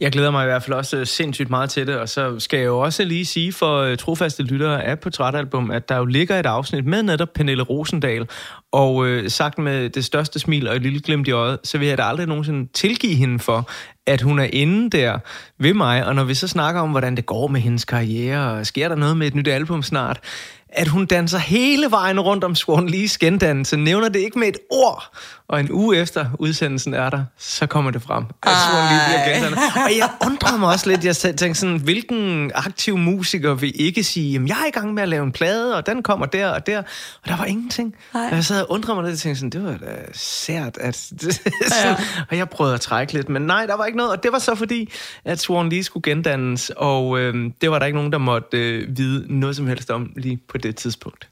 Jeg 0.00 0.12
glæder 0.12 0.30
mig 0.30 0.44
i 0.44 0.46
hvert 0.46 0.62
fald 0.62 0.76
også 0.76 0.96
øh, 0.96 1.06
sindssygt 1.06 1.50
meget 1.50 1.70
til 1.70 1.86
det, 1.86 1.96
og 1.96 2.08
så 2.08 2.38
skal 2.40 2.56
jeg 2.56 2.66
jo 2.66 2.78
også 2.78 3.04
lige 3.04 3.24
sige 3.24 3.52
for 3.52 3.78
øh, 3.78 3.96
trofaste 3.96 4.42
lyttere 4.42 4.84
af 4.84 5.00
Portrætalbum, 5.00 5.70
at 5.70 5.88
der 5.88 5.96
jo 5.96 6.04
ligger 6.04 6.40
et 6.40 6.46
afsnit 6.46 6.86
med 6.86 7.02
netop 7.02 7.28
Pernille 7.34 7.62
Rosendal, 7.62 8.28
og 8.72 9.06
øh, 9.06 9.30
sagt 9.30 9.58
med 9.58 9.90
det 9.90 10.04
største 10.04 10.38
smil 10.38 10.68
og 10.68 10.76
et 10.76 10.82
lille 10.82 11.00
glimt 11.00 11.28
i 11.28 11.30
øjet, 11.30 11.58
så 11.64 11.78
vil 11.78 11.88
jeg 11.88 11.98
da 11.98 12.02
aldrig 12.02 12.26
nogensinde 12.26 12.72
tilgive 12.72 13.14
hende 13.14 13.38
for, 13.38 13.70
at 14.06 14.20
hun 14.20 14.38
er 14.38 14.48
inde 14.52 14.98
der 14.98 15.18
ved 15.58 15.74
mig, 15.74 16.06
og 16.06 16.14
når 16.14 16.24
vi 16.24 16.34
så 16.34 16.48
snakker 16.48 16.80
om, 16.80 16.90
hvordan 16.90 17.16
det 17.16 17.26
går 17.26 17.46
med 17.46 17.60
hendes 17.60 17.84
karriere, 17.84 18.50
og 18.50 18.66
sker 18.66 18.88
der 18.88 18.96
noget 18.96 19.16
med 19.16 19.26
et 19.26 19.34
nyt 19.34 19.48
album 19.48 19.82
snart, 19.82 20.20
at 20.68 20.88
hun 20.88 21.06
danser 21.06 21.38
hele 21.38 21.90
vejen 21.90 22.20
rundt 22.20 22.44
om 22.44 22.54
Swan 22.54 22.88
Lees 22.88 23.18
gendannelse, 23.18 23.76
nævner 23.76 24.08
det 24.08 24.18
ikke 24.18 24.38
med 24.38 24.48
et 24.48 24.56
ord. 24.70 25.16
Og 25.48 25.60
en 25.60 25.72
uge 25.72 25.96
efter 25.96 26.26
udsendelsen 26.38 26.94
er 26.94 27.10
der, 27.10 27.24
så 27.38 27.66
kommer 27.66 27.90
det 27.90 28.02
frem, 28.02 28.24
at 28.42 28.52
Swan 28.70 28.92
Lee 28.92 29.00
bliver 29.06 29.34
gendannet. 29.34 29.58
Og 29.76 29.98
jeg 29.98 30.10
undrer 30.26 30.56
mig 30.56 30.68
også 30.68 30.90
lidt, 30.90 31.04
jeg 31.04 31.16
tænkte 31.16 31.54
sådan, 31.54 31.78
hvilken 31.78 32.50
aktiv 32.54 32.98
musiker 32.98 33.54
vil 33.54 33.72
ikke 33.74 34.04
sige, 34.04 34.32
jamen 34.32 34.48
jeg 34.48 34.56
er 34.62 34.66
i 34.66 34.70
gang 34.70 34.94
med 34.94 35.02
at 35.02 35.08
lave 35.08 35.24
en 35.24 35.32
plade, 35.32 35.76
og 35.76 35.86
den 35.86 36.02
kommer 36.02 36.26
der 36.26 36.48
og 36.48 36.66
der, 36.66 36.78
og 37.22 37.28
der 37.28 37.36
var 37.36 37.44
ingenting. 37.44 37.94
Nej. 38.14 38.28
Og 38.30 38.34
jeg 38.34 38.44
sad 38.44 38.60
og 38.60 38.70
undrede 38.70 38.94
mig 38.94 39.04
lidt, 39.04 39.12
og 39.12 39.18
tænkte 39.18 39.38
sådan, 39.38 39.50
det 39.50 39.64
var 39.64 39.86
da 39.86 39.96
sært, 40.12 40.78
at 40.80 40.96
sådan, 40.96 41.96
og 42.30 42.36
jeg 42.36 42.48
prøvede 42.48 42.74
at 42.74 42.80
trække 42.80 43.12
lidt, 43.12 43.28
men 43.28 43.42
nej, 43.42 43.66
der 43.66 43.76
var 43.76 43.84
ikke 43.84 43.95
noget, 43.96 44.12
og 44.12 44.22
det 44.22 44.32
var 44.32 44.38
så 44.38 44.54
fordi, 44.54 44.92
at 45.24 45.40
Swan 45.40 45.68
Lee 45.68 45.82
skulle 45.82 46.10
gendannes, 46.10 46.70
og 46.76 47.18
øh, 47.18 47.50
det 47.60 47.70
var 47.70 47.78
der 47.78 47.86
ikke 47.86 47.96
nogen, 47.96 48.12
der 48.12 48.18
måtte 48.18 48.58
øh, 48.58 48.96
vide 48.96 49.38
noget 49.38 49.56
som 49.56 49.66
helst 49.66 49.90
om 49.90 50.12
lige 50.16 50.38
på 50.48 50.58
det 50.58 50.76
tidspunkt. 50.76 51.28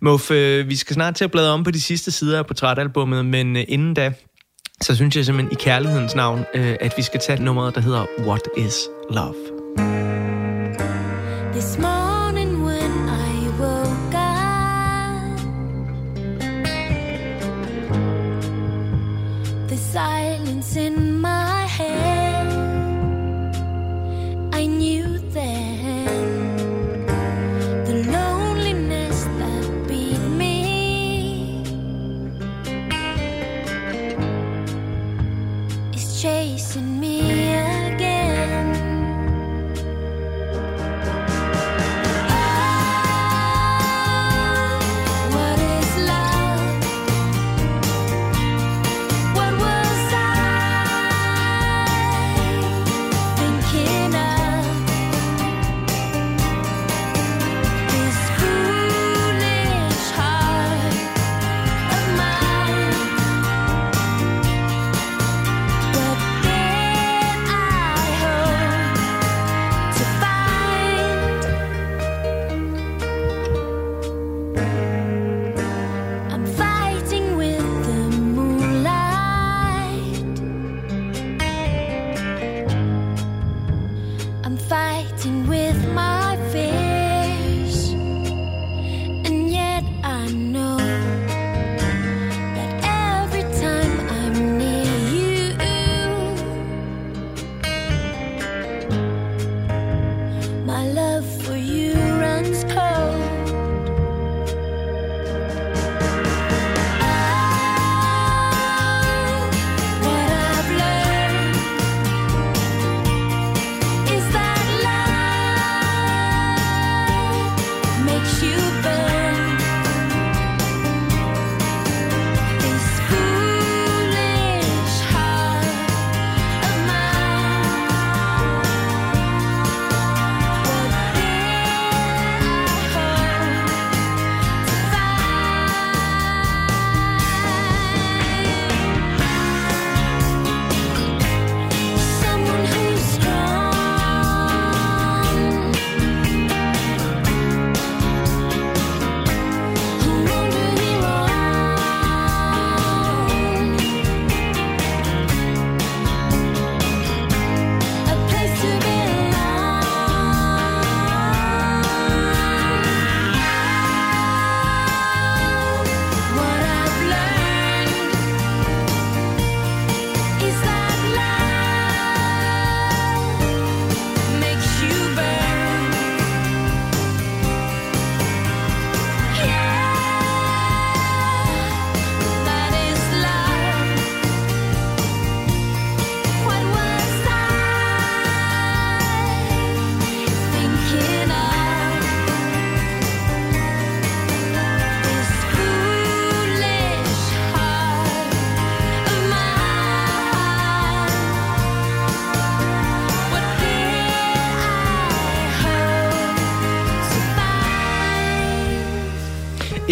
Muff, 0.00 0.30
øh, 0.30 0.68
vi 0.68 0.76
skal 0.76 0.94
snart 0.94 1.14
til 1.14 1.24
at 1.24 1.30
bladre 1.30 1.52
om 1.52 1.64
på 1.64 1.70
de 1.70 1.80
sidste 1.80 2.10
sider 2.10 2.38
af 2.38 2.46
portrætalbummet, 2.46 3.24
men 3.24 3.56
øh, 3.56 3.64
inden 3.68 3.94
da, 3.94 4.12
så 4.80 4.96
synes 4.96 5.16
jeg 5.16 5.24
simpelthen 5.24 5.52
i 5.52 5.62
kærlighedens 5.62 6.14
navn, 6.14 6.44
øh, 6.54 6.76
at 6.80 6.94
vi 6.96 7.02
skal 7.02 7.20
tage 7.20 7.44
nummeret, 7.44 7.74
der 7.74 7.80
hedder 7.80 8.06
What 8.26 8.48
is 8.56 8.74
Love? 9.10 10.11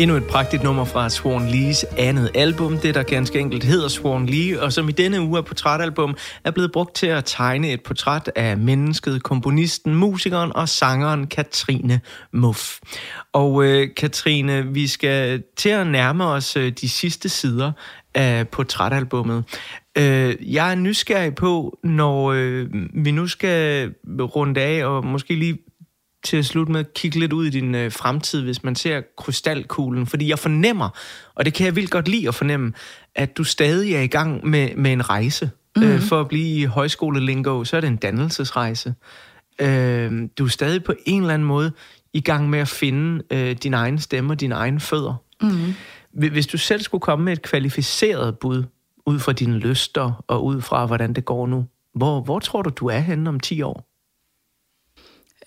Endnu 0.01 0.17
et 0.17 0.27
pragtigt 0.27 0.63
nummer 0.63 0.85
fra 0.85 1.11
Swan 1.11 1.49
Lees 1.49 1.85
andet 1.99 2.31
album, 2.35 2.79
det 2.79 2.95
der 2.95 3.03
ganske 3.03 3.39
enkelt 3.39 3.65
hedder 3.65 3.89
Swan 3.89 4.27
Lee, 4.27 4.63
og 4.63 4.73
som 4.73 4.89
i 4.89 4.93
denne 4.93 5.21
uge 5.21 5.39
af 5.39 5.45
portrætalbum 5.45 6.17
er 6.45 6.51
blevet 6.51 6.73
brugt 6.73 6.95
til 6.95 7.07
at 7.07 7.25
tegne 7.25 7.73
et 7.73 7.83
portræt 7.83 8.33
af 8.37 8.57
mennesket, 8.57 9.23
komponisten, 9.23 9.95
musikeren 9.95 10.53
og 10.55 10.69
sangeren 10.69 11.27
Katrine 11.27 12.01
Muff. 12.33 12.79
Og 13.33 13.65
øh, 13.65 13.89
Katrine, 13.97 14.67
vi 14.67 14.87
skal 14.87 15.43
til 15.57 15.69
at 15.69 15.87
nærme 15.87 16.25
os 16.25 16.57
øh, 16.57 16.73
de 16.81 16.89
sidste 16.89 17.29
sider 17.29 17.73
af 18.15 18.49
portrætalbummet. 18.49 19.45
Øh, 19.99 20.55
jeg 20.55 20.71
er 20.71 20.75
nysgerrig 20.75 21.35
på, 21.35 21.79
når 21.85 22.33
øh, 22.33 22.67
vi 22.95 23.11
nu 23.11 23.27
skal 23.27 23.91
runde 24.09 24.61
af 24.61 24.85
og 24.85 25.07
måske 25.07 25.35
lige 25.35 25.59
til 26.25 26.37
at 26.37 26.47
slutte 26.47 26.73
med 26.73 26.81
at 26.81 26.95
kigge 26.95 27.21
lidt 27.21 27.33
ud 27.33 27.47
i 27.47 27.51
din 27.51 27.75
øh, 27.75 27.93
fremtid, 27.93 28.43
hvis 28.43 28.65
man 28.65 28.75
ser 28.75 29.01
krystalkuglen. 29.19 30.07
Fordi 30.07 30.29
jeg 30.29 30.39
fornemmer, 30.39 30.89
og 31.35 31.45
det 31.45 31.55
kan 31.55 31.67
jeg 31.67 31.77
vildt 31.77 31.91
godt 31.91 32.09
lide 32.09 32.29
at 32.29 32.35
fornemme, 32.35 32.73
at 33.15 33.37
du 33.37 33.45
stadig 33.45 33.95
er 33.95 34.01
i 34.01 34.07
gang 34.07 34.47
med, 34.47 34.75
med 34.77 34.93
en 34.93 35.11
rejse. 35.11 35.51
Mm. 35.77 35.83
Øh, 35.83 36.01
for 36.01 36.21
at 36.21 36.29
blive 36.29 36.61
i 36.61 36.65
højskolelingo, 36.65 37.65
så 37.65 37.77
er 37.77 37.81
det 37.81 37.89
en 37.89 37.97
dannelsesrejse. 37.97 38.95
Øh, 39.61 40.29
du 40.39 40.45
er 40.45 40.49
stadig 40.49 40.85
på 40.85 40.95
en 41.07 41.21
eller 41.21 41.35
anden 41.35 41.49
måde 41.49 41.73
i 42.13 42.21
gang 42.21 42.51
med 42.51 42.59
at 42.59 42.69
finde 42.69 43.23
øh, 43.31 43.53
din 43.53 43.75
egen 43.75 43.99
stemme 43.99 44.33
og 44.33 44.41
dine 44.41 44.55
egne 44.55 44.81
fødder. 44.81 45.15
Mm. 45.43 45.75
Hvis 46.13 46.47
du 46.47 46.59
selv 46.59 46.83
skulle 46.83 47.01
komme 47.03 47.25
med 47.25 47.33
et 47.33 47.43
kvalificeret 47.43 48.39
bud, 48.39 48.65
ud 49.07 49.19
fra 49.19 49.33
dine 49.33 49.59
lyster 49.59 50.25
og 50.29 50.45
ud 50.45 50.61
fra, 50.61 50.87
hvordan 50.87 51.13
det 51.13 51.25
går 51.25 51.47
nu, 51.47 51.67
Hvor, 51.95 52.21
hvor 52.21 52.39
tror 52.39 52.63
du, 52.63 52.71
du 52.77 52.87
er 52.87 52.99
henne 52.99 53.29
om 53.29 53.41
10 53.41 53.63
år? 53.63 53.90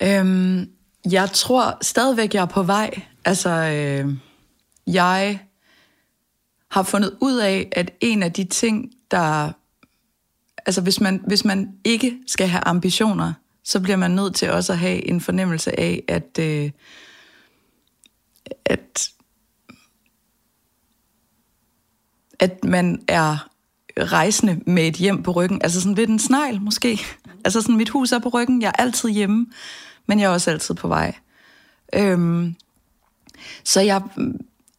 Øhm, 0.01 0.69
jeg 1.11 1.29
tror 1.33 1.77
stadigvæk, 1.81 2.33
jeg 2.33 2.41
er 2.41 2.45
på 2.45 2.63
vej. 2.63 3.01
Altså, 3.25 3.49
øh, 3.49 4.13
jeg 4.87 5.39
har 6.71 6.83
fundet 6.83 7.17
ud 7.21 7.37
af, 7.37 7.69
at 7.71 7.91
en 8.01 8.23
af 8.23 8.33
de 8.33 8.43
ting, 8.43 8.91
der... 9.11 9.51
Altså, 10.65 10.81
hvis 10.81 11.01
man, 11.01 11.23
hvis 11.27 11.45
man 11.45 11.77
ikke 11.83 12.17
skal 12.27 12.47
have 12.47 12.67
ambitioner, 12.67 13.33
så 13.63 13.79
bliver 13.79 13.97
man 13.97 14.11
nødt 14.11 14.35
til 14.35 14.51
også 14.51 14.73
at 14.73 14.79
have 14.79 15.07
en 15.07 15.21
fornemmelse 15.21 15.79
af, 15.79 16.03
at, 16.07 16.39
øh, 16.39 16.71
at, 18.65 19.09
at 22.39 22.63
man 22.63 23.03
er 23.07 23.52
rejsende 23.99 24.61
med 24.65 24.87
et 24.87 24.95
hjem 24.95 25.23
på 25.23 25.31
ryggen. 25.31 25.61
Altså 25.63 25.81
sådan 25.81 25.95
lidt 25.95 26.09
en 26.09 26.19
snegl, 26.19 26.61
måske. 26.61 26.99
Altså 27.45 27.61
sådan, 27.61 27.77
mit 27.77 27.89
hus 27.89 28.11
er 28.11 28.19
på 28.19 28.29
ryggen, 28.29 28.61
jeg 28.61 28.67
er 28.67 28.81
altid 28.83 29.09
hjemme, 29.09 29.47
men 30.05 30.19
jeg 30.19 30.25
er 30.25 30.29
også 30.29 30.51
altid 30.51 30.75
på 30.75 30.87
vej. 30.87 31.15
Øhm, 31.95 32.55
så 33.63 33.81
jeg, 33.81 34.01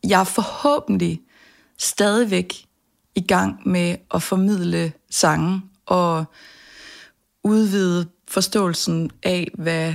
jeg 0.08 0.20
er 0.20 0.24
forhåbentlig 0.24 1.20
stadigvæk 1.78 2.54
i 3.14 3.20
gang 3.20 3.68
med 3.68 3.96
at 4.14 4.22
formidle 4.22 4.92
sange 5.10 5.62
og 5.86 6.24
udvide 7.44 8.08
forståelsen 8.28 9.10
af, 9.22 9.48
hvad 9.54 9.94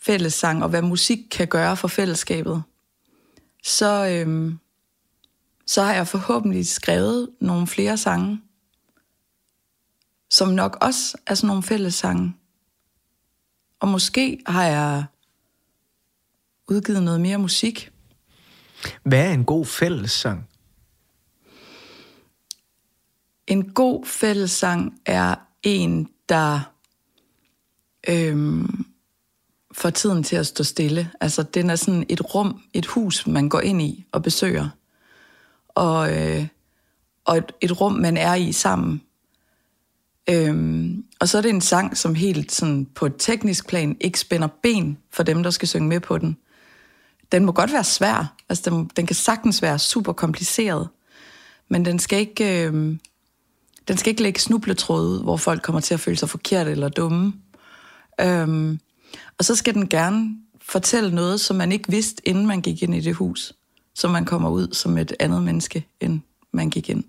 fællessang 0.00 0.62
og 0.62 0.68
hvad 0.68 0.82
musik 0.82 1.18
kan 1.30 1.48
gøre 1.48 1.76
for 1.76 1.88
fællesskabet. 1.88 2.62
Så, 3.64 4.06
øhm, 4.06 4.58
så 5.72 5.82
har 5.82 5.94
jeg 5.94 6.08
forhåbentlig 6.08 6.66
skrevet 6.66 7.30
nogle 7.40 7.66
flere 7.66 7.96
sange, 7.98 8.40
som 10.30 10.48
nok 10.48 10.78
også 10.80 11.18
er 11.26 11.34
sådan 11.34 11.46
nogle 11.46 11.62
fællessange. 11.62 12.34
Og 13.80 13.88
måske 13.88 14.38
har 14.46 14.64
jeg 14.64 15.04
udgivet 16.68 17.02
noget 17.02 17.20
mere 17.20 17.38
musik. 17.38 17.92
Hvad 19.02 19.26
er 19.28 19.32
en 19.32 19.44
god 19.44 19.66
fællessang? 19.66 20.48
En 23.46 23.72
god 23.72 24.06
fællessang 24.06 25.00
er 25.06 25.34
en, 25.62 26.08
der 26.28 26.60
øhm, 28.08 28.84
får 29.72 29.90
tiden 29.90 30.22
til 30.22 30.36
at 30.36 30.46
stå 30.46 30.64
stille. 30.64 31.10
Altså, 31.20 31.42
den 31.42 31.70
er 31.70 31.76
sådan 31.76 32.06
et 32.08 32.34
rum, 32.34 32.62
et 32.74 32.86
hus, 32.86 33.26
man 33.26 33.48
går 33.48 33.60
ind 33.60 33.82
i 33.82 34.04
og 34.12 34.22
besøger. 34.22 34.68
Og, 35.74 36.16
øh, 36.16 36.46
og 37.24 37.36
et, 37.36 37.52
et 37.60 37.80
rum, 37.80 37.92
man 37.92 38.16
er 38.16 38.34
i 38.34 38.52
sammen. 38.52 39.02
Øhm, 40.30 41.04
og 41.20 41.28
så 41.28 41.38
er 41.38 41.42
det 41.42 41.50
en 41.50 41.60
sang, 41.60 41.96
som 41.96 42.14
helt 42.14 42.52
sådan 42.52 42.86
på 42.94 43.06
et 43.06 43.14
teknisk 43.18 43.68
plan 43.68 43.96
ikke 44.00 44.20
spænder 44.20 44.48
ben 44.62 44.98
for 45.10 45.22
dem, 45.22 45.42
der 45.42 45.50
skal 45.50 45.68
synge 45.68 45.88
med 45.88 46.00
på 46.00 46.18
den. 46.18 46.36
Den 47.32 47.44
må 47.44 47.52
godt 47.52 47.72
være 47.72 47.84
svær. 47.84 48.36
Altså, 48.48 48.70
den, 48.70 48.90
den 48.96 49.06
kan 49.06 49.16
sagtens 49.16 49.62
være 49.62 49.78
super 49.78 50.12
kompliceret. 50.12 50.88
Men 51.68 51.84
den 51.84 51.98
skal 51.98 52.18
ikke... 52.18 52.66
Øh, 52.66 52.96
den 53.88 53.96
skal 53.96 54.10
ikke 54.10 54.22
lægge 54.22 54.40
snubletråde, 54.40 55.22
hvor 55.22 55.36
folk 55.36 55.62
kommer 55.62 55.80
til 55.80 55.94
at 55.94 56.00
føle 56.00 56.16
sig 56.16 56.28
forkert 56.28 56.68
eller 56.68 56.88
dumme. 56.88 57.32
Øhm, 58.20 58.80
og 59.38 59.44
så 59.44 59.54
skal 59.54 59.74
den 59.74 59.88
gerne 59.88 60.36
fortælle 60.60 61.14
noget, 61.14 61.40
som 61.40 61.56
man 61.56 61.72
ikke 61.72 61.90
vidste, 61.90 62.28
inden 62.28 62.46
man 62.46 62.60
gik 62.60 62.82
ind 62.82 62.94
i 62.94 63.00
det 63.00 63.14
hus. 63.14 63.52
Så 63.94 64.08
man 64.08 64.24
kommer 64.24 64.48
ud 64.50 64.68
som 64.72 64.98
et 64.98 65.12
andet 65.20 65.42
menneske, 65.42 65.86
end 66.00 66.20
man 66.52 66.70
gik 66.70 66.88
ind. 66.88 67.04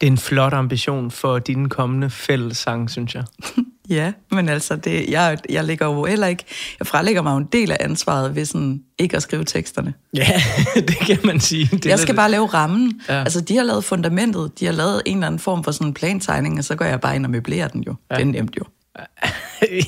Det 0.00 0.06
er 0.06 0.10
en 0.10 0.18
flot 0.18 0.52
ambition 0.52 1.10
for 1.10 1.38
din 1.38 1.68
kommende 1.68 2.10
fællessang, 2.10 2.90
synes 2.90 3.14
jeg. 3.14 3.24
Ja, 3.90 4.12
men 4.30 4.48
altså, 4.48 4.76
det, 4.76 5.08
jeg, 5.10 5.38
jeg 5.48 5.64
ligger 5.64 5.86
jo 5.86 6.04
heller 6.04 6.26
ikke... 6.26 6.44
Jeg 6.78 6.86
frelægger 6.86 7.22
mig 7.22 7.32
jo 7.32 7.36
en 7.36 7.48
del 7.52 7.70
af 7.72 7.76
ansvaret 7.80 8.34
ved 8.34 8.44
sådan 8.44 8.82
ikke 8.98 9.16
at 9.16 9.22
skrive 9.22 9.44
teksterne. 9.44 9.94
Ja, 10.14 10.42
det 10.88 10.96
kan 10.98 11.18
man 11.24 11.40
sige. 11.40 11.68
Det 11.76 11.86
jeg 11.86 11.98
skal 11.98 12.12
lidt- 12.12 12.16
bare 12.16 12.30
lave 12.30 12.46
rammen. 12.46 13.00
Ja. 13.08 13.20
Altså, 13.20 13.40
de 13.40 13.56
har 13.56 13.62
lavet 13.64 13.84
fundamentet. 13.84 14.60
De 14.60 14.64
har 14.66 14.72
lavet 14.72 15.02
en 15.06 15.16
eller 15.16 15.26
anden 15.26 15.38
form 15.38 15.64
for 15.64 15.70
sådan 15.70 15.86
en 15.86 15.94
plantegning, 15.94 16.58
og 16.58 16.64
så 16.64 16.74
går 16.74 16.84
jeg 16.84 17.00
bare 17.00 17.16
ind 17.16 17.24
og 17.24 17.30
møblerer 17.30 17.68
den 17.68 17.82
jo. 17.82 17.94
Ja. 18.10 18.14
Det 18.16 18.22
er 18.22 18.26
nemt 18.26 18.56
jo. 18.56 18.64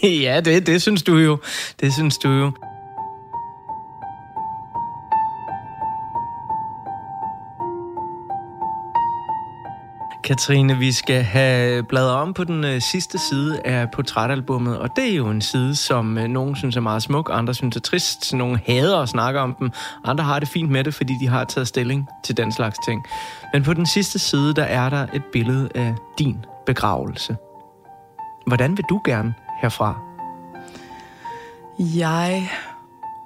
ja, 0.26 0.40
det, 0.40 0.66
det 0.66 0.82
synes 0.82 1.02
du 1.02 1.16
jo. 1.16 1.38
Det 1.80 1.92
synes 1.92 2.18
du 2.18 2.28
jo. 2.28 2.52
Katrine, 10.24 10.76
vi 10.78 10.92
skal 10.92 11.22
have 11.22 11.82
bladret 11.82 12.10
om 12.10 12.34
på 12.34 12.44
den 12.44 12.64
øh, 12.64 12.80
sidste 12.80 13.18
side 13.18 13.60
af 13.64 13.90
portrætalbummet, 13.90 14.78
og 14.78 14.88
det 14.96 15.12
er 15.12 15.16
jo 15.16 15.28
en 15.28 15.40
side, 15.40 15.76
som 15.76 16.18
øh, 16.18 16.28
nogen 16.28 16.56
synes 16.56 16.76
er 16.76 16.80
meget 16.80 17.02
smuk, 17.02 17.30
andre 17.32 17.54
synes 17.54 17.76
er 17.76 17.80
trist, 17.80 18.34
nogle 18.34 18.60
hader 18.66 18.98
at 18.98 19.08
snakke 19.08 19.40
om 19.40 19.54
dem, 19.54 19.70
andre 20.04 20.24
har 20.24 20.38
det 20.38 20.48
fint 20.48 20.70
med 20.70 20.84
det, 20.84 20.94
fordi 20.94 21.12
de 21.20 21.28
har 21.28 21.44
taget 21.44 21.68
stilling 21.68 22.08
til 22.24 22.36
den 22.36 22.52
slags 22.52 22.78
ting. 22.86 23.02
Men 23.52 23.62
på 23.62 23.74
den 23.74 23.86
sidste 23.86 24.18
side, 24.18 24.54
der 24.54 24.64
er 24.64 24.90
der 24.90 25.06
et 25.14 25.24
billede 25.32 25.68
af 25.74 25.94
din 26.18 26.44
begravelse. 26.66 27.36
Hvordan 28.46 28.76
vil 28.76 28.84
du 28.88 29.00
gerne 29.04 29.34
herfra? 29.62 30.00
Jeg 31.78 32.50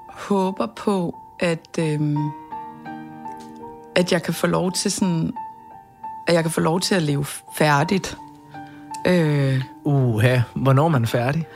håber 0.09 0.66
på, 0.76 1.14
at, 1.40 1.78
øh, 1.78 2.16
at 3.97 4.12
jeg 4.12 4.22
kan 4.22 4.34
få 4.34 4.47
lov 4.47 4.72
til 4.72 4.92
sådan, 4.92 5.32
at 6.27 6.35
jeg 6.35 6.43
kan 6.43 6.51
få 6.51 6.61
lov 6.61 6.81
til 6.81 6.95
at 6.95 7.03
leve 7.03 7.24
færdigt, 7.57 8.16
øh, 9.07 9.62
Uha, 9.85 10.41
hvornår 10.55 10.85
er 10.85 10.89
man 10.89 11.07
færdig? 11.07 11.47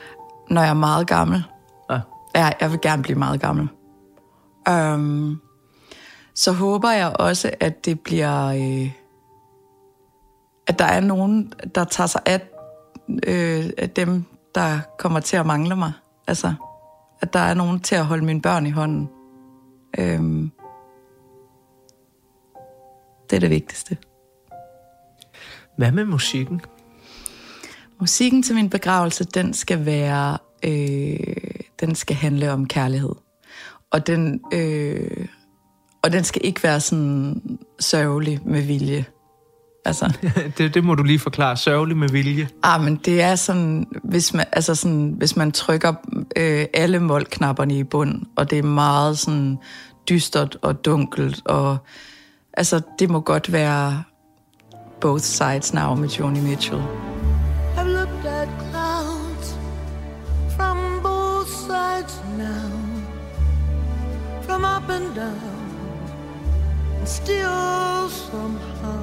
når 0.50 0.60
jeg 0.60 0.70
er 0.70 0.74
meget 0.74 1.06
gammel. 1.06 1.44
Ah. 1.88 2.00
Ja, 2.34 2.50
jeg 2.60 2.70
vil 2.70 2.80
gerne 2.80 3.02
blive 3.02 3.18
meget 3.18 3.40
gammel. 3.40 3.68
Um, 4.70 5.40
så 6.34 6.52
håber 6.52 6.90
jeg 6.90 7.16
også, 7.18 7.50
at 7.60 7.84
det 7.84 8.00
bliver... 8.00 8.46
Øh, 8.46 8.92
at 10.66 10.78
der 10.78 10.84
er 10.84 11.00
nogen, 11.00 11.52
der 11.74 11.84
tager 11.84 12.06
sig 12.06 12.20
af, 12.26 12.40
øh, 13.26 13.70
af 13.78 13.90
dem, 13.90 14.24
der 14.54 14.78
kommer 14.98 15.20
til 15.20 15.36
at 15.36 15.46
mangle 15.46 15.76
mig. 15.76 15.92
Altså, 16.26 16.54
at 17.20 17.32
der 17.32 17.40
er 17.40 17.54
nogen 17.54 17.80
til 17.80 17.94
at 17.94 18.06
holde 18.06 18.24
mine 18.24 18.42
børn 18.42 18.66
i 18.66 18.70
hånden. 18.70 19.08
Um, 19.98 20.52
det 23.30 23.36
er 23.36 23.40
det 23.40 23.50
vigtigste. 23.50 23.96
Hvad 25.80 25.92
med 25.92 26.04
musikken? 26.04 26.60
Musikken 28.00 28.42
til 28.42 28.54
min 28.54 28.70
begravelse, 28.70 29.24
den 29.24 29.54
skal 29.54 29.86
være, 29.86 30.38
øh, 30.64 31.36
den 31.80 31.94
skal 31.94 32.16
handle 32.16 32.52
om 32.52 32.66
kærlighed. 32.66 33.14
Og 33.90 34.06
den, 34.06 34.40
øh, 34.52 35.26
og 36.02 36.12
den 36.12 36.24
skal 36.24 36.40
ikke 36.44 36.62
være 36.62 36.80
sådan 36.80 37.42
sørgelig 37.78 38.40
med 38.44 38.62
vilje. 38.62 39.04
Altså, 39.84 40.18
det, 40.58 40.74
det 40.74 40.84
må 40.84 40.94
du 40.94 41.02
lige 41.02 41.18
forklare. 41.18 41.56
Sørgelig 41.56 41.96
med 41.96 42.08
vilje. 42.08 42.48
ah, 42.62 42.82
men 42.82 42.96
det 42.96 43.22
er 43.22 43.34
sådan, 43.34 43.86
hvis 44.04 44.34
man, 44.34 44.46
altså 44.52 44.74
sådan, 44.74 45.14
hvis 45.18 45.36
man 45.36 45.52
trykker 45.52 45.94
øh, 46.36 46.64
alle 46.74 47.00
målknapperne 47.00 47.78
i 47.78 47.84
bund, 47.84 48.22
og 48.36 48.50
det 48.50 48.58
er 48.58 48.62
meget 48.62 49.18
sådan 49.18 49.58
dystert 50.08 50.56
og 50.62 50.84
dunkelt, 50.84 51.42
og 51.44 51.76
altså, 52.52 52.80
det 52.98 53.10
må 53.10 53.20
godt 53.20 53.52
være 53.52 54.02
Both 55.00 55.24
Sides 55.24 55.72
Now 55.72 55.94
with 55.94 56.10
Joni 56.10 56.42
Mitchell. 56.42 56.82
I've 57.74 57.86
looked 57.86 58.26
at 58.26 58.48
clouds 58.70 59.54
from 60.54 61.00
both 61.02 61.48
sides 61.48 62.20
now, 62.36 62.70
from 64.42 64.66
up 64.66 64.90
and 64.90 65.14
down, 65.14 66.10
and 66.98 67.08
still 67.08 68.10
somehow 68.10 69.00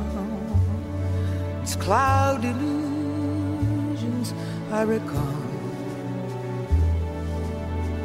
it's 1.64 1.76
cloud 1.76 2.46
illusions 2.46 4.36
I 4.72 4.84
recall. 4.84 5.42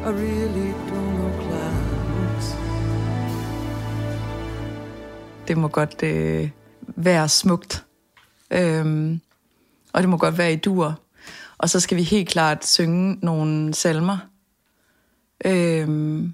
I 0.03 0.09
really 0.09 0.71
don't 0.89 1.13
know 1.17 1.31
clouds. 1.45 2.55
det 5.47 5.57
må 5.57 5.67
godt 5.67 6.03
øh, 6.03 6.49
være 6.95 7.29
smukt. 7.29 7.85
Øhm, 8.51 9.21
og 9.93 10.01
det 10.01 10.09
må 10.09 10.17
godt 10.17 10.37
være 10.37 10.53
i 10.53 10.55
dur. 10.55 10.99
Og 11.57 11.69
så 11.69 11.79
skal 11.79 11.97
vi 11.97 12.03
helt 12.03 12.29
klart 12.29 12.65
synge 12.65 13.17
nogle 13.21 13.73
salmer. 13.73 14.17
Øhm, 15.45 16.33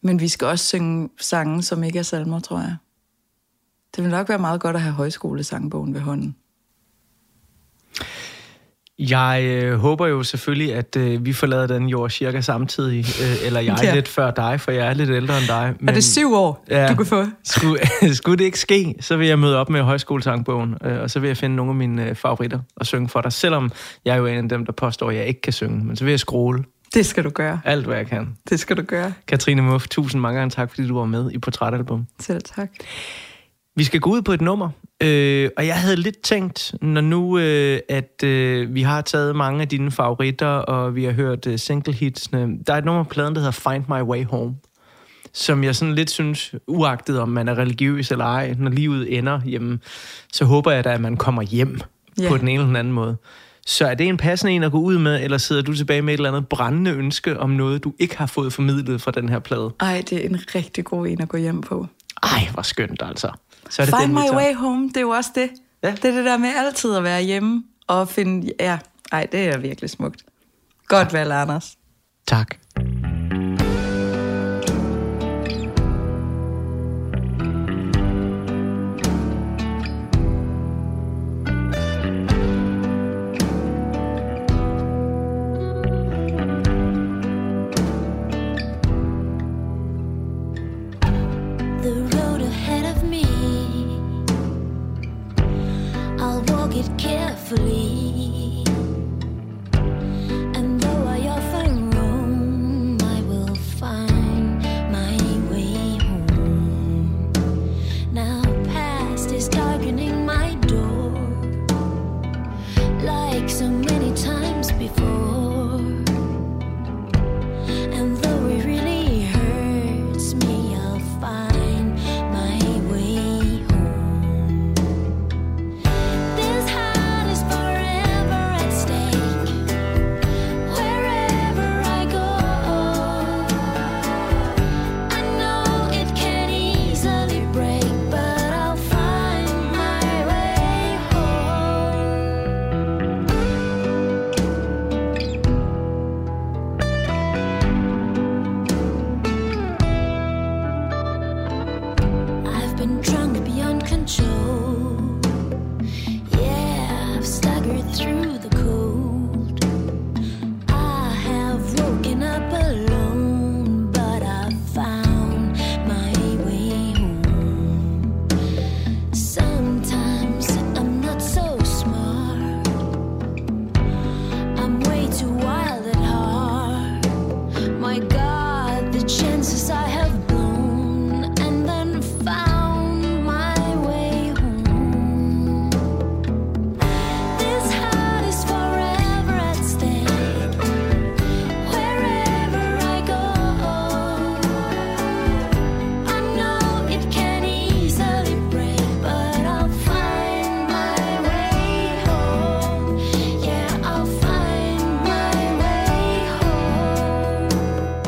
men 0.00 0.20
vi 0.20 0.28
skal 0.28 0.46
også 0.46 0.64
synge 0.64 1.08
sange, 1.20 1.62
som 1.62 1.84
ikke 1.84 1.98
er 1.98 2.02
salmer, 2.02 2.40
tror 2.40 2.58
jeg. 2.58 2.76
Det 3.96 4.04
vil 4.04 4.10
nok 4.10 4.28
være 4.28 4.38
meget 4.38 4.60
godt 4.60 4.76
at 4.76 4.82
have 4.82 4.94
højskolesangbogen 4.94 5.94
ved 5.94 6.00
hånden. 6.00 6.36
Jeg 8.98 9.42
øh, 9.44 9.78
håber 9.78 10.06
jo 10.06 10.22
selvfølgelig, 10.22 10.74
at 10.74 10.96
øh, 10.96 11.24
vi 11.24 11.32
forlader 11.32 11.66
den 11.66 11.88
jord 11.88 12.10
cirka 12.10 12.40
samtidig, 12.40 12.98
øh, 13.22 13.46
eller 13.46 13.60
jeg 13.60 13.78
Ja. 13.82 13.94
lidt 13.94 14.08
før 14.08 14.30
dig, 14.30 14.60
for 14.60 14.70
jeg 14.72 14.86
er 14.86 14.94
lidt 14.94 15.10
ældre 15.10 15.38
end 15.38 15.46
dig. 15.46 15.74
Er 15.88 15.92
det 15.92 16.04
syv 16.04 16.34
år, 16.34 16.64
Ja. 16.70 16.88
du 16.88 16.94
kan 16.94 17.06
få? 17.06 17.24
Skulle, 17.44 17.78
skulle 18.14 18.38
det 18.38 18.44
ikke 18.44 18.58
ske, 18.58 18.94
så 19.00 19.16
vil 19.16 19.28
jeg 19.28 19.38
møde 19.38 19.56
op 19.58 19.70
med 19.70 19.82
højskolesangbogen, 19.82 20.74
øh, 20.84 21.00
og 21.00 21.10
så 21.10 21.20
vil 21.20 21.26
jeg 21.28 21.36
finde 21.36 21.56
nogle 21.56 21.70
af 21.70 21.76
mine 21.76 22.08
øh, 22.08 22.14
favoritter 22.14 22.58
og 22.76 22.86
synge 22.86 23.08
for 23.08 23.20
dig, 23.20 23.32
selvom 23.32 23.72
jeg 24.04 24.12
er 24.12 24.16
jo 24.18 24.26
en 24.26 24.38
af 24.44 24.48
dem, 24.48 24.66
der 24.66 24.72
påstår, 24.72 25.10
at 25.10 25.16
jeg 25.16 25.26
ikke 25.26 25.40
kan 25.40 25.52
synge. 25.52 25.84
Men 25.84 25.96
så 25.96 26.04
vil 26.04 26.10
jeg 26.12 26.20
scrolle 26.20 26.64
Det 26.94 27.06
skal 27.06 27.24
du 27.24 27.30
gøre. 27.30 27.60
alt, 27.64 27.86
hvad 27.86 27.96
jeg 27.96 28.06
kan. 28.06 28.36
Det 28.50 28.60
skal 28.60 28.76
du 28.76 28.82
gøre. 28.82 29.12
Katrine 29.28 29.62
Muff, 29.62 29.88
tusind 29.88 30.20
mange 30.20 30.38
gange 30.38 30.50
tak, 30.50 30.70
fordi 30.70 30.88
du 30.88 30.98
var 30.98 31.04
med 31.06 31.30
i 31.32 31.38
Portrætalbum. 31.38 32.06
Selv 32.20 32.40
tak. 32.56 32.68
Vi 33.78 33.84
skal 33.84 34.00
gå 34.00 34.10
ud 34.10 34.22
på 34.22 34.32
et 34.32 34.40
nummer, 34.40 34.70
øh, 35.02 35.50
og 35.56 35.66
jeg 35.66 35.74
havde 35.74 35.96
lidt 35.96 36.20
tænkt, 36.22 36.74
når 36.82 37.00
nu, 37.00 37.38
øh, 37.38 37.80
at 37.88 38.22
øh, 38.24 38.74
vi 38.74 38.82
har 38.82 39.00
taget 39.00 39.36
mange 39.36 39.62
af 39.62 39.68
dine 39.68 39.90
favoritter, 39.90 40.46
og 40.46 40.94
vi 40.94 41.04
har 41.04 41.12
hørt 41.12 41.46
øh, 41.46 41.58
single 41.58 41.92
hitsene. 41.92 42.58
Der 42.66 42.72
er 42.72 42.78
et 42.78 42.84
nummer 42.84 43.02
på 43.02 43.08
pladen, 43.08 43.34
der 43.34 43.40
hedder 43.40 43.70
Find 43.70 43.84
My 43.88 44.02
Way 44.02 44.24
Home, 44.24 44.54
som 45.32 45.64
jeg 45.64 45.76
sådan 45.76 45.94
lidt 45.94 46.10
synes, 46.10 46.54
uagtet 46.66 47.20
om 47.20 47.28
man 47.28 47.48
er 47.48 47.58
religiøs 47.58 48.10
eller 48.10 48.24
ej, 48.24 48.54
når 48.58 48.70
livet 48.70 49.18
ender 49.18 49.40
hjemme, 49.44 49.78
så 50.32 50.44
håber 50.44 50.72
jeg 50.72 50.84
da, 50.84 50.92
at 50.92 51.00
man 51.00 51.16
kommer 51.16 51.42
hjem 51.42 51.80
yeah. 52.20 52.30
på 52.30 52.36
den 52.36 52.48
ene 52.48 52.54
eller 52.54 52.66
den 52.66 52.76
anden 52.76 52.92
måde. 52.92 53.16
Så 53.66 53.86
er 53.86 53.94
det 53.94 54.08
en 54.08 54.16
passende 54.16 54.52
en 54.52 54.62
at 54.62 54.72
gå 54.72 54.78
ud 54.78 54.98
med, 54.98 55.24
eller 55.24 55.38
sidder 55.38 55.62
du 55.62 55.74
tilbage 55.74 56.02
med 56.02 56.14
et 56.14 56.18
eller 56.18 56.30
andet 56.30 56.48
brændende 56.48 56.90
ønske 56.90 57.38
om 57.40 57.50
noget, 57.50 57.84
du 57.84 57.92
ikke 57.98 58.18
har 58.18 58.26
fået 58.26 58.52
formidlet 58.52 59.00
fra 59.00 59.10
den 59.10 59.28
her 59.28 59.38
plade? 59.38 59.70
Ej, 59.80 60.02
det 60.10 60.24
er 60.24 60.28
en 60.28 60.40
rigtig 60.54 60.84
god 60.84 61.06
en 61.06 61.20
at 61.20 61.28
gå 61.28 61.36
hjem 61.36 61.60
på. 61.60 61.86
Ej, 62.22 62.48
hvor 62.52 62.62
skønt 62.62 63.02
altså. 63.02 63.30
Så 63.70 63.82
er 63.82 63.86
det 63.86 63.94
Find 63.94 64.16
den, 64.16 64.24
my 64.32 64.36
way 64.36 64.54
home, 64.54 64.88
det 64.88 64.96
er 64.96 65.00
jo 65.00 65.10
også 65.10 65.30
det. 65.34 65.50
Ja. 65.82 65.90
Det 65.90 66.04
er 66.04 66.12
det 66.12 66.24
der 66.24 66.36
med 66.36 66.48
altid 66.56 66.94
at 66.94 67.04
være 67.04 67.22
hjemme 67.22 67.64
og 67.86 68.08
finde... 68.08 68.52
Ja, 68.60 68.78
ej, 69.12 69.26
det 69.32 69.48
er 69.48 69.58
virkelig 69.58 69.90
smukt. 69.90 70.24
Godt 70.88 71.12
valg, 71.12 71.32
Anders. 71.32 71.76
Tak. 72.26 72.56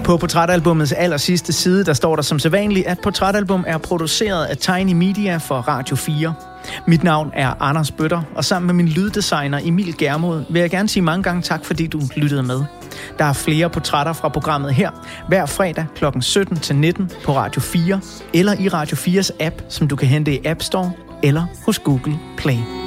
På 0.08 0.16
portrætalbumets 0.16 0.92
aller 0.92 1.16
sidste 1.16 1.52
side, 1.52 1.84
der 1.84 1.92
står 1.92 2.16
der 2.16 2.22
som 2.22 2.38
sædvanligt, 2.38 2.86
at 2.86 2.98
portrætalbum 3.02 3.64
er 3.66 3.78
produceret 3.78 4.44
af 4.44 4.56
Tiny 4.56 4.92
Media 4.92 5.36
for 5.36 5.54
Radio 5.54 5.96
4. 5.96 6.34
Mit 6.86 7.04
navn 7.04 7.30
er 7.34 7.62
Anders 7.62 7.90
Bøtter, 7.90 8.22
og 8.34 8.44
sammen 8.44 8.66
med 8.66 8.74
min 8.74 8.88
lyddesigner 8.88 9.60
Emil 9.64 9.98
Germod 9.98 10.44
vil 10.50 10.60
jeg 10.60 10.70
gerne 10.70 10.88
sige 10.88 11.02
mange 11.02 11.22
gange 11.22 11.42
tak, 11.42 11.64
fordi 11.64 11.86
du 11.86 12.00
lyttede 12.16 12.42
med. 12.42 12.64
Der 13.18 13.24
er 13.24 13.32
flere 13.32 13.70
portrætter 13.70 14.12
fra 14.12 14.28
programmet 14.28 14.74
her, 14.74 14.90
hver 15.28 15.46
fredag 15.46 15.86
kl. 15.96 16.04
17-19 16.04 17.24
på 17.24 17.36
Radio 17.36 17.60
4, 17.60 18.00
eller 18.34 18.54
i 18.60 18.68
Radio 18.68 18.96
4's 18.96 19.30
app, 19.40 19.54
som 19.68 19.88
du 19.88 19.96
kan 19.96 20.08
hente 20.08 20.34
i 20.34 20.46
App 20.46 20.62
Store 20.62 20.92
eller 21.22 21.46
hos 21.66 21.78
Google 21.78 22.18
Play. 22.36 22.77